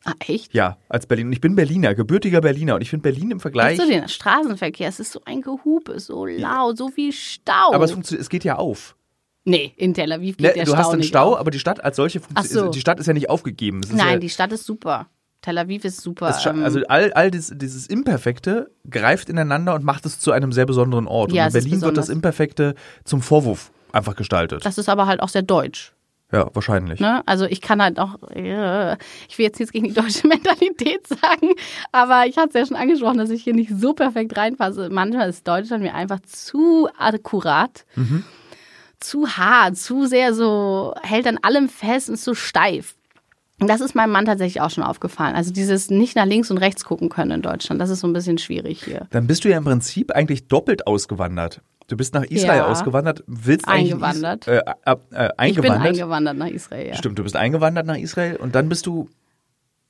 Ah, 0.07 0.13
echt? 0.27 0.53
Ja, 0.53 0.77
als 0.89 1.07
Berlin. 1.07 1.29
Und 1.29 1.33
ich 1.33 1.41
bin 1.41 1.55
Berliner, 1.57 1.95
gebürtiger 1.95 2.41
Berliner. 2.43 2.75
Und 2.75 2.83
ich 2.83 2.91
finde 2.91 3.05
Berlin 3.05 3.31
im 3.31 3.41
Vergleich. 3.41 3.79
Weißt 3.79 3.89
du 3.89 3.93
den 3.93 4.09
Straßenverkehr? 4.09 4.89
Es 4.89 5.01
ist 5.01 5.13
so 5.13 5.23
ein 5.25 5.41
Gehupe, 5.41 5.99
so 5.99 6.27
laut, 6.27 6.77
so 6.77 6.89
viel 6.89 7.11
Stau. 7.13 7.73
Aber 7.73 7.85
es, 7.87 7.93
funktioniert- 7.93 8.21
es 8.23 8.29
geht 8.29 8.45
ja 8.45 8.57
auf. 8.57 8.97
nee, 9.45 9.73
in 9.77 9.95
Tel 9.95 10.13
Aviv 10.13 10.37
geht 10.37 10.47
Ne, 10.49 10.53
der 10.55 10.65
du 10.65 10.71
Stau 10.73 10.79
hast 10.79 10.89
einen 10.91 10.99
nicht 10.99 11.09
Stau, 11.09 11.33
auf. 11.35 11.39
aber 11.41 11.51
die 11.51 11.59
Stadt 11.59 11.83
als 11.83 11.97
solche 11.97 12.21
funktioniert. 12.21 12.67
so. 12.67 12.71
Die 12.71 12.81
Stadt 12.81 13.01
ist 13.01 13.07
ja 13.07 13.13
nicht 13.15 13.31
aufgegeben. 13.31 13.83
Ist 13.83 13.93
Nein, 13.95 14.15
ja, 14.15 14.19
die 14.19 14.29
Stadt 14.31 14.53
ist 14.53 14.65
super. 14.67 15.07
Tel 15.41 15.57
Aviv 15.59 15.85
ist 15.85 16.01
super. 16.03 16.31
scha- 16.39 16.51
ähm, 16.51 16.65
also 16.65 16.81
all, 16.89 17.13
all 17.15 17.31
dieses, 17.31 17.57
dieses 17.57 17.87
Imperfekte 17.87 18.71
greift 18.91 19.29
ineinander 19.31 19.75
und 19.75 19.85
macht 19.85 20.05
es 20.07 20.19
zu 20.19 20.33
einem 20.33 20.53
sehr 20.53 20.67
besonderen 20.67 21.07
Ort. 21.07 21.33
Ja, 21.33 21.45
und 21.47 21.53
in 21.53 21.59
ist 21.59 21.65
Berlin 21.65 21.81
wird 21.83 21.97
das. 21.97 22.09
Imperfekte 22.11 22.75
zum 23.05 23.21
Vorwurf 23.23 23.71
einfach 23.95 24.17
gestaltet. 24.17 24.65
das 24.65 24.79
ist 24.79 24.89
aber 24.89 25.07
halt 25.07 25.21
auch 25.21 25.29
sehr 25.29 25.43
deutsch. 25.43 25.93
ja, 26.33 26.49
wahrscheinlich. 26.53 27.01
Ne? 27.01 27.23
Also 27.27 27.45
ich 27.47 27.61
kann 27.61 27.81
halt 27.83 27.99
auch, 27.99 28.17
äh, 28.31 28.97
ich 29.29 29.39
will 29.39 29.47
jetzt 29.47 29.59
nichts 29.59 29.73
gegen 29.73 29.87
die 29.87 29.95
deutsche 29.95 30.27
Mentalität 30.35 31.07
sagen, 31.07 31.55
aber 31.93 32.27
ich 32.27 32.37
hatte 32.37 32.49
es 32.49 32.55
ja 32.55 32.67
schon 32.67 32.77
angesprochen, 32.77 33.19
dass 33.19 33.31
ich 33.31 33.45
hier 33.45 33.55
nicht 33.55 33.71
so 33.77 33.93
perfekt 33.95 34.37
reinpasse. 34.37 34.89
Manchmal 34.91 35.29
ist 35.29 35.47
Deutschland 35.47 35.83
mir 35.83 35.95
einfach 35.95 36.21
zu 36.21 36.89
akkurat, 36.99 37.85
zu 39.01 39.29
hart, 39.29 39.77
zu 39.77 40.07
sehr 40.07 40.35
so, 40.35 40.95
hält 41.03 41.27
an 41.27 41.39
allem 41.43 41.69
fest 41.69 42.09
und 42.09 42.15
ist 42.15 42.25
so 42.25 42.35
steif. 42.35 42.97
Und 43.61 43.69
das 43.69 43.81
ist 43.81 43.95
meinem 43.95 44.11
Mann 44.11 44.25
tatsächlich 44.25 44.61
auch 44.61 44.71
schon 44.71 44.83
aufgefallen. 44.83 45.37
Also 45.37 45.53
dieses 45.53 45.89
nicht 45.89 46.17
nach 46.17 46.27
links 46.27 46.51
und 46.51 46.59
rechts 46.59 46.85
gucken 46.85 47.09
können 47.09 47.31
in 47.31 47.43
Deutschland, 47.43 47.81
das 47.81 47.89
ist 47.91 48.01
so 48.01 48.07
ein 48.09 48.13
bisschen 48.13 48.39
schwierig 48.39 48.83
hier. 48.83 49.07
Dann 49.11 49.27
bist 49.29 49.45
du 49.45 49.49
ja 49.49 49.59
im 49.59 49.65
Prinzip 49.65 50.11
eigentlich 50.11 50.49
doppelt 50.49 50.87
ausgewandert. 50.87 51.61
Du 51.89 51.97
bist 51.97 52.15
nach 52.15 52.25
Israel 52.25 52.59
Ja. 52.59 52.67
ausgewandert, 52.67 53.23
willst 53.27 53.69
eigentlich 53.69 53.93
Eingewandert. 53.93 54.49
Äh, 54.49 54.59
äh, 54.59 54.61
äh, 55.13 55.29
eingewandert. 55.37 55.47
Ich 55.47 55.61
bin 55.61 55.71
eingewandert 55.73 56.37
nach 56.39 56.47
Israel, 56.49 56.89
ja. 56.89 56.95
Stimmt, 56.95 57.19
du 57.19 57.23
bist 57.23 57.37
eingewandert 57.37 57.87
nach 57.87 57.99
Israel 57.99 58.37
und 58.37 58.55
dann 58.55 58.69
bist 58.69 58.87
du 58.87 59.09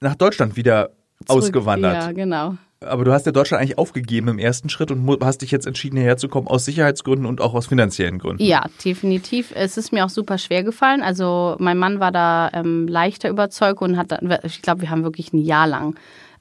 nach 0.01 0.17
Deutschland 0.17 0.57
wieder 0.57 0.91
Zurück- 1.27 1.45
ausgewandert. 1.45 1.95
Ja, 2.03 2.13
genau. 2.13 2.57
Aber 2.81 3.05
du 3.05 3.13
hast 3.13 3.25
ja 3.25 3.33
Deutschland 3.33 3.63
eigentlich 3.63 3.79
aufgegeben 3.79 4.29
im 4.29 4.39
ersten 4.39 4.69
Schritt 4.69 4.91
und 4.91 5.09
hast 5.23 5.39
dich 5.41 5.51
jetzt 5.51 5.67
entschieden, 5.67 5.97
hierher 5.97 6.19
zu 6.19 6.29
kommen 6.29 6.49
aus 6.49 6.67
Sicherheitsgründen 6.67 7.25
und 7.25 7.41
auch 7.41 7.55
aus 7.55 7.67
finanziellen 7.69 8.19
Gründen. 8.19 8.43
Ja, 8.43 8.67
definitiv. 8.85 9.53
Es 9.55 9.79
ist 9.79 9.91
mir 9.93 10.05
auch 10.05 10.11
super 10.11 10.37
schwer 10.37 10.65
gefallen. 10.65 11.01
Also 11.03 11.57
mein 11.61 11.79
Mann 11.79 11.99
war 12.01 12.13
da 12.13 12.51
ähm, 12.53 12.87
leichter 12.87 13.31
überzeugt 13.31 13.81
und 13.81 13.97
hat, 13.97 14.11
dann, 14.13 14.37
ich 14.43 14.61
glaube, 14.61 14.83
wir 14.83 14.91
haben 14.91 15.03
wirklich 15.03 15.33
ein 15.33 15.39
Jahr 15.39 15.67
lang 15.67 15.95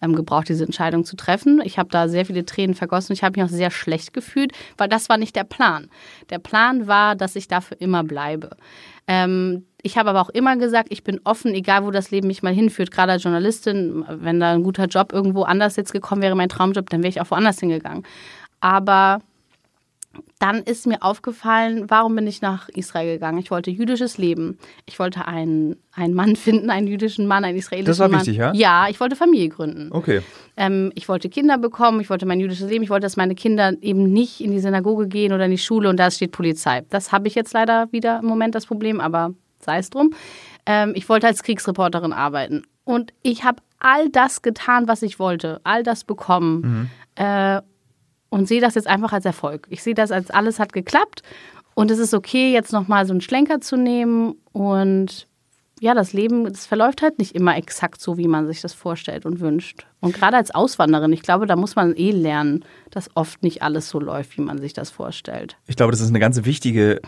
ähm, 0.04 0.16
gebraucht, 0.16 0.50
diese 0.50 0.66
Entscheidung 0.66 1.06
zu 1.06 1.16
treffen. 1.16 1.62
Ich 1.64 1.80
habe 1.80 1.90
da 1.90 2.08
sehr 2.08 2.26
viele 2.26 2.46
Tränen 2.46 2.76
vergossen. 2.76 3.14
Ich 3.14 3.24
habe 3.24 3.40
mich 3.40 3.50
auch 3.50 3.54
sehr 3.54 3.72
schlecht 3.72 4.14
gefühlt, 4.14 4.52
weil 4.78 4.90
das 4.90 5.10
war 5.10 5.18
nicht 5.18 5.36
der 5.36 5.46
Plan. 5.46 5.90
Der 6.30 6.40
Plan 6.40 6.88
war, 6.88 7.16
dass 7.16 7.36
ich 7.36 7.48
dafür 7.48 7.80
immer 7.80 8.04
bleibe. 8.04 8.52
Ähm, 9.08 9.66
ich 9.82 9.98
habe 9.98 10.10
aber 10.10 10.22
auch 10.22 10.30
immer 10.30 10.56
gesagt, 10.58 10.90
ich 10.92 11.04
bin 11.04 11.20
offen, 11.24 11.54
egal 11.54 11.86
wo 11.86 11.92
das 11.92 12.12
Leben 12.12 12.28
mich 12.28 12.44
mal 12.44 12.54
hinführt. 12.54 12.92
Gerade 12.92 13.14
als 13.14 13.24
Journalistin, 13.24 14.06
wenn 14.08 14.40
da 14.40 14.54
ein 14.54 14.64
guter 14.64 14.86
Job 14.86 15.12
irgendwo 15.12 15.44
anders 15.44 15.76
jetzt 15.76 15.92
gekommen 15.92 16.22
wäre, 16.22 16.36
mein 16.36 16.50
Traumjob, 16.50 16.90
dann 16.90 17.02
wäre 17.02 17.10
ich 17.10 17.22
auch 17.22 17.32
woanders 17.32 17.60
hingegangen. 17.60 18.04
Aber 18.62 19.20
dann 20.40 20.58
ist 20.64 20.86
mir 20.86 21.02
aufgefallen, 21.02 21.90
warum 21.90 22.16
bin 22.16 22.28
ich 22.28 22.42
nach 22.42 22.70
Israel 22.70 23.14
gegangen? 23.14 23.40
Ich 23.40 23.50
wollte 23.50 23.72
jüdisches 23.72 24.18
Leben. 24.18 24.58
Ich 24.86 25.00
wollte 25.00 25.28
einen, 25.28 25.78
einen 25.94 26.14
Mann 26.14 26.36
finden, 26.36 26.70
einen 26.70 26.88
jüdischen 26.88 27.28
Mann, 27.28 27.44
einen 27.44 27.58
israelischen 27.58 27.88
Das 27.88 28.00
war 28.00 28.10
Mann. 28.10 28.20
wichtig, 28.20 28.38
ja? 28.38 28.54
Ja, 28.54 28.88
ich 28.90 29.00
wollte 29.00 29.16
Familie 29.16 29.50
gründen. 29.50 29.90
Okay. 29.92 30.22
Ähm, 30.58 30.92
ich 30.96 31.08
wollte 31.10 31.30
Kinder 31.30 31.58
bekommen, 31.58 32.00
ich 32.02 32.10
wollte 32.10 32.26
mein 32.26 32.40
jüdisches 32.40 32.70
Leben, 32.70 32.84
ich 32.84 32.90
wollte, 32.90 33.06
dass 33.06 33.18
meine 33.18 33.36
Kinder 33.36 33.74
eben 33.82 34.12
nicht 34.12 34.42
in 34.42 34.52
die 34.52 34.60
Synagoge 34.60 35.08
gehen 35.08 35.34
oder 35.34 35.46
in 35.46 35.52
die 35.52 35.58
Schule 35.58 35.90
und 35.90 35.98
da 35.98 36.12
steht 36.12 36.32
Polizei. 36.32 36.84
Das 36.90 37.12
habe 37.12 37.28
ich 37.28 37.36
jetzt 37.36 37.54
leider 37.54 37.92
wieder 37.92 38.20
im 38.20 38.26
Moment 38.26 38.54
das 38.54 38.66
Problem, 38.66 39.00
aber 39.00 39.34
sei 39.60 39.80
es 39.80 39.90
drum. 39.90 40.12
Ähm, 40.66 40.94
ich 40.96 41.10
wollte 41.10 41.28
als 41.28 41.42
Kriegsreporterin 41.44 42.14
arbeiten 42.14 42.64
und 42.84 43.14
ich 43.24 43.44
habe 43.44 43.62
all 43.80 44.10
das 44.10 44.42
getan, 44.42 44.88
was 44.88 45.02
ich 45.02 45.20
wollte, 45.20 45.60
all 45.64 45.84
das 45.84 46.04
bekommen 46.04 46.90
äh, 47.16 47.62
und 48.34 48.48
sehe 48.48 48.62
das 48.62 48.74
jetzt 48.74 48.88
einfach 48.88 49.14
als 49.14 49.26
Erfolg. 49.26 49.68
Ich 49.70 49.84
sehe 49.84 49.94
das 49.94 50.12
als 50.12 50.32
alles 50.32 50.58
hat 50.58 50.74
geklappt 50.74 51.22
und 51.76 51.92
es 51.92 52.00
ist 52.00 52.16
okay, 52.16 52.52
jetzt 52.52 52.74
nochmal 52.74 53.06
so 53.06 53.14
einen 53.14 53.22
Schlenker 53.22 53.62
zu 53.62 53.78
nehmen 53.78 54.34
und 54.52 55.28
ja, 55.80 55.94
das 55.94 56.14
Leben, 56.14 56.46
das 56.46 56.66
verläuft 56.66 57.04
halt 57.04 57.20
nicht 57.20 57.36
immer 57.36 57.56
exakt 57.58 58.02
so, 58.02 58.18
wie 58.18 58.28
man 58.28 58.48
sich 58.48 58.62
das 58.62 58.74
vorstellt 58.74 59.28
und 59.28 59.40
wünscht. 59.40 59.86
Und 60.00 60.16
gerade 60.16 60.38
als 60.38 60.50
Auswanderin, 60.50 61.14
ich 61.14 61.22
glaube, 61.22 61.46
da 61.46 61.56
muss 61.56 61.76
man 61.76 61.96
eh 61.96 62.10
lernen, 62.10 62.66
dass 62.90 63.10
oft 63.16 63.44
nicht 63.44 63.62
alles 63.62 63.90
so 63.90 64.00
läuft, 64.00 64.36
wie 64.38 64.42
man 64.42 64.60
sich 64.60 64.74
das 64.74 64.90
vorstellt. 64.90 65.58
Ich 65.68 65.76
glaube, 65.76 65.92
das 65.92 66.02
ist 66.02 66.10
eine 66.10 66.20
ganz 66.20 66.44
wichtige 66.44 67.02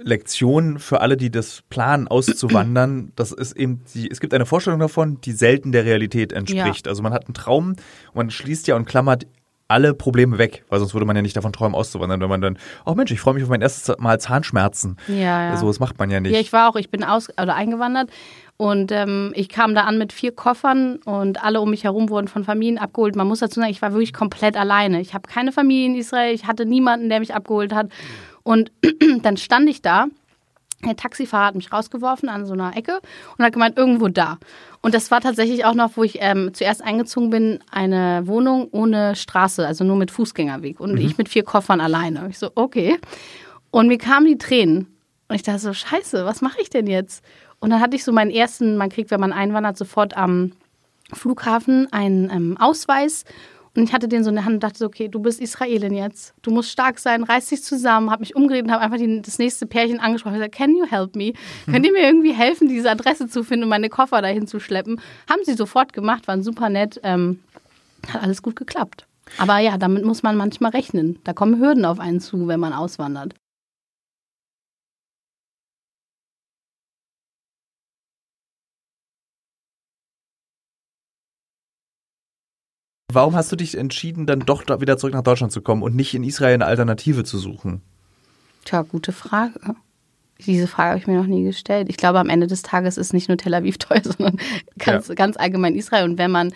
Lektion 0.00 0.78
für 0.78 1.02
alle, 1.02 1.18
die 1.18 1.30
das 1.30 1.64
planen, 1.68 2.08
auszuwandern. 2.08 3.12
Das 3.16 3.32
ist 3.32 3.56
eben, 3.56 3.82
die, 3.92 4.10
es 4.10 4.20
gibt 4.20 4.32
eine 4.32 4.46
Vorstellung 4.46 4.80
davon, 4.80 5.20
die 5.20 5.32
selten 5.32 5.72
der 5.72 5.84
Realität 5.84 6.32
entspricht. 6.32 6.88
Also 6.88 7.02
man 7.02 7.12
hat 7.12 7.26
einen 7.26 7.34
Traum 7.34 7.70
und 7.70 8.14
man 8.14 8.30
schließt 8.30 8.68
ja 8.68 8.76
und 8.76 8.86
klammert 8.86 9.26
alle 9.68 9.94
Probleme 9.94 10.38
weg, 10.38 10.64
weil 10.68 10.78
sonst 10.78 10.94
würde 10.94 11.06
man 11.06 11.16
ja 11.16 11.22
nicht 11.22 11.36
davon 11.36 11.52
träumen, 11.52 11.74
auszuwandern, 11.74 12.20
wenn 12.20 12.28
man 12.28 12.40
dann, 12.40 12.58
oh 12.84 12.94
Mensch, 12.94 13.10
ich 13.10 13.20
freue 13.20 13.34
mich 13.34 13.42
auf 13.42 13.48
mein 13.48 13.62
erstes 13.62 13.96
Mal 13.98 14.20
Zahnschmerzen. 14.20 14.96
Ja, 15.08 15.50
ja. 15.50 15.56
So, 15.56 15.66
das 15.66 15.80
macht 15.80 15.98
man 15.98 16.10
ja 16.10 16.20
nicht. 16.20 16.32
Ja, 16.32 16.40
ich 16.40 16.52
war 16.52 16.70
auch, 16.70 16.76
ich 16.76 16.90
bin 16.90 17.02
aus 17.02 17.28
oder 17.30 17.54
eingewandert 17.54 18.10
und 18.56 18.92
ähm, 18.92 19.32
ich 19.34 19.48
kam 19.48 19.74
da 19.74 19.82
an 19.82 19.98
mit 19.98 20.12
vier 20.12 20.32
Koffern 20.32 20.96
und 21.04 21.42
alle 21.42 21.60
um 21.60 21.70
mich 21.70 21.84
herum 21.84 22.08
wurden 22.08 22.28
von 22.28 22.44
Familien 22.44 22.78
abgeholt. 22.78 23.16
Man 23.16 23.26
muss 23.26 23.40
dazu 23.40 23.60
sagen, 23.60 23.70
ich 23.70 23.82
war 23.82 23.92
wirklich 23.92 24.12
komplett 24.12 24.56
alleine. 24.56 25.00
Ich 25.00 25.14
habe 25.14 25.28
keine 25.28 25.52
Familie 25.52 25.86
in 25.86 25.94
Israel, 25.96 26.34
ich 26.34 26.46
hatte 26.46 26.64
niemanden, 26.64 27.08
der 27.08 27.20
mich 27.20 27.34
abgeholt 27.34 27.74
hat. 27.74 27.90
Und 28.44 28.70
dann 29.22 29.36
stand 29.36 29.68
ich 29.68 29.82
da. 29.82 30.06
Der 30.84 30.96
Taxifahrer 30.96 31.46
hat 31.46 31.54
mich 31.54 31.72
rausgeworfen 31.72 32.28
an 32.28 32.46
so 32.46 32.52
einer 32.52 32.76
Ecke 32.76 33.00
und 33.36 33.44
hat 33.44 33.52
gemeint, 33.52 33.78
irgendwo 33.78 34.08
da. 34.08 34.38
Und 34.82 34.94
das 34.94 35.10
war 35.10 35.20
tatsächlich 35.20 35.64
auch 35.64 35.74
noch, 35.74 35.96
wo 35.96 36.04
ich 36.04 36.18
ähm, 36.20 36.52
zuerst 36.52 36.82
eingezogen 36.82 37.30
bin, 37.30 37.60
eine 37.70 38.26
Wohnung 38.26 38.68
ohne 38.70 39.16
Straße, 39.16 39.66
also 39.66 39.84
nur 39.84 39.96
mit 39.96 40.10
Fußgängerweg. 40.10 40.78
Und 40.78 40.96
ich 40.98 41.18
mit 41.18 41.28
vier 41.28 41.44
Koffern 41.44 41.80
alleine. 41.80 42.28
Ich 42.28 42.38
so, 42.38 42.50
okay. 42.54 42.98
Und 43.70 43.88
mir 43.88 43.98
kamen 43.98 44.26
die 44.26 44.38
Tränen. 44.38 44.86
Und 45.28 45.34
ich 45.34 45.42
dachte 45.42 45.58
so, 45.58 45.72
scheiße, 45.72 46.24
was 46.24 46.40
mache 46.40 46.60
ich 46.60 46.70
denn 46.70 46.86
jetzt? 46.86 47.24
Und 47.58 47.70
dann 47.70 47.80
hatte 47.80 47.96
ich 47.96 48.04
so 48.04 48.12
meinen 48.12 48.30
ersten, 48.30 48.76
man 48.76 48.90
kriegt, 48.90 49.10
wenn 49.10 49.20
man 49.20 49.32
einwandert, 49.32 49.76
sofort 49.76 50.16
am 50.16 50.52
Flughafen 51.12 51.92
einen 51.92 52.30
ähm, 52.30 52.56
Ausweis. 52.58 53.24
Und 53.76 53.84
ich 53.84 53.92
hatte 53.92 54.08
den 54.08 54.24
so 54.24 54.30
in 54.30 54.36
der 54.36 54.44
Hand 54.44 54.54
und 54.54 54.62
dachte 54.62 54.78
so, 54.78 54.86
okay, 54.86 55.08
du 55.08 55.20
bist 55.20 55.40
Israelin 55.40 55.94
jetzt. 55.94 56.34
Du 56.42 56.50
musst 56.50 56.70
stark 56.70 56.98
sein, 56.98 57.22
reiß 57.22 57.48
dich 57.48 57.62
zusammen. 57.62 58.10
Habe 58.10 58.20
mich 58.20 58.34
umgedreht 58.34 58.64
und 58.64 58.70
habe 58.70 58.82
einfach 58.82 58.96
die, 58.96 59.20
das 59.22 59.38
nächste 59.38 59.66
Pärchen 59.66 60.00
angesprochen. 60.00 60.34
Ich 60.34 60.40
gesagt, 60.40 60.54
can 60.54 60.74
you 60.74 60.86
help 60.88 61.14
me? 61.14 61.32
Könnt 61.66 61.84
ihr 61.84 61.92
mir 61.92 62.02
irgendwie 62.02 62.32
helfen, 62.32 62.68
diese 62.68 62.90
Adresse 62.90 63.28
zu 63.28 63.44
finden 63.44 63.64
und 63.64 63.70
meine 63.70 63.88
Koffer 63.88 64.22
dahin 64.22 64.46
zu 64.46 64.60
schleppen? 64.60 65.00
Haben 65.28 65.42
sie 65.44 65.54
sofort 65.54 65.92
gemacht, 65.92 66.26
waren 66.26 66.42
super 66.42 66.68
nett. 66.68 67.00
Ähm, 67.02 67.40
hat 68.12 68.22
alles 68.22 68.42
gut 68.42 68.56
geklappt. 68.56 69.06
Aber 69.38 69.58
ja, 69.58 69.76
damit 69.76 70.04
muss 70.04 70.22
man 70.22 70.36
manchmal 70.36 70.70
rechnen. 70.70 71.18
Da 71.24 71.32
kommen 71.32 71.60
Hürden 71.60 71.84
auf 71.84 72.00
einen 72.00 72.20
zu, 72.20 72.46
wenn 72.46 72.60
man 72.60 72.72
auswandert. 72.72 73.34
Warum 83.16 83.34
hast 83.34 83.50
du 83.50 83.56
dich 83.56 83.78
entschieden, 83.78 84.26
dann 84.26 84.40
doch 84.40 84.64
wieder 84.78 84.98
zurück 84.98 85.14
nach 85.14 85.22
Deutschland 85.22 85.50
zu 85.50 85.62
kommen 85.62 85.82
und 85.82 85.96
nicht 85.96 86.12
in 86.12 86.22
Israel 86.22 86.52
eine 86.52 86.66
Alternative 86.66 87.24
zu 87.24 87.38
suchen? 87.38 87.80
Tja, 88.66 88.82
gute 88.82 89.10
Frage. 89.10 89.58
Diese 90.44 90.66
Frage 90.66 90.90
habe 90.90 90.98
ich 90.98 91.06
mir 91.06 91.16
noch 91.16 91.26
nie 91.26 91.42
gestellt. 91.42 91.86
Ich 91.88 91.96
glaube, 91.96 92.18
am 92.18 92.28
Ende 92.28 92.46
des 92.46 92.60
Tages 92.60 92.98
ist 92.98 93.14
nicht 93.14 93.28
nur 93.28 93.38
Tel 93.38 93.54
Aviv 93.54 93.78
teuer, 93.78 94.02
sondern 94.02 94.36
ganz, 94.78 95.08
Ja. 95.08 95.14
ganz 95.14 95.38
allgemein 95.38 95.74
Israel. 95.76 96.04
Und 96.04 96.18
wenn 96.18 96.30
man, 96.30 96.52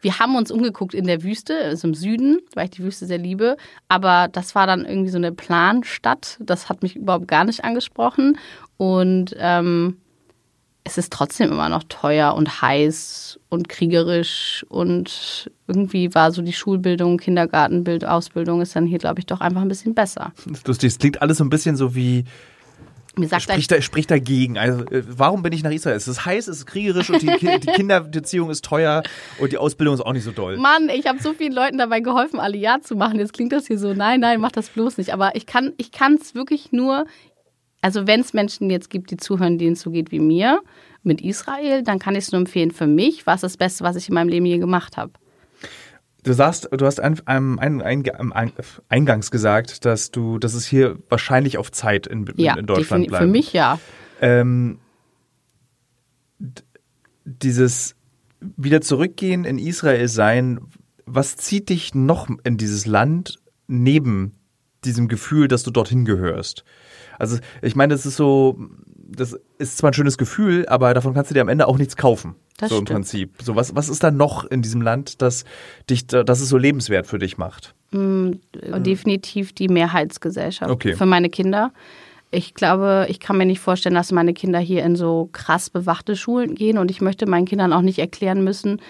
wir 0.00 0.20
haben 0.20 0.36
uns 0.36 0.52
umgeguckt 0.52 0.94
in 0.94 1.08
der 1.08 1.24
Wüste, 1.24 1.56
also 1.58 1.88
im 1.88 1.94
Süden, 1.94 2.38
weil 2.54 2.66
ich 2.66 2.70
die 2.70 2.84
Wüste 2.84 3.06
sehr 3.06 3.18
liebe, 3.18 3.56
aber 3.88 4.28
das 4.30 4.54
war 4.54 4.68
dann 4.68 4.84
irgendwie 4.84 5.10
so 5.10 5.18
eine 5.18 5.32
Planstadt. 5.32 6.38
Das 6.38 6.68
hat 6.68 6.84
mich 6.84 6.94
überhaupt 6.94 7.26
gar 7.26 7.42
nicht 7.42 7.64
angesprochen. 7.64 8.38
Und 8.76 9.34
ähm, 9.40 9.96
es 10.86 10.98
ist 10.98 11.12
trotzdem 11.12 11.50
immer 11.50 11.68
noch 11.68 11.82
teuer 11.88 12.34
und 12.34 12.62
heiß 12.62 13.40
und 13.48 13.68
kriegerisch 13.68 14.64
und 14.68 15.50
irgendwie 15.66 16.14
war 16.14 16.30
so 16.30 16.42
die 16.42 16.52
Schulbildung, 16.52 17.18
Kindergartenbild, 17.18 18.04
Ausbildung 18.04 18.60
ist 18.60 18.76
dann 18.76 18.86
hier, 18.86 18.98
glaube 18.98 19.18
ich, 19.18 19.26
doch 19.26 19.40
einfach 19.40 19.62
ein 19.62 19.68
bisschen 19.68 19.94
besser. 19.94 20.32
Das 20.46 20.58
ist 20.58 20.68
lustig, 20.68 20.92
es 20.92 20.98
klingt 20.98 21.20
alles 21.20 21.38
so 21.38 21.44
ein 21.44 21.50
bisschen 21.50 21.74
so 21.76 21.96
wie, 21.96 22.24
Mir 23.16 23.26
sagt 23.26 23.42
spricht, 23.42 23.72
da, 23.72 23.80
spricht 23.82 24.10
dagegen. 24.12 24.58
Also, 24.58 24.84
äh, 24.86 25.02
warum 25.08 25.42
bin 25.42 25.52
ich 25.52 25.64
nach 25.64 25.72
Israel? 25.72 25.96
Es 25.96 26.06
ist 26.06 26.24
heiß, 26.24 26.46
es 26.46 26.58
ist 26.58 26.66
kriegerisch 26.66 27.10
und 27.10 27.20
die, 27.20 27.26
Ki- 27.28 27.58
die 27.58 27.66
Kinderbeziehung 27.66 28.50
ist 28.50 28.64
teuer 28.64 29.02
und 29.40 29.50
die 29.50 29.58
Ausbildung 29.58 29.94
ist 29.94 30.02
auch 30.02 30.12
nicht 30.12 30.24
so 30.24 30.30
doll. 30.30 30.56
Mann, 30.56 30.88
ich 30.88 31.06
habe 31.06 31.20
so 31.20 31.32
vielen 31.32 31.52
Leuten 31.52 31.78
dabei 31.78 31.98
geholfen, 32.00 32.38
alle 32.38 32.58
Ja 32.58 32.80
zu 32.80 32.94
machen. 32.94 33.18
Jetzt 33.18 33.32
klingt 33.32 33.52
das 33.52 33.66
hier 33.66 33.78
so, 33.78 33.92
nein, 33.92 34.20
nein, 34.20 34.40
mach 34.40 34.52
das 34.52 34.68
bloß 34.68 34.98
nicht. 34.98 35.12
Aber 35.12 35.34
ich 35.34 35.46
kann 35.46 35.72
ich 35.78 35.90
es 36.20 36.34
wirklich 36.36 36.70
nur, 36.70 37.06
also 37.80 38.06
wenn 38.06 38.20
es 38.20 38.32
Menschen 38.32 38.70
jetzt 38.70 38.90
gibt, 38.90 39.10
die 39.10 39.16
zuhören, 39.16 39.58
denen 39.58 39.74
es 39.74 39.80
so 39.80 39.90
geht 39.90 40.10
wie 40.10 40.20
mir, 40.20 40.60
mit 41.02 41.20
Israel, 41.20 41.82
dann 41.82 41.98
kann 41.98 42.14
ich 42.14 42.24
es 42.24 42.32
nur 42.32 42.40
empfehlen 42.40 42.72
für 42.72 42.86
mich, 42.86 43.26
was 43.26 43.40
das 43.40 43.56
Beste, 43.56 43.84
was 43.84 43.96
ich 43.96 44.08
in 44.08 44.14
meinem 44.14 44.28
Leben 44.28 44.46
je 44.46 44.58
gemacht 44.58 44.96
habe. 44.96 45.12
Du 46.24 46.32
sagst, 46.32 46.68
du 46.72 46.84
hast 46.84 46.98
ein, 46.98 47.20
ein, 47.26 47.60
ein, 47.60 47.82
ein, 47.82 48.52
eingangs 48.88 49.30
gesagt, 49.30 49.84
dass 49.84 50.10
du, 50.10 50.38
dass 50.40 50.54
es 50.54 50.66
hier 50.66 50.98
wahrscheinlich 51.08 51.56
auf 51.56 51.70
Zeit 51.70 52.08
in, 52.08 52.26
ja, 52.36 52.56
in 52.56 52.66
Deutschland 52.66 53.06
bleibt. 53.06 53.22
Für 53.22 53.30
mich 53.30 53.52
ja. 53.52 53.78
Ähm, 54.20 54.80
dieses 57.24 57.94
wieder 58.40 58.80
zurückgehen 58.80 59.44
in 59.44 59.58
Israel 59.58 60.08
sein, 60.08 60.60
was 61.04 61.36
zieht 61.36 61.68
dich 61.68 61.94
noch 61.94 62.28
in 62.42 62.56
dieses 62.56 62.86
Land 62.86 63.38
neben 63.68 64.34
diesem 64.84 65.06
Gefühl, 65.06 65.46
dass 65.46 65.62
du 65.62 65.70
dorthin 65.70 66.04
gehörst? 66.04 66.64
Also 67.18 67.38
ich 67.62 67.76
meine, 67.76 67.94
das 67.94 68.06
ist 68.06 68.16
so, 68.16 68.58
das 69.08 69.38
ist 69.58 69.78
zwar 69.78 69.90
ein 69.90 69.94
schönes 69.94 70.18
Gefühl, 70.18 70.66
aber 70.68 70.94
davon 70.94 71.14
kannst 71.14 71.30
du 71.30 71.34
dir 71.34 71.40
am 71.40 71.48
Ende 71.48 71.66
auch 71.68 71.78
nichts 71.78 71.96
kaufen. 71.96 72.34
Das 72.58 72.70
so 72.70 72.76
im 72.78 72.82
stimmt. 72.86 72.96
Prinzip. 72.96 73.34
So 73.42 73.54
was, 73.56 73.74
was 73.76 73.88
ist 73.88 74.02
da 74.02 74.10
noch 74.10 74.44
in 74.44 74.62
diesem 74.62 74.80
Land, 74.80 75.20
das 75.20 75.44
dich, 75.90 76.06
das 76.06 76.40
es 76.40 76.48
so 76.48 76.56
lebenswert 76.56 77.06
für 77.06 77.18
dich 77.18 77.36
macht? 77.36 77.74
Mm, 77.90 78.32
definitiv 78.78 79.52
die 79.52 79.68
Mehrheitsgesellschaft 79.68 80.70
Okay. 80.70 80.94
für 80.94 81.06
meine 81.06 81.28
Kinder. 81.28 81.72
Ich 82.30 82.54
glaube, 82.54 83.06
ich 83.08 83.20
kann 83.20 83.36
mir 83.38 83.46
nicht 83.46 83.60
vorstellen, 83.60 83.94
dass 83.94 84.10
meine 84.10 84.34
Kinder 84.34 84.58
hier 84.58 84.84
in 84.84 84.96
so 84.96 85.28
krass 85.32 85.70
bewachte 85.70 86.16
Schulen 86.16 86.54
gehen 86.54 86.76
und 86.78 86.90
ich 86.90 87.00
möchte 87.00 87.26
meinen 87.26 87.46
Kindern 87.46 87.72
auch 87.72 87.82
nicht 87.82 87.98
erklären 87.98 88.42
müssen, 88.42 88.80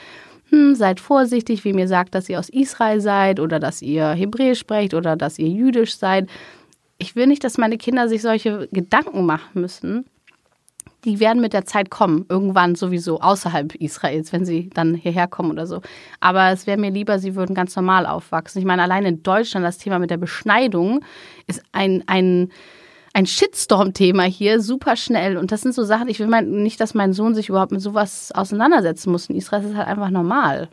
hm, 0.50 0.74
seid 0.74 1.00
vorsichtig, 1.00 1.64
wie 1.64 1.72
mir 1.72 1.88
sagt, 1.88 2.14
dass 2.14 2.28
ihr 2.28 2.38
aus 2.38 2.48
Israel 2.48 3.00
seid 3.00 3.40
oder 3.40 3.58
dass 3.60 3.82
ihr 3.82 4.08
Hebräisch 4.10 4.60
sprecht 4.60 4.94
oder 4.94 5.16
dass 5.16 5.38
ihr 5.38 5.48
jüdisch 5.48 5.96
seid. 5.96 6.28
Ich 6.98 7.16
will 7.16 7.26
nicht, 7.26 7.44
dass 7.44 7.58
meine 7.58 7.78
Kinder 7.78 8.08
sich 8.08 8.22
solche 8.22 8.68
Gedanken 8.72 9.26
machen 9.26 9.60
müssen. 9.60 10.06
Die 11.04 11.20
werden 11.20 11.40
mit 11.40 11.52
der 11.52 11.66
Zeit 11.66 11.90
kommen, 11.90 12.24
irgendwann 12.28 12.74
sowieso 12.74 13.20
außerhalb 13.20 13.74
Israels, 13.76 14.32
wenn 14.32 14.44
sie 14.44 14.70
dann 14.70 14.94
hierher 14.94 15.28
kommen 15.28 15.52
oder 15.52 15.66
so. 15.66 15.80
Aber 16.20 16.50
es 16.50 16.66
wäre 16.66 16.78
mir 16.78 16.90
lieber, 16.90 17.18
sie 17.18 17.36
würden 17.36 17.54
ganz 17.54 17.76
normal 17.76 18.06
aufwachsen. 18.06 18.58
Ich 18.58 18.64
meine, 18.64 18.82
allein 18.82 19.04
in 19.04 19.22
Deutschland 19.22 19.64
das 19.64 19.78
Thema 19.78 19.98
mit 19.98 20.10
der 20.10 20.16
Beschneidung 20.16 21.04
ist 21.46 21.62
ein, 21.70 22.02
ein, 22.06 22.50
ein 23.12 23.26
Shitstorm-Thema 23.26 24.24
hier, 24.24 24.60
super 24.60 24.96
schnell. 24.96 25.36
Und 25.36 25.52
das 25.52 25.60
sind 25.60 25.74
so 25.74 25.84
Sachen, 25.84 26.08
ich 26.08 26.18
will 26.18 26.26
mein, 26.26 26.50
nicht, 26.62 26.80
dass 26.80 26.94
mein 26.94 27.12
Sohn 27.12 27.34
sich 27.34 27.50
überhaupt 27.50 27.72
mit 27.72 27.82
sowas 27.82 28.32
auseinandersetzen 28.32 29.12
muss. 29.12 29.28
In 29.28 29.36
Israel 29.36 29.62
ist 29.62 29.70
es 29.70 29.76
halt 29.76 29.88
einfach 29.88 30.10
normal. 30.10 30.70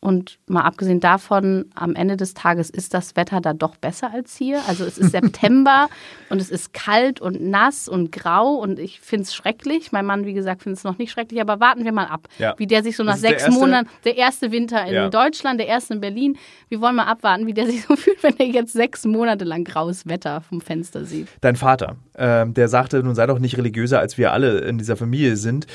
Und 0.00 0.38
mal 0.46 0.62
abgesehen 0.62 1.00
davon, 1.00 1.64
am 1.74 1.96
Ende 1.96 2.16
des 2.16 2.32
Tages 2.32 2.70
ist 2.70 2.94
das 2.94 3.16
Wetter 3.16 3.40
da 3.40 3.52
doch 3.52 3.74
besser 3.76 4.12
als 4.14 4.36
hier. 4.36 4.60
Also 4.68 4.84
es 4.84 4.96
ist 4.96 5.10
September 5.42 5.88
und 6.30 6.40
es 6.40 6.50
ist 6.50 6.72
kalt 6.72 7.20
und 7.20 7.40
nass 7.40 7.88
und 7.88 8.12
grau 8.12 8.54
und 8.54 8.78
ich 8.78 9.00
finde 9.00 9.24
es 9.24 9.34
schrecklich. 9.34 9.90
Mein 9.90 10.06
Mann, 10.06 10.24
wie 10.24 10.34
gesagt, 10.34 10.62
findet 10.62 10.78
es 10.78 10.84
noch 10.84 10.98
nicht 10.98 11.10
schrecklich, 11.10 11.40
aber 11.40 11.58
warten 11.58 11.84
wir 11.84 11.90
mal 11.90 12.06
ab, 12.06 12.28
Ja. 12.38 12.54
wie 12.58 12.68
der 12.68 12.84
sich 12.84 12.96
so 12.96 13.02
nach 13.02 13.14
der 13.14 13.30
sechs 13.30 13.42
erste- 13.42 13.58
Monaten, 13.58 13.88
der 14.04 14.16
erste 14.16 14.52
Winter 14.52 14.84
in 14.86 14.94
Ja. 14.94 15.08
Deutschland, 15.10 15.58
der 15.58 15.66
erste 15.66 15.94
in 15.94 16.00
Berlin, 16.00 16.36
wir 16.68 16.80
wollen 16.80 16.94
mal 16.94 17.06
abwarten, 17.06 17.48
wie 17.48 17.54
der 17.54 17.66
sich 17.66 17.82
so 17.84 17.96
fühlt, 17.96 18.22
wenn 18.22 18.36
er 18.38 18.46
jetzt 18.46 18.74
sechs 18.74 19.04
Monate 19.04 19.44
lang 19.44 19.64
graues 19.64 20.06
Wetter 20.06 20.42
vom 20.42 20.60
Fenster 20.60 21.06
sieht. 21.06 21.26
Dein 21.40 21.56
Vater, 21.56 21.96
ähm, 22.16 22.54
der 22.54 22.68
sagte, 22.68 23.02
nun 23.02 23.16
sei 23.16 23.26
doch 23.26 23.40
nicht 23.40 23.56
religiöser, 23.58 23.98
als 23.98 24.16
wir 24.16 24.32
alle 24.32 24.58
in 24.60 24.78
dieser 24.78 24.96
Familie 24.96 25.36
sind. 25.36 25.66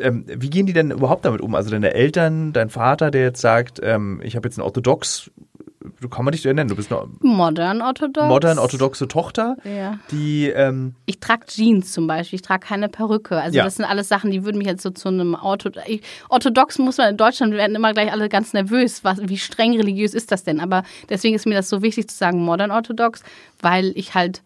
Ähm, 0.00 0.26
wie 0.28 0.50
gehen 0.50 0.66
die 0.66 0.74
denn 0.74 0.90
überhaupt 0.90 1.24
damit 1.24 1.40
um? 1.40 1.54
Also 1.54 1.70
deine 1.70 1.94
Eltern, 1.94 2.52
dein 2.52 2.68
Vater, 2.68 3.10
der 3.10 3.22
jetzt 3.22 3.40
sagt, 3.40 3.69
ähm, 3.82 4.20
ich 4.24 4.34
habe 4.36 4.48
jetzt 4.48 4.58
einen 4.58 4.64
orthodox, 4.66 5.30
du 6.00 6.08
kann 6.08 6.24
man 6.24 6.32
dich 6.32 6.44
nennen, 6.44 6.68
du 6.68 6.76
bist 6.76 6.92
eine 6.92 7.08
Modern 7.20 7.80
orthodox. 7.82 8.26
modern 8.28 8.58
orthodoxe 8.58 9.06
Tochter, 9.08 9.56
Ja. 9.64 9.98
die 10.10 10.48
ähm, 10.48 10.94
Ich 11.06 11.20
trage 11.20 11.46
Jeans 11.46 11.92
zum 11.92 12.06
Beispiel, 12.06 12.36
ich 12.36 12.42
trage 12.42 12.66
keine 12.66 12.88
Perücke. 12.88 13.40
Also 13.40 13.56
Ja. 13.58 13.64
das 13.64 13.76
sind 13.76 13.84
alles 13.84 14.08
Sachen, 14.08 14.30
die 14.30 14.44
würden 14.44 14.58
mich 14.58 14.66
jetzt 14.66 14.82
so 14.82 14.90
zu 14.90 15.08
einem 15.08 15.34
Ortho 15.34 15.70
ich, 15.86 16.02
Orthodox 16.28 16.78
muss 16.78 16.98
man 16.98 17.10
in 17.10 17.16
Deutschland 17.16 17.52
werden 17.54 17.76
immer 17.76 17.92
gleich 17.92 18.12
alle 18.12 18.28
ganz 18.28 18.52
nervös, 18.52 19.04
was, 19.04 19.26
wie 19.28 19.38
streng 19.38 19.76
religiös 19.76 20.14
ist 20.14 20.32
das 20.32 20.44
denn? 20.44 20.60
Aber 20.60 20.82
deswegen 21.08 21.34
ist 21.34 21.46
mir 21.46 21.54
das 21.54 21.68
so 21.68 21.82
wichtig 21.82 22.08
zu 22.08 22.16
sagen 22.16 22.40
modern 22.44 22.70
orthodox, 22.70 23.22
weil 23.60 23.92
ich 23.94 24.14
halt 24.14 24.42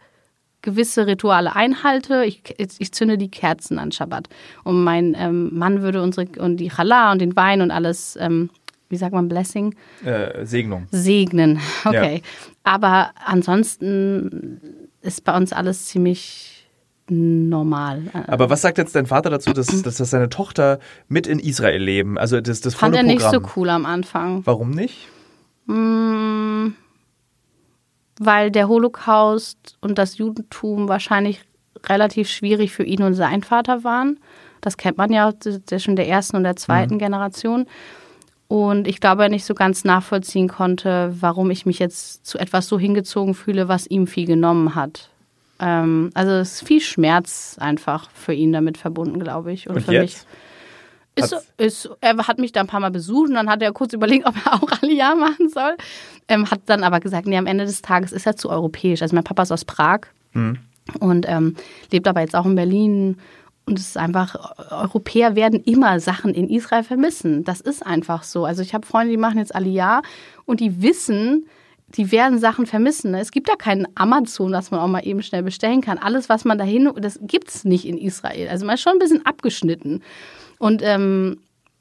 gewisse 0.63 1.07
Rituale 1.07 1.55
einhalte. 1.55 2.25
Ich, 2.25 2.43
ich 2.57 2.93
zünde 2.93 3.19
die 3.19 3.31
Kerzen 3.31 3.79
an 3.79 3.93
Schabbat. 3.93 4.29
Und 4.63 4.83
mein 4.83 5.15
ähm, 5.19 5.51
Mann 5.53 5.83
würde 5.83 6.01
unsere 6.01 6.27
und 6.41 6.57
die 6.57 6.71
Challah 6.71 7.13
und 7.13 7.19
den 7.21 7.37
Wein 7.37 7.61
und 7.61 7.71
alles, 7.71 8.17
ähm, 8.19 8.49
wie 8.95 8.99
sagt 8.99 9.13
man, 9.13 9.29
Blessing? 9.29 9.75
äh, 10.05 10.47
Segnung. 10.47 10.87
segnen. 10.93 11.59
Okay. 11.85 12.23
Aber 12.63 13.11
ansonsten 13.27 14.61
ist 15.03 15.25
bei 15.25 15.37
uns 15.37 15.53
alles 15.53 15.87
ziemlich 15.87 16.69
normal. 17.09 18.05
Aber 18.29 18.49
was 18.51 18.63
sagt 18.63 18.79
jetzt 18.79 18.95
dein 18.95 19.07
Vater 19.07 19.31
dazu, 19.31 19.53
dass, 19.53 19.67
dass, 19.83 19.97
dass 19.97 20.11
seine 20.11 20.29
Tochter 20.29 20.79
mit 21.09 21.27
in 21.27 21.41
Israel 21.41 21.83
leben? 21.83 22.19
Also 22.19 22.41
das, 22.41 22.61
das 22.61 22.77
Fand 22.77 22.95
volle 22.95 23.07
er 23.07 23.13
nicht 23.13 23.21
so 23.21 23.41
Programm. 23.41 23.51
cool 23.57 23.69
am 23.71 23.85
Anfang. 23.87 24.47
Warum 24.47 24.71
nicht? 24.71 25.09
Mm, 25.67 26.69
Weil 28.21 28.53
der 28.53 28.69
Holocaust 28.69 29.77
und 29.81 29.99
das 29.99 30.19
Judentum 30.19 30.89
wahrscheinlich 30.89 31.41
relativ 31.87 32.29
schwierig 32.31 32.73
für 32.73 32.85
ihn 32.85 33.03
und 33.03 33.15
seinen 33.15 33.43
Vater 33.43 33.83
waren. 33.83 34.21
Das 34.63 34.79
kennt 34.79 34.97
man 34.97 35.13
ja 35.13 35.35
zwischen 35.67 35.97
der 35.97 36.09
ersten 36.09 36.39
und 36.39 36.45
der 36.45 36.57
zweiten 36.57 36.99
Generation. 36.99 37.67
Und 38.55 38.87
ich 38.87 39.01
glaube, 39.01 39.25
er 39.25 39.29
nicht 39.29 39.45
so 39.45 39.53
ganz 39.53 39.83
nachvollziehen 39.83 40.47
konnte, 40.47 41.13
warum 41.19 41.51
ich 41.51 41.67
mich 41.67 41.81
jetzt 41.81 42.25
zu 42.25 42.39
etwas 42.39 42.69
so 42.69 42.79
hingezogen 42.79 43.35
fühle, 43.35 43.67
was 43.67 43.89
ihm 43.89 44.07
viel 44.07 44.27
genommen 44.29 44.77
hat. 44.77 45.11
Ähm, 45.59 46.11
also 46.15 46.31
es 46.31 46.53
ist 46.53 46.69
viel 46.69 46.81
Schmerz 46.81 47.57
einfach 47.59 48.09
für 48.15 48.33
ihn 48.33 48.53
damit 48.53 48.79
verbunden, 48.79 49.19
glaube 49.19 49.51
ich. 49.51 49.69
Und 49.69 49.81
für 49.81 49.91
jetzt? 49.91 50.29
mich 51.17 51.25
ist, 51.25 51.37
ist, 51.57 51.91
er 52.01 52.17
hat 52.29 52.39
mich 52.39 52.53
da 52.53 52.61
ein 52.61 52.69
paar 52.69 52.79
Mal 52.79 52.93
besucht 52.93 53.31
und 53.31 53.35
dann 53.35 53.51
hat 53.51 53.61
er 53.61 53.73
kurz 53.73 53.93
überlegt, 53.93 54.25
ob 54.29 54.37
er 54.47 54.55
auch 54.55 54.71
Aliyah 54.83 55.17
machen 55.17 55.49
soll. 55.49 55.77
Ähm, 56.29 56.49
hat 56.49 56.61
dann 56.67 56.85
aber 56.85 57.01
gesagt, 57.01 57.27
nee, 57.27 57.37
am 57.37 57.47
Ende 57.47 57.65
des 57.65 57.83
Tages 57.83 58.13
ist 58.13 58.25
er 58.25 58.37
zu 58.37 58.51
europäisch. 58.51 59.03
Also 59.03 59.17
mein 59.17 59.25
Papa 59.25 59.43
ist 59.43 59.51
aus 59.51 59.65
Prag 59.65 60.03
und 61.01 61.27
ähm, 61.29 61.57
lebt 61.91 62.07
aber 62.07 62.21
jetzt 62.21 62.37
auch 62.37 62.47
in 62.47 62.55
Berlin. 62.55 63.17
Und 63.67 63.79
es 63.79 63.89
ist 63.89 63.97
einfach, 63.97 64.37
Europäer 64.71 65.37
werden 65.37 65.61
immer 65.61 65.99
Sachen 65.99 66.35
in 66.35 66.51
Israel 66.51 66.85
vermissen. 66.85 67.45
Das 67.45 67.61
ist 67.61 67.85
einfach 67.85 68.23
so. 68.23 68.45
Also 68.45 68.63
ich 68.63 68.75
habe 68.75 68.87
Freunde, 68.87 69.11
die 69.11 69.17
machen 69.17 69.39
jetzt 69.39 69.55
Aliyah 69.55 70.03
und 70.45 70.61
die 70.61 70.83
wissen, 70.83 71.47
die 71.89 72.11
werden 72.13 72.39
Sachen 72.39 72.67
vermissen. 72.67 73.13
ne? 73.13 73.21
Es 73.21 73.31
gibt 73.31 73.49
da 73.49 73.57
keinen 73.57 73.87
Amazon, 73.95 74.53
das 74.53 74.71
man 74.71 74.81
auch 74.81 74.89
mal 74.89 75.07
eben 75.07 75.23
schnell 75.23 75.43
bestellen 75.43 75.81
kann. 75.81 75.99
Alles, 75.99 76.29
was 76.29 76.45
man 76.45 76.59
dahin, 76.59 76.91
das 76.97 77.19
gibt's 77.23 77.65
nicht 77.65 77.87
in 77.87 77.97
Israel. 77.97 78.49
Also 78.49 78.67
man 78.67 78.75
ist 78.75 78.83
schon 78.83 78.95
ein 78.95 78.99
bisschen 78.99 79.25
abgeschnitten. 79.25 80.03
Und 80.59 80.83
ähm, 80.83 81.39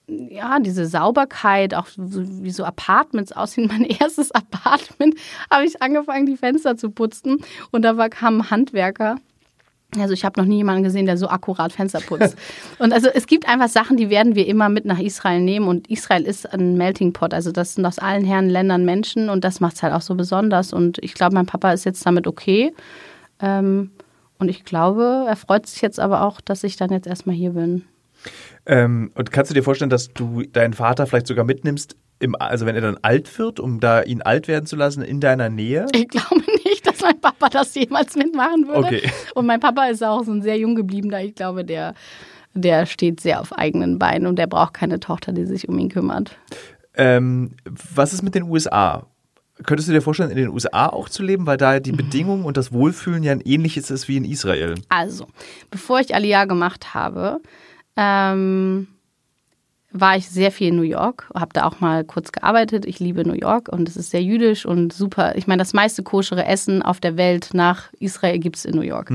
ja, 0.08 0.60
diese 0.60 0.86
Sauberkeit, 0.86 1.74
auch 1.74 1.88
wie 1.98 2.52
so 2.52 2.64
Apartments 2.64 3.32
aussehen. 3.32 3.68
Mein 3.72 3.86
erstes 3.86 4.32
Apartment 4.32 5.16
habe 5.50 5.66
ich 5.66 5.82
angefangen, 5.82 6.26
die 6.26 6.38
Fenster 6.38 6.78
zu 6.78 6.92
putzen. 6.92 7.44
Und 7.72 7.84
da 7.84 7.98
war, 7.98 8.10
kam 8.10 8.42
ein 8.42 8.50
Handwerker. 8.52 9.18
Also 10.02 10.14
ich 10.14 10.26
habe 10.26 10.40
noch 10.40 10.48
nie 10.48 10.58
jemanden 10.58 10.84
gesehen, 10.84 11.06
der 11.06 11.18
so 11.18 11.28
akkurat 11.28 11.72
Fenster 11.72 12.00
putzt. 12.00 12.38
und 12.80 12.94
also 12.94 13.10
es 13.14 13.28
gibt 13.28 13.48
einfach 13.48 13.70
Sachen, 13.70 13.98
die 13.98 14.10
werden 14.10 14.36
wir 14.36 14.48
immer 14.48 14.70
mit 14.70 14.86
nach 14.86 15.00
Israel 15.00 15.42
nehmen. 15.42 15.68
Und 15.68 15.90
Israel 15.90 16.24
ist 16.24 16.52
ein 16.54 16.78
Melting 16.78 17.14
Pot. 17.14 17.34
Also 17.34 17.52
das 17.52 17.76
sind 17.76 17.86
aus 17.86 18.00
allen 18.00 18.26
Herren 18.26 18.50
Ländern 18.50 18.86
Menschen 18.86 19.30
und 19.30 19.44
das 19.44 19.60
macht 19.60 19.76
es 19.76 19.84
halt 19.84 19.94
auch 19.94 20.02
so 20.02 20.16
besonders. 20.16 20.74
Und 20.74 20.98
ich 21.04 21.14
glaube, 21.14 21.36
mein 21.36 21.46
Papa 21.46 21.72
ist 21.72 21.84
jetzt 21.86 22.06
damit 22.06 22.28
okay. 22.28 22.74
Ähm, 23.40 23.92
und 24.40 24.50
ich 24.50 24.66
glaube, 24.66 25.26
er 25.28 25.36
freut 25.36 25.68
sich 25.68 25.82
jetzt 25.82 26.00
aber 26.00 26.24
auch, 26.24 26.42
dass 26.42 26.64
ich 26.64 26.76
dann 26.76 26.92
jetzt 26.92 27.08
erstmal 27.08 27.36
hier 27.36 27.52
bin. 27.52 27.84
Ähm, 28.66 29.12
und 29.16 29.32
kannst 29.32 29.52
du 29.52 29.56
dir 29.56 29.64
vorstellen, 29.64 29.90
dass 29.90 30.14
du 30.14 30.44
deinen 30.44 30.74
Vater 30.74 31.06
vielleicht 31.08 31.28
sogar 31.28 31.46
mitnimmst, 31.46 31.96
im, 32.20 32.36
also 32.36 32.66
wenn 32.66 32.76
er 32.76 32.82
dann 32.82 32.98
alt 33.02 33.38
wird, 33.38 33.60
um 33.60 33.80
da 33.80 34.02
ihn 34.02 34.22
alt 34.22 34.48
werden 34.48 34.66
zu 34.66 34.76
lassen 34.76 35.02
in 35.02 35.20
deiner 35.20 35.50
Nähe? 35.50 35.86
Ich 35.94 36.08
glaube 36.08 36.42
nicht, 36.64 36.88
dass 36.88 37.02
mein 37.02 37.20
Papa 37.20 37.50
das 37.50 37.74
jemals 37.76 38.16
mitmachen 38.16 38.68
würde. 38.68 38.88
Okay. 38.88 39.12
Und 39.36 39.46
mein 39.46 39.60
Papa 39.60 39.86
ist 39.86 40.04
auch 40.04 40.24
so 40.24 40.32
ein 40.32 40.42
sehr 40.42 40.58
jung 40.58 40.76
gebliebener. 40.76 41.22
Ich 41.22 41.36
glaube, 41.36 41.66
der, 41.66 41.94
der 42.54 42.86
steht 42.86 43.20
sehr 43.20 43.42
auf 43.42 43.54
eigenen 43.54 44.00
Beinen 44.00 44.28
und 44.28 44.38
der 44.38 44.48
braucht 44.48 44.74
keine 44.74 45.00
Tochter, 45.00 45.34
die 45.34 45.46
sich 45.46 45.68
um 45.68 45.78
ihn 45.78 45.90
kümmert. 45.90 46.38
Ähm, 46.96 47.56
was 47.66 48.14
ist 48.14 48.22
mit 48.22 48.36
den 48.36 48.44
USA? 48.44 49.08
Könntest 49.66 49.88
du 49.88 49.94
dir 49.94 50.02
vorstellen, 50.02 50.32
in 50.32 50.38
den 50.38 50.50
USA 50.50 50.88
auch 50.88 51.10
zu 51.10 51.24
leben, 51.24 51.46
weil 51.46 51.58
da 51.58 51.80
die 51.80 51.92
Bedingungen 51.92 52.44
und 52.44 52.58
das 52.58 52.74
Wohlfühlen 52.74 53.24
ja 53.24 53.32
ein 53.32 53.42
ähnliches 53.42 53.92
ist 53.92 54.08
wie 54.08 54.18
in 54.18 54.26
Israel? 54.26 54.76
Also, 54.90 55.28
bevor 55.70 56.00
ich 56.00 56.16
Aliyah 56.16 56.46
gemacht 56.46 56.94
habe, 56.94 57.40
ähm, 57.96 58.88
war 59.94 60.18
ich 60.18 60.28
sehr 60.28 60.52
viel 60.52 60.70
in 60.70 60.76
New 60.76 60.82
York, 60.82 61.30
habe 61.36 61.54
da 61.54 61.66
auch 61.66 61.80
mal 61.80 62.04
kurz 62.04 62.32
gearbeitet. 62.32 62.86
Ich 62.86 63.00
liebe 63.00 63.26
New 63.26 63.36
York 63.36 63.70
und 63.70 63.88
es 63.88 63.96
ist 63.96 64.10
sehr 64.10 64.24
jüdisch 64.24 64.66
und 64.66 64.92
super. 64.92 65.36
Ich 65.36 65.46
meine, 65.46 65.62
das 65.62 65.74
meiste 65.74 66.02
koschere 66.02 66.46
Essen 66.46 66.82
auf 66.82 67.00
der 67.00 67.16
Welt 67.16 67.52
nach 67.54 67.94
Israel 68.00 68.40
gibt 68.40 68.58
es 68.58 68.66
in 68.66 68.76
New 68.76 68.82
York. 68.82 69.12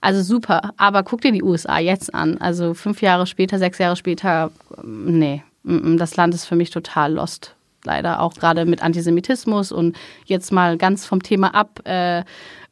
Also 0.00 0.22
super. 0.22 0.70
Aber 0.76 1.02
guck 1.02 1.20
dir 1.20 1.32
die 1.32 1.42
USA 1.42 1.78
jetzt 1.78 2.14
an. 2.14 2.38
Also 2.38 2.74
fünf 2.74 3.02
Jahre 3.02 3.26
später, 3.26 3.58
sechs 3.58 3.78
Jahre 3.78 3.96
später, 3.96 4.52
ähm, 4.78 5.18
nee, 5.18 5.42
das 5.64 6.16
Land 6.16 6.34
ist 6.34 6.46
für 6.46 6.56
mich 6.56 6.70
total 6.70 7.12
lost. 7.14 7.56
Leider 7.84 8.20
auch 8.20 8.34
gerade 8.34 8.66
mit 8.66 8.82
Antisemitismus 8.82 9.72
und 9.72 9.96
jetzt 10.26 10.52
mal 10.52 10.76
ganz 10.76 11.06
vom 11.06 11.22
Thema 11.22 11.54
ab 11.54 11.80
äh, 11.84 12.22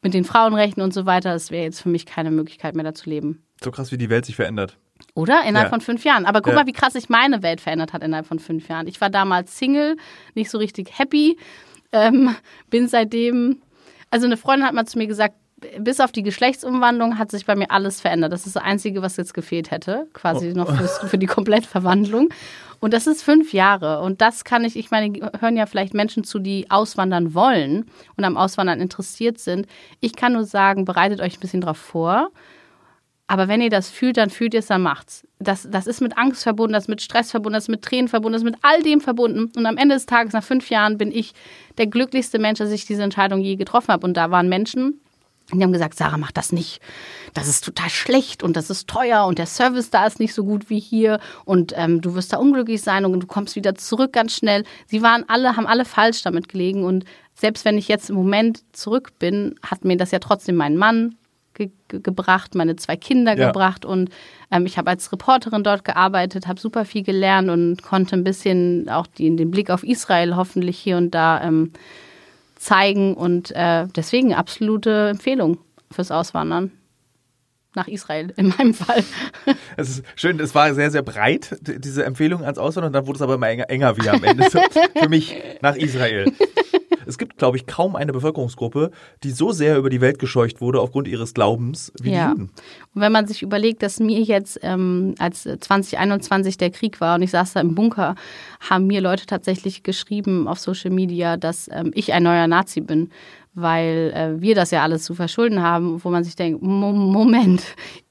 mit 0.02 0.14
den 0.14 0.24
Frauenrechten 0.24 0.82
und 0.82 0.94
so 0.94 1.06
weiter. 1.06 1.32
Das 1.32 1.50
wäre 1.50 1.64
jetzt 1.64 1.80
für 1.80 1.88
mich 1.88 2.06
keine 2.06 2.30
Möglichkeit 2.30 2.74
mehr 2.76 2.84
da 2.84 2.94
zu 2.94 3.10
leben. 3.10 3.42
So 3.62 3.70
krass, 3.70 3.90
wie 3.90 3.98
die 3.98 4.10
Welt 4.10 4.26
sich 4.26 4.36
verändert. 4.36 4.76
Oder? 5.18 5.42
Innerhalb 5.44 5.66
Ja. 5.66 5.70
von 5.70 5.80
fünf 5.80 6.04
Jahren. 6.04 6.24
Aber 6.26 6.40
guck 6.42 6.52
Ja. 6.52 6.60
mal, 6.60 6.66
wie 6.66 6.72
krass 6.72 6.92
sich 6.92 7.08
meine 7.08 7.42
Welt 7.42 7.60
verändert 7.60 7.92
hat 7.92 8.02
innerhalb 8.04 8.26
von 8.26 8.38
fünf 8.38 8.68
Jahren. 8.68 8.86
Ich 8.86 9.00
war 9.00 9.10
damals 9.10 9.58
Single, 9.58 9.96
nicht 10.34 10.48
so 10.50 10.58
richtig 10.58 10.96
happy, 10.98 11.36
ähm, 11.92 12.34
bin 12.70 12.86
seitdem, 12.86 13.60
also 14.10 14.26
eine 14.26 14.36
Freundin 14.36 14.66
hat 14.66 14.74
mal 14.74 14.86
zu 14.86 14.96
mir 14.98 15.06
gesagt, 15.08 15.34
bis 15.80 15.98
auf 15.98 16.12
die 16.12 16.22
Geschlechtsumwandlung 16.22 17.18
hat 17.18 17.32
sich 17.32 17.44
bei 17.44 17.56
mir 17.56 17.70
alles 17.72 18.00
verändert. 18.00 18.32
Das 18.32 18.46
ist 18.46 18.54
das 18.54 18.62
Einzige, 18.62 19.02
was 19.02 19.16
jetzt 19.16 19.34
gefehlt 19.34 19.72
hätte, 19.72 20.06
quasi 20.12 20.54
noch 20.54 20.72
fürs, 20.76 20.98
für 21.10 21.18
die 21.18 21.26
Komplettverwandlung. 21.26 22.28
Und 22.78 22.94
das 22.94 23.08
ist 23.08 23.24
fünf 23.24 23.52
Jahre. 23.52 24.00
Und 24.02 24.20
das 24.20 24.44
kann 24.44 24.64
ich, 24.64 24.76
ich 24.76 24.92
meine, 24.92 25.32
hören 25.40 25.56
ja 25.56 25.66
vielleicht 25.66 25.94
Menschen 25.94 26.22
zu, 26.22 26.38
die 26.38 26.70
auswandern 26.70 27.34
wollen 27.34 27.86
und 28.16 28.22
am 28.22 28.36
Auswandern 28.36 28.80
interessiert 28.80 29.40
sind. 29.40 29.66
Ich 29.98 30.14
kann 30.14 30.34
nur 30.34 30.44
sagen, 30.44 30.84
bereitet 30.84 31.20
euch 31.20 31.36
ein 31.38 31.40
bisschen 31.40 31.60
drauf 31.60 31.78
vor. 31.78 32.30
Aber 33.30 33.46
wenn 33.46 33.60
ihr 33.60 33.68
das 33.68 33.90
fühlt, 33.90 34.16
dann 34.16 34.30
fühlt 34.30 34.54
ihr 34.54 34.60
es, 34.60 34.66
dann 34.66 34.82
macht's. 34.82 35.22
Das, 35.38 35.68
das 35.70 35.86
ist 35.86 36.00
mit 36.00 36.16
Angst 36.16 36.42
verbunden, 36.42 36.72
das 36.72 36.84
ist 36.84 36.88
mit 36.88 37.02
Stress 37.02 37.30
verbunden, 37.30 37.54
das 37.54 37.64
ist 37.64 37.68
mit 37.68 37.82
Tränen 37.82 38.08
verbunden, 38.08 38.32
das 38.32 38.40
ist 38.40 38.50
mit 38.50 38.56
all 38.62 38.82
dem 38.82 39.02
verbunden. 39.02 39.52
Und 39.54 39.66
am 39.66 39.76
Ende 39.76 39.94
des 39.94 40.06
Tages, 40.06 40.32
nach 40.32 40.42
fünf 40.42 40.70
Jahren, 40.70 40.96
bin 40.96 41.12
ich 41.12 41.34
der 41.76 41.86
glücklichste 41.86 42.38
Mensch, 42.38 42.58
dass 42.58 42.72
ich 42.72 42.86
diese 42.86 43.02
Entscheidung 43.02 43.40
je 43.40 43.56
getroffen 43.56 43.92
habe. 43.92 44.06
Und 44.06 44.16
da 44.16 44.30
waren 44.30 44.48
Menschen, 44.48 45.00
die 45.52 45.62
haben 45.62 45.72
gesagt, 45.72 45.94
Sarah, 45.94 46.16
mach 46.16 46.32
das 46.32 46.52
nicht. 46.52 46.80
Das 47.34 47.48
ist 47.48 47.64
total 47.64 47.90
schlecht 47.90 48.42
und 48.42 48.56
das 48.56 48.70
ist 48.70 48.88
teuer 48.88 49.24
und 49.26 49.38
der 49.38 49.46
Service 49.46 49.90
da 49.90 50.06
ist 50.06 50.20
nicht 50.20 50.34
so 50.34 50.44
gut 50.44 50.68
wie 50.68 50.80
hier 50.80 51.20
und 51.44 51.72
ähm, 51.76 52.00
du 52.00 52.14
wirst 52.14 52.32
da 52.32 52.38
unglücklich 52.38 52.82
sein 52.82 53.04
und 53.04 53.20
du 53.20 53.26
kommst 53.26 53.56
wieder 53.56 53.74
zurück 53.74 54.12
ganz 54.12 54.34
schnell. 54.34 54.64
Sie 54.86 55.00
waren 55.00 55.24
alle, 55.28 55.56
haben 55.56 55.66
alle 55.66 55.86
falsch 55.86 56.22
damit 56.22 56.48
gelegen 56.48 56.84
und 56.84 57.04
selbst 57.34 57.64
wenn 57.64 57.78
ich 57.78 57.88
jetzt 57.88 58.10
im 58.10 58.16
Moment 58.16 58.62
zurück 58.72 59.12
bin, 59.18 59.54
hat 59.62 59.84
mir 59.84 59.96
das 59.96 60.10
ja 60.10 60.18
trotzdem 60.18 60.56
mein 60.56 60.76
Mann 60.76 61.14
ge 61.58 61.70
ge 61.88 62.00
gebracht, 62.00 62.54
meine 62.54 62.76
zwei 62.76 62.96
Kinder 62.96 63.36
Ja. 63.36 63.48
gebracht 63.48 63.84
und 63.84 64.08
ähm, 64.50 64.64
ich 64.64 64.78
habe 64.78 64.88
als 64.90 65.12
Reporterin 65.12 65.62
dort 65.64 65.84
gearbeitet, 65.84 66.46
habe 66.46 66.58
super 66.58 66.84
viel 66.86 67.02
gelernt 67.02 67.50
und 67.50 67.82
konnte 67.82 68.16
ein 68.16 68.24
bisschen 68.24 68.88
auch 68.88 69.06
die, 69.06 69.34
den 69.36 69.50
Blick 69.50 69.68
auf 69.70 69.82
Israel 69.84 70.36
hoffentlich 70.36 70.78
hier 70.78 70.96
und 70.96 71.10
da 71.14 71.42
ähm, 71.42 71.72
zeigen 72.56 73.14
und 73.14 73.50
äh, 73.54 73.86
deswegen 73.94 74.32
absolute 74.34 75.08
Empfehlung 75.10 75.58
fürs 75.90 76.10
Auswandern 76.10 76.72
nach 77.74 77.86
Israel 77.86 78.32
in 78.36 78.48
meinem 78.48 78.74
Fall. 78.74 79.04
Es 79.76 79.88
ist 79.90 80.04
schön, 80.16 80.40
es 80.40 80.54
war 80.54 80.74
sehr, 80.74 80.90
sehr 80.90 81.02
breit, 81.02 81.56
diese 81.60 82.04
Empfehlung 82.04 82.42
ans 82.42 82.58
Ausland, 82.58 82.86
und 82.86 82.92
dann 82.94 83.06
wurde 83.06 83.16
es 83.16 83.22
aber 83.22 83.34
immer 83.34 83.48
enger, 83.48 83.68
enger 83.70 83.96
wieder 83.96 84.14
am 84.14 84.24
Ende. 84.24 84.48
So, 84.50 84.58
für 84.96 85.08
mich 85.08 85.36
nach 85.60 85.76
Israel. 85.76 86.32
Es 87.08 87.18
gibt, 87.18 87.38
glaube 87.38 87.56
ich, 87.56 87.66
kaum 87.66 87.96
eine 87.96 88.12
Bevölkerungsgruppe, 88.12 88.90
die 89.24 89.30
so 89.30 89.50
sehr 89.52 89.78
über 89.78 89.90
die 89.90 90.00
Welt 90.00 90.18
gescheucht 90.18 90.60
wurde 90.60 90.80
aufgrund 90.80 91.08
ihres 91.08 91.34
Glaubens 91.34 91.92
wie 92.02 92.10
Ja. 92.12 92.26
die 92.26 92.30
Juden. 92.32 92.50
Und 92.94 93.00
wenn 93.00 93.12
man 93.12 93.26
sich 93.26 93.42
überlegt, 93.42 93.82
dass 93.82 93.98
mir 93.98 94.20
jetzt, 94.20 94.60
ähm, 94.62 95.14
als 95.18 95.42
2021 95.42 96.56
der 96.58 96.70
Krieg 96.70 97.00
war 97.00 97.16
und 97.16 97.22
ich 97.22 97.30
saß 97.30 97.54
da 97.54 97.60
im 97.60 97.74
Bunker, 97.74 98.14
haben 98.60 98.86
mir 98.86 99.00
Leute 99.00 99.26
tatsächlich 99.26 99.82
geschrieben 99.82 100.46
auf 100.46 100.58
Social 100.58 100.90
Media, 100.90 101.36
dass 101.36 101.68
ähm, 101.72 101.90
ich 101.94 102.12
ein 102.12 102.22
neuer 102.22 102.46
Nazi 102.46 102.80
bin, 102.80 103.10
weil 103.54 104.12
äh, 104.14 104.40
wir 104.40 104.54
das 104.54 104.70
ja 104.70 104.82
alles 104.82 105.02
zu 105.04 105.14
verschulden 105.14 105.62
haben, 105.62 106.02
wo 106.04 106.10
man 106.10 106.24
sich 106.24 106.36
denkt, 106.36 106.62
Mo 106.62 106.92
Moment, 106.92 107.62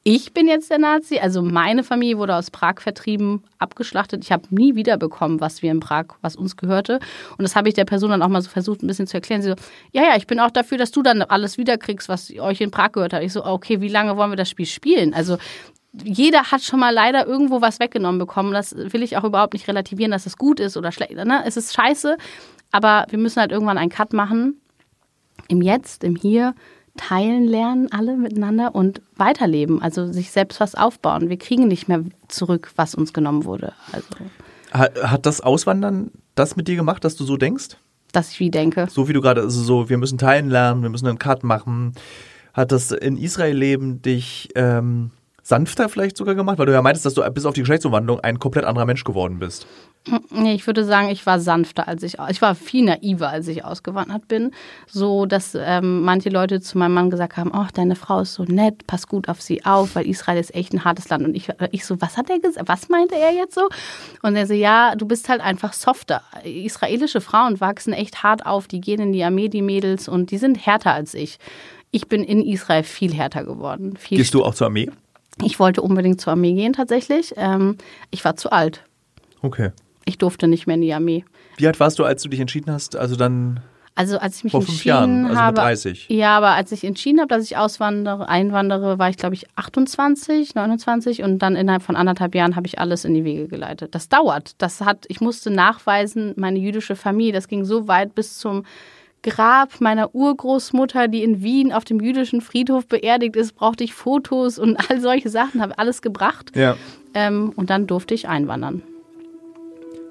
ich 0.09 0.33
bin 0.33 0.47
jetzt 0.47 0.71
der 0.71 0.77
Nazi? 0.77 1.19
Also 1.19 1.41
meine 1.41 1.83
Familie 1.83 2.17
wurde 2.17 2.33
aus 2.33 2.49
Prag 2.49 2.75
vertrieben, 2.79 3.43
abgeschlachtet. 3.59 4.23
Ich 4.23 4.31
habe 4.31 4.43
nie 4.51 4.73
wiederbekommen, 4.75 5.41
was 5.41 5.61
wir 5.61 5.69
in 5.69 5.81
Prag, 5.81 6.05
was 6.21 6.37
uns 6.37 6.55
gehörte. 6.55 7.01
Und 7.37 7.43
das 7.43 7.57
habe 7.57 7.67
ich 7.67 7.75
der 7.75 7.83
Person 7.83 8.11
dann 8.11 8.21
auch 8.21 8.29
mal 8.29 8.41
so 8.41 8.49
versucht, 8.49 8.81
ein 8.81 8.87
bisschen 8.87 9.05
zu 9.07 9.15
erklären. 9.15 9.41
Sie 9.41 9.49
so, 9.49 9.55
ja, 9.91 10.03
ja, 10.03 10.15
ich 10.15 10.25
bin 10.25 10.39
auch 10.39 10.49
dafür, 10.49 10.77
dass 10.77 10.91
du 10.91 11.01
dann 11.01 11.23
alles 11.23 11.57
wiederkriegst, 11.57 12.07
was 12.07 12.31
euch 12.39 12.61
in 12.61 12.71
Prag 12.71 12.93
gehört 12.93 13.11
hat. 13.11 13.21
Ich 13.21 13.33
so, 13.33 13.43
okay, 13.43 13.81
wie 13.81 13.89
lange 13.89 14.15
wollen 14.15 14.31
wir 14.31 14.37
das 14.37 14.49
Spiel 14.49 14.65
spielen? 14.65 15.13
Also 15.13 15.39
jeder 15.91 16.53
hat 16.53 16.61
schon 16.61 16.79
mal 16.79 16.93
leider 16.93 17.27
irgendwo 17.27 17.59
was 17.59 17.81
weggenommen 17.81 18.17
bekommen. 18.17 18.53
Das 18.53 18.73
will 18.77 19.03
ich 19.03 19.17
auch 19.17 19.25
überhaupt 19.25 19.55
nicht 19.55 19.67
relativieren, 19.67 20.11
dass 20.11 20.25
es 20.25 20.37
gut 20.37 20.61
ist 20.61 20.77
oder 20.77 20.93
schlecht. 20.93 21.15
Ne? 21.15 21.43
Es 21.45 21.57
ist 21.57 21.73
scheiße, 21.73 22.15
aber 22.71 23.07
wir 23.09 23.19
müssen 23.19 23.41
halt 23.41 23.51
irgendwann 23.51 23.77
einen 23.77 23.91
Cut 23.91 24.13
machen. 24.13 24.61
Im 25.49 25.61
Jetzt, 25.61 26.05
im 26.05 26.15
Hier, 26.15 26.55
teilen 26.97 27.45
lernen 27.45 27.91
alle 27.91 28.17
miteinander 28.17 28.75
und 28.75 29.01
weiterleben. 29.15 29.81
Also 29.81 30.11
sich 30.11 30.31
selbst 30.31 30.59
was 30.59 30.75
aufbauen. 30.75 31.29
Wir 31.29 31.37
kriegen 31.37 31.67
nicht 31.67 31.87
mehr 31.87 32.03
zurück, 32.27 32.71
was 32.75 32.95
uns 32.95 33.13
genommen 33.13 33.45
wurde. 33.45 33.73
Also, 33.91 34.07
Hat, 34.71 35.01
hat 35.01 35.25
das 35.25 35.41
Auswandern 35.41 36.11
das 36.35 36.55
mit 36.55 36.67
dir 36.67 36.75
gemacht, 36.75 37.03
dass 37.05 37.15
du 37.15 37.23
so 37.23 37.37
denkst? 37.37 37.77
dass 38.11 38.31
ich 38.31 38.39
wie 38.39 38.49
denke. 38.49 38.87
So 38.89 39.07
wie 39.07 39.13
du 39.13 39.21
gerade, 39.21 39.41
also 39.41 39.61
so, 39.61 39.89
wir 39.89 39.97
müssen 39.97 40.17
teilen 40.17 40.49
lernen, 40.49 40.81
wir 40.81 40.89
müssen 40.89 41.07
einen 41.07 41.19
Cut 41.19 41.43
machen. 41.43 41.93
Hat 42.53 42.71
das 42.71 42.91
in 42.91 43.17
Israel 43.17 43.55
leben 43.55 44.01
dich 44.01 44.49
ähm, 44.55 45.11
sanfter 45.47 45.87
vielleicht 45.87 46.17
sogar 46.17 46.35
gemacht? 46.35 46.57
Weil 46.57 46.65
du 46.65 46.73
ja 46.73 46.81
meintest, 46.81 47.05
dass 47.05 47.13
du 47.13 47.23
bis 47.31 47.45
auf 47.45 47.53
die 47.53 47.61
Geschlechtsumwandlung 47.61 48.19
ein 48.19 48.37
komplett 48.37 48.65
anderer 48.65 48.85
Mensch 48.85 49.03
geworden 49.03 49.39
bist. 49.39 49.65
Nee, 50.29 50.53
ich 50.53 50.65
würde 50.67 50.83
sagen, 50.85 51.09
ich 51.09 51.25
war 51.25 51.39
sanfter, 51.39 51.87
als 51.87 52.03
ich, 52.03 52.17
ich 52.29 52.41
war 52.41 52.55
viel 52.55 52.85
naiver, 52.85 53.29
als 53.29 53.47
ich 53.47 53.63
ausgewandert 53.63 54.27
bin. 54.27 54.51
So, 54.87 55.25
dass 55.25 55.55
ähm, 55.55 56.01
manche 56.03 56.29
Leute 56.29 56.61
zu 56.61 56.77
meinem 56.77 56.93
Mann 56.93 57.09
gesagt 57.09 57.37
haben, 57.37 57.51
ach, 57.53 57.71
deine 57.71 57.95
Frau 57.95 58.21
ist 58.21 58.33
so 58.33 58.43
nett, 58.43 58.87
pass 58.87 59.07
gut 59.07 59.29
auf 59.29 59.41
sie 59.41 59.65
auf, 59.65 59.95
weil 59.95 60.07
Israel 60.07 60.39
ist 60.39 60.53
echt 60.53 60.73
ein 60.73 60.83
hartes 60.83 61.09
Land. 61.09 61.25
Und 61.25 61.35
ich, 61.35 61.49
ich 61.71 61.85
so, 61.85 61.99
was 62.01 62.17
hat 62.17 62.29
er 62.29 62.39
gesagt? 62.39 62.67
Was 62.67 62.89
meinte 62.89 63.15
er 63.15 63.33
jetzt 63.33 63.55
so? 63.55 63.67
Und 64.21 64.35
er 64.35 64.47
so, 64.47 64.53
ja, 64.53 64.95
du 64.95 65.05
bist 65.05 65.29
halt 65.29 65.41
einfach 65.41 65.73
softer. 65.73 66.21
Israelische 66.43 67.21
Frauen 67.21 67.59
wachsen 67.59 67.93
echt 67.93 68.23
hart 68.23 68.45
auf, 68.45 68.67
die 68.67 68.81
gehen 68.81 68.99
in 68.99 69.11
die 69.13 69.23
Armee, 69.23 69.49
die 69.49 69.61
Mädels, 69.61 70.07
und 70.07 70.31
die 70.31 70.37
sind 70.37 70.65
härter 70.65 70.93
als 70.93 71.13
ich. 71.13 71.37
Ich 71.91 72.07
bin 72.07 72.23
in 72.23 72.41
Israel 72.41 72.83
viel 72.83 73.13
härter 73.13 73.43
geworden. 73.45 73.95
Viel 73.97 74.17
Gehst 74.17 74.33
du 74.33 74.43
auch 74.43 74.53
zur 74.53 74.67
Armee? 74.67 74.89
Ich 75.43 75.59
wollte 75.59 75.81
unbedingt 75.81 76.19
zur 76.21 76.33
Armee 76.33 76.53
gehen, 76.53 76.73
tatsächlich. 76.73 77.33
Ähm, 77.37 77.77
ich 78.11 78.23
war 78.25 78.35
zu 78.35 78.51
alt. 78.51 78.83
Okay. 79.41 79.71
Ich 80.05 80.17
durfte 80.17 80.47
nicht 80.47 80.67
mehr 80.67 80.75
in 80.75 80.81
die 80.81 80.93
Armee. 80.93 81.25
Wie 81.57 81.67
alt 81.67 81.79
warst 81.79 81.99
du, 81.99 82.03
als 82.03 82.23
du 82.23 82.29
dich 82.29 82.39
entschieden 82.39 82.71
hast? 82.71 82.95
Also 82.95 83.15
dann 83.15 83.59
Also 83.95 84.17
als 84.19 84.37
ich 84.37 84.43
mich 84.45 84.51
vor 84.51 84.61
fünf 84.61 84.71
entschieden 84.71 84.89
Jahren, 84.89 85.25
also 85.25 85.37
habe, 85.37 85.61
mit 85.61 85.67
30. 85.67 86.05
ja, 86.09 86.37
aber 86.37 86.49
als 86.51 86.71
ich 86.71 86.83
entschieden 86.83 87.19
habe, 87.19 87.27
dass 87.27 87.43
ich 87.43 87.57
auswandere, 87.57 88.29
einwandere, 88.29 88.99
war 88.99 89.09
ich 89.09 89.17
glaube 89.17 89.35
ich 89.35 89.47
28, 89.55 90.55
29 90.55 91.23
und 91.23 91.39
dann 91.39 91.55
innerhalb 91.55 91.83
von 91.83 91.95
anderthalb 91.95 92.35
Jahren 92.35 92.55
habe 92.55 92.67
ich 92.67 92.79
alles 92.79 93.05
in 93.05 93.13
die 93.13 93.23
Wege 93.23 93.47
geleitet. 93.47 93.95
Das 93.95 94.07
dauert. 94.07 94.51
Das 94.59 94.81
hat, 94.81 95.05
ich 95.09 95.19
musste 95.19 95.49
nachweisen, 95.49 96.33
meine 96.37 96.59
jüdische 96.59 96.95
Familie. 96.95 97.33
Das 97.33 97.47
ging 97.47 97.65
so 97.65 97.87
weit 97.87 98.15
bis 98.15 98.37
zum 98.37 98.63
Grab 99.23 99.81
meiner 99.81 100.15
Urgroßmutter, 100.15 101.07
die 101.07 101.23
in 101.23 101.41
Wien 101.41 101.73
auf 101.73 101.83
dem 101.83 101.99
jüdischen 101.99 102.41
Friedhof 102.41 102.87
beerdigt 102.87 103.35
ist, 103.35 103.53
brauchte 103.53 103.83
ich 103.83 103.93
Fotos 103.93 104.59
und 104.59 104.77
all 104.89 105.01
solche 105.01 105.29
Sachen, 105.29 105.61
habe 105.61 105.77
alles 105.77 106.01
gebracht. 106.01 106.55
Ja. 106.55 106.75
Ähm, 107.13 107.51
und 107.55 107.69
dann 107.69 107.87
durfte 107.87 108.13
ich 108.13 108.27
einwandern. 108.27 108.83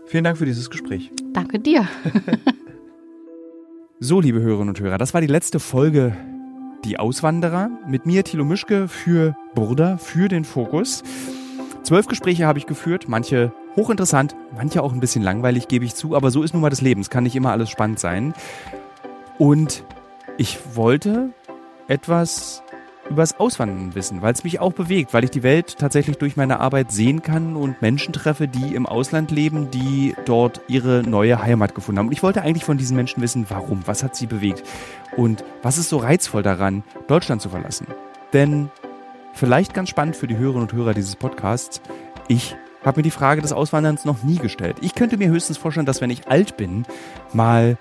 Vielen 0.07 0.25
Dank 0.25 0.39
für 0.39 0.47
dieses 0.47 0.71
Gespräch. 0.71 1.11
Danke 1.33 1.59
dir. 1.59 1.89
So, 3.99 4.21
liebe 4.21 4.41
Hörerinnen 4.43 4.69
und 4.69 4.79
Hörer, 4.79 4.99
das 4.99 5.15
war 5.15 5.23
die 5.23 5.27
letzte 5.27 5.59
Folge 5.59 6.15
Die 6.85 6.99
Auswanderer 6.99 7.71
mit 7.89 8.05
mir, 8.05 8.25
Thilo 8.25 8.45
Mischke, 8.45 8.89
für 8.89 9.35
Burda, 9.55 9.97
für 9.97 10.29
den 10.29 10.45
Fokus. 10.45 11.03
Zwölf 11.83 12.07
Gespräche 12.07 12.47
habe 12.47 12.59
ich 12.59 12.67
geführt, 12.67 13.07
manche 13.09 13.55
hochinteressant, 13.75 14.37
manche 14.55 14.83
auch 14.83 14.93
ein 14.93 15.01
bisschen 15.01 15.23
langweilig, 15.23 15.67
gebe 15.69 15.87
ich 15.87 15.95
zu, 15.95 16.15
aber 16.15 16.31
so 16.31 16.43
ist 16.43 16.53
nun 16.53 16.61
mal 16.61 16.69
das 16.69 16.83
Leben. 16.83 17.01
Es 17.01 17.09
kann 17.09 17.25
nicht 17.25 17.37
immer 17.37 17.53
alles 17.53 17.71
spannend 17.71 17.99
sein. 17.99 18.35
Und 19.39 19.85
ich 20.39 20.59
wollte 20.75 21.31
etwas 21.89 22.63
übers 23.11 23.39
Auswandern 23.39 23.95
wissen, 23.95 24.23
weil 24.23 24.33
es 24.33 24.45
mich 24.45 24.61
auch 24.61 24.73
bewegt, 24.73 25.15
weil 25.15 25.25
ich 25.25 25.31
die 25.31 25.43
Welt 25.43 25.79
tatsächlich 25.79 26.19
durch 26.19 26.37
meine 26.37 26.61
Arbeit 26.61 26.91
sehen 26.91 27.23
kann 27.23 27.57
und 27.57 27.81
Menschen 27.81 28.13
treffe, 28.13 28.49
die 28.49 28.75
im 28.75 28.87
Ausland 28.87 29.31
leben, 29.31 29.71
die 29.71 30.15
dort 30.25 30.61
ihre 30.69 31.03
neue 31.03 31.41
Heimat 31.41 31.75
gefunden 31.75 32.01
haben. 32.01 32.09
Und 32.09 32.13
ich 32.13 32.23
wollte 32.23 32.43
eigentlich 32.43 32.65
von 32.65 32.79
diesen 32.79 32.97
Menschen 32.97 33.23
wissen, 33.23 33.47
warum, 33.49 33.83
was 33.87 34.03
hat 34.03 34.17
sie 34.17 34.27
bewegt 34.27 34.65
und 35.17 35.45
was 35.63 35.79
ist 35.79 35.89
so 35.89 35.99
reizvoll 35.99 36.43
daran, 36.43 36.83
Deutschland 37.07 37.41
zu 37.41 37.49
verlassen. 37.49 37.87
Denn 38.33 38.71
vielleicht 39.35 39.73
ganz 39.73 39.89
spannend 39.89 40.17
für 40.17 40.27
die 40.27 40.37
Hörerinnen 40.37 40.69
und 40.69 40.73
Hörer 40.73 40.95
dieses 40.95 41.17
Podcasts, 41.17 41.81
ich 42.29 42.57
habe 42.85 42.99
mir 42.99 43.05
die 43.05 43.11
Frage 43.11 43.43
des 43.43 43.53
Auswanderns 43.53 44.05
noch 44.05 44.23
nie 44.23 44.39
gestellt. 44.39 44.79
Ich 44.81 44.95
könnte 44.95 45.17
mir 45.17 45.29
höchstens 45.29 45.59
vorstellen, 45.59 45.87
dass 45.87 46.01
wenn 46.01 46.11
ich 46.11 46.29
alt 46.29 46.57
bin, 46.57 46.87
mal 47.33 47.79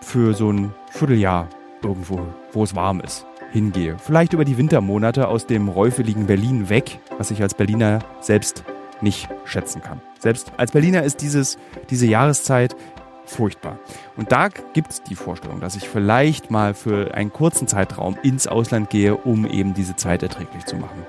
für 0.00 0.34
so 0.34 0.52
ein 0.52 0.74
Vierteljahr 0.90 1.48
irgendwo, 1.82 2.20
wo 2.52 2.64
es 2.64 2.74
warm 2.74 3.00
ist, 3.00 3.26
hingehe. 3.52 3.96
Vielleicht 3.98 4.32
über 4.32 4.44
die 4.44 4.58
Wintermonate 4.58 5.28
aus 5.28 5.46
dem 5.46 5.68
räufeligen 5.68 6.26
Berlin 6.26 6.68
weg, 6.68 6.98
was 7.18 7.30
ich 7.30 7.42
als 7.42 7.54
Berliner 7.54 8.00
selbst 8.20 8.64
nicht 9.00 9.28
schätzen 9.44 9.82
kann. 9.82 10.00
Selbst 10.18 10.52
als 10.56 10.72
Berliner 10.72 11.02
ist 11.02 11.22
dieses, 11.22 11.58
diese 11.88 12.06
Jahreszeit 12.06 12.76
furchtbar. 13.24 13.78
Und 14.16 14.32
da 14.32 14.48
gibt 14.48 14.90
es 14.90 15.02
die 15.02 15.14
Vorstellung, 15.14 15.60
dass 15.60 15.76
ich 15.76 15.88
vielleicht 15.88 16.50
mal 16.50 16.74
für 16.74 17.14
einen 17.14 17.32
kurzen 17.32 17.68
Zeitraum 17.68 18.18
ins 18.22 18.46
Ausland 18.46 18.90
gehe, 18.90 19.16
um 19.16 19.46
eben 19.46 19.72
diese 19.72 19.96
Zeit 19.96 20.22
erträglich 20.22 20.66
zu 20.66 20.76
machen. 20.76 21.06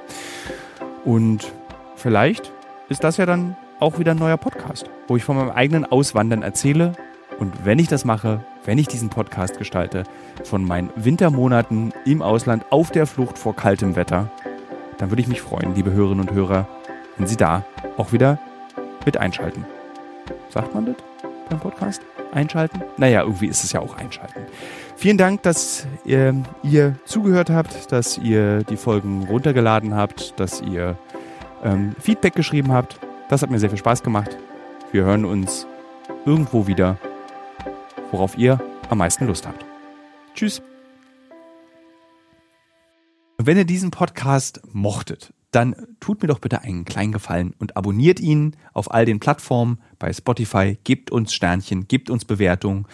Und 1.03 1.51
vielleicht 1.95 2.51
ist 2.89 3.03
das 3.03 3.17
ja 3.17 3.25
dann 3.25 3.57
auch 3.79 3.97
wieder 3.97 4.11
ein 4.11 4.17
neuer 4.17 4.37
Podcast, 4.37 4.89
wo 5.07 5.17
ich 5.17 5.23
von 5.23 5.35
meinem 5.35 5.49
eigenen 5.49 5.85
Auswandern 5.85 6.43
erzähle. 6.43 6.93
Und 7.41 7.65
wenn 7.65 7.79
ich 7.79 7.87
das 7.87 8.05
mache, 8.05 8.45
wenn 8.65 8.77
ich 8.77 8.87
diesen 8.87 9.09
Podcast 9.09 9.57
gestalte, 9.57 10.03
von 10.43 10.63
meinen 10.63 10.91
Wintermonaten 10.95 11.91
im 12.05 12.21
Ausland 12.21 12.67
auf 12.69 12.91
der 12.91 13.07
Flucht 13.07 13.39
vor 13.39 13.55
kaltem 13.55 13.95
Wetter, 13.95 14.29
dann 14.99 15.09
würde 15.09 15.23
ich 15.23 15.27
mich 15.27 15.41
freuen, 15.41 15.73
liebe 15.73 15.91
Hörerinnen 15.91 16.29
und 16.29 16.35
Hörer, 16.35 16.67
wenn 17.17 17.25
Sie 17.25 17.37
da 17.37 17.65
auch 17.97 18.11
wieder 18.11 18.37
mit 19.05 19.17
einschalten. 19.17 19.65
Sagt 20.49 20.75
man 20.75 20.85
das 20.85 20.97
beim 21.49 21.59
Podcast? 21.59 22.03
Einschalten? 22.31 22.83
Naja, 22.97 23.23
irgendwie 23.23 23.47
ist 23.47 23.63
es 23.63 23.71
ja 23.71 23.79
auch 23.79 23.97
einschalten. 23.97 24.41
Vielen 24.95 25.17
Dank, 25.17 25.41
dass 25.41 25.87
ihr, 26.05 26.35
ihr 26.61 26.95
zugehört 27.05 27.49
habt, 27.49 27.91
dass 27.91 28.19
ihr 28.19 28.63
die 28.65 28.77
Folgen 28.77 29.23
runtergeladen 29.23 29.95
habt, 29.95 30.39
dass 30.39 30.61
ihr 30.61 30.95
ähm, 31.63 31.95
Feedback 31.99 32.35
geschrieben 32.35 32.71
habt. 32.71 32.99
Das 33.29 33.41
hat 33.41 33.49
mir 33.49 33.57
sehr 33.57 33.71
viel 33.71 33.79
Spaß 33.79 34.03
gemacht. 34.03 34.37
Wir 34.91 35.05
hören 35.05 35.25
uns 35.25 35.65
irgendwo 36.23 36.67
wieder, 36.67 36.97
worauf 38.11 38.37
ihr 38.37 38.59
am 38.89 38.97
meisten 38.99 39.25
Lust 39.25 39.47
habt. 39.47 39.65
Tschüss. 40.35 40.61
Wenn 43.37 43.57
ihr 43.57 43.65
diesen 43.65 43.89
Podcast 43.89 44.61
mochtet, 44.71 45.33
dann 45.51 45.75
tut 45.99 46.21
mir 46.21 46.27
doch 46.27 46.39
bitte 46.39 46.61
einen 46.61 46.85
kleinen 46.85 47.11
Gefallen 47.11 47.53
und 47.59 47.75
abonniert 47.75 48.19
ihn 48.19 48.55
auf 48.73 48.91
all 48.91 49.05
den 49.05 49.19
Plattformen 49.19 49.79
bei 49.99 50.13
Spotify, 50.13 50.77
gebt 50.83 51.11
uns 51.11 51.33
Sternchen, 51.33 51.87
gebt 51.87 52.09
uns 52.09 52.23
Bewertungen. 52.25 52.85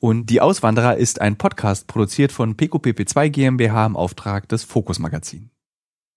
Und 0.00 0.30
Die 0.30 0.40
Auswanderer 0.40 0.96
ist 0.96 1.20
ein 1.20 1.36
Podcast 1.36 1.86
produziert 1.86 2.32
von 2.32 2.56
PQPP2 2.56 3.28
GmbH 3.28 3.86
im 3.86 3.96
Auftrag 3.96 4.48
des 4.48 4.64
Fokus 4.64 4.98
Magazin. 4.98 5.50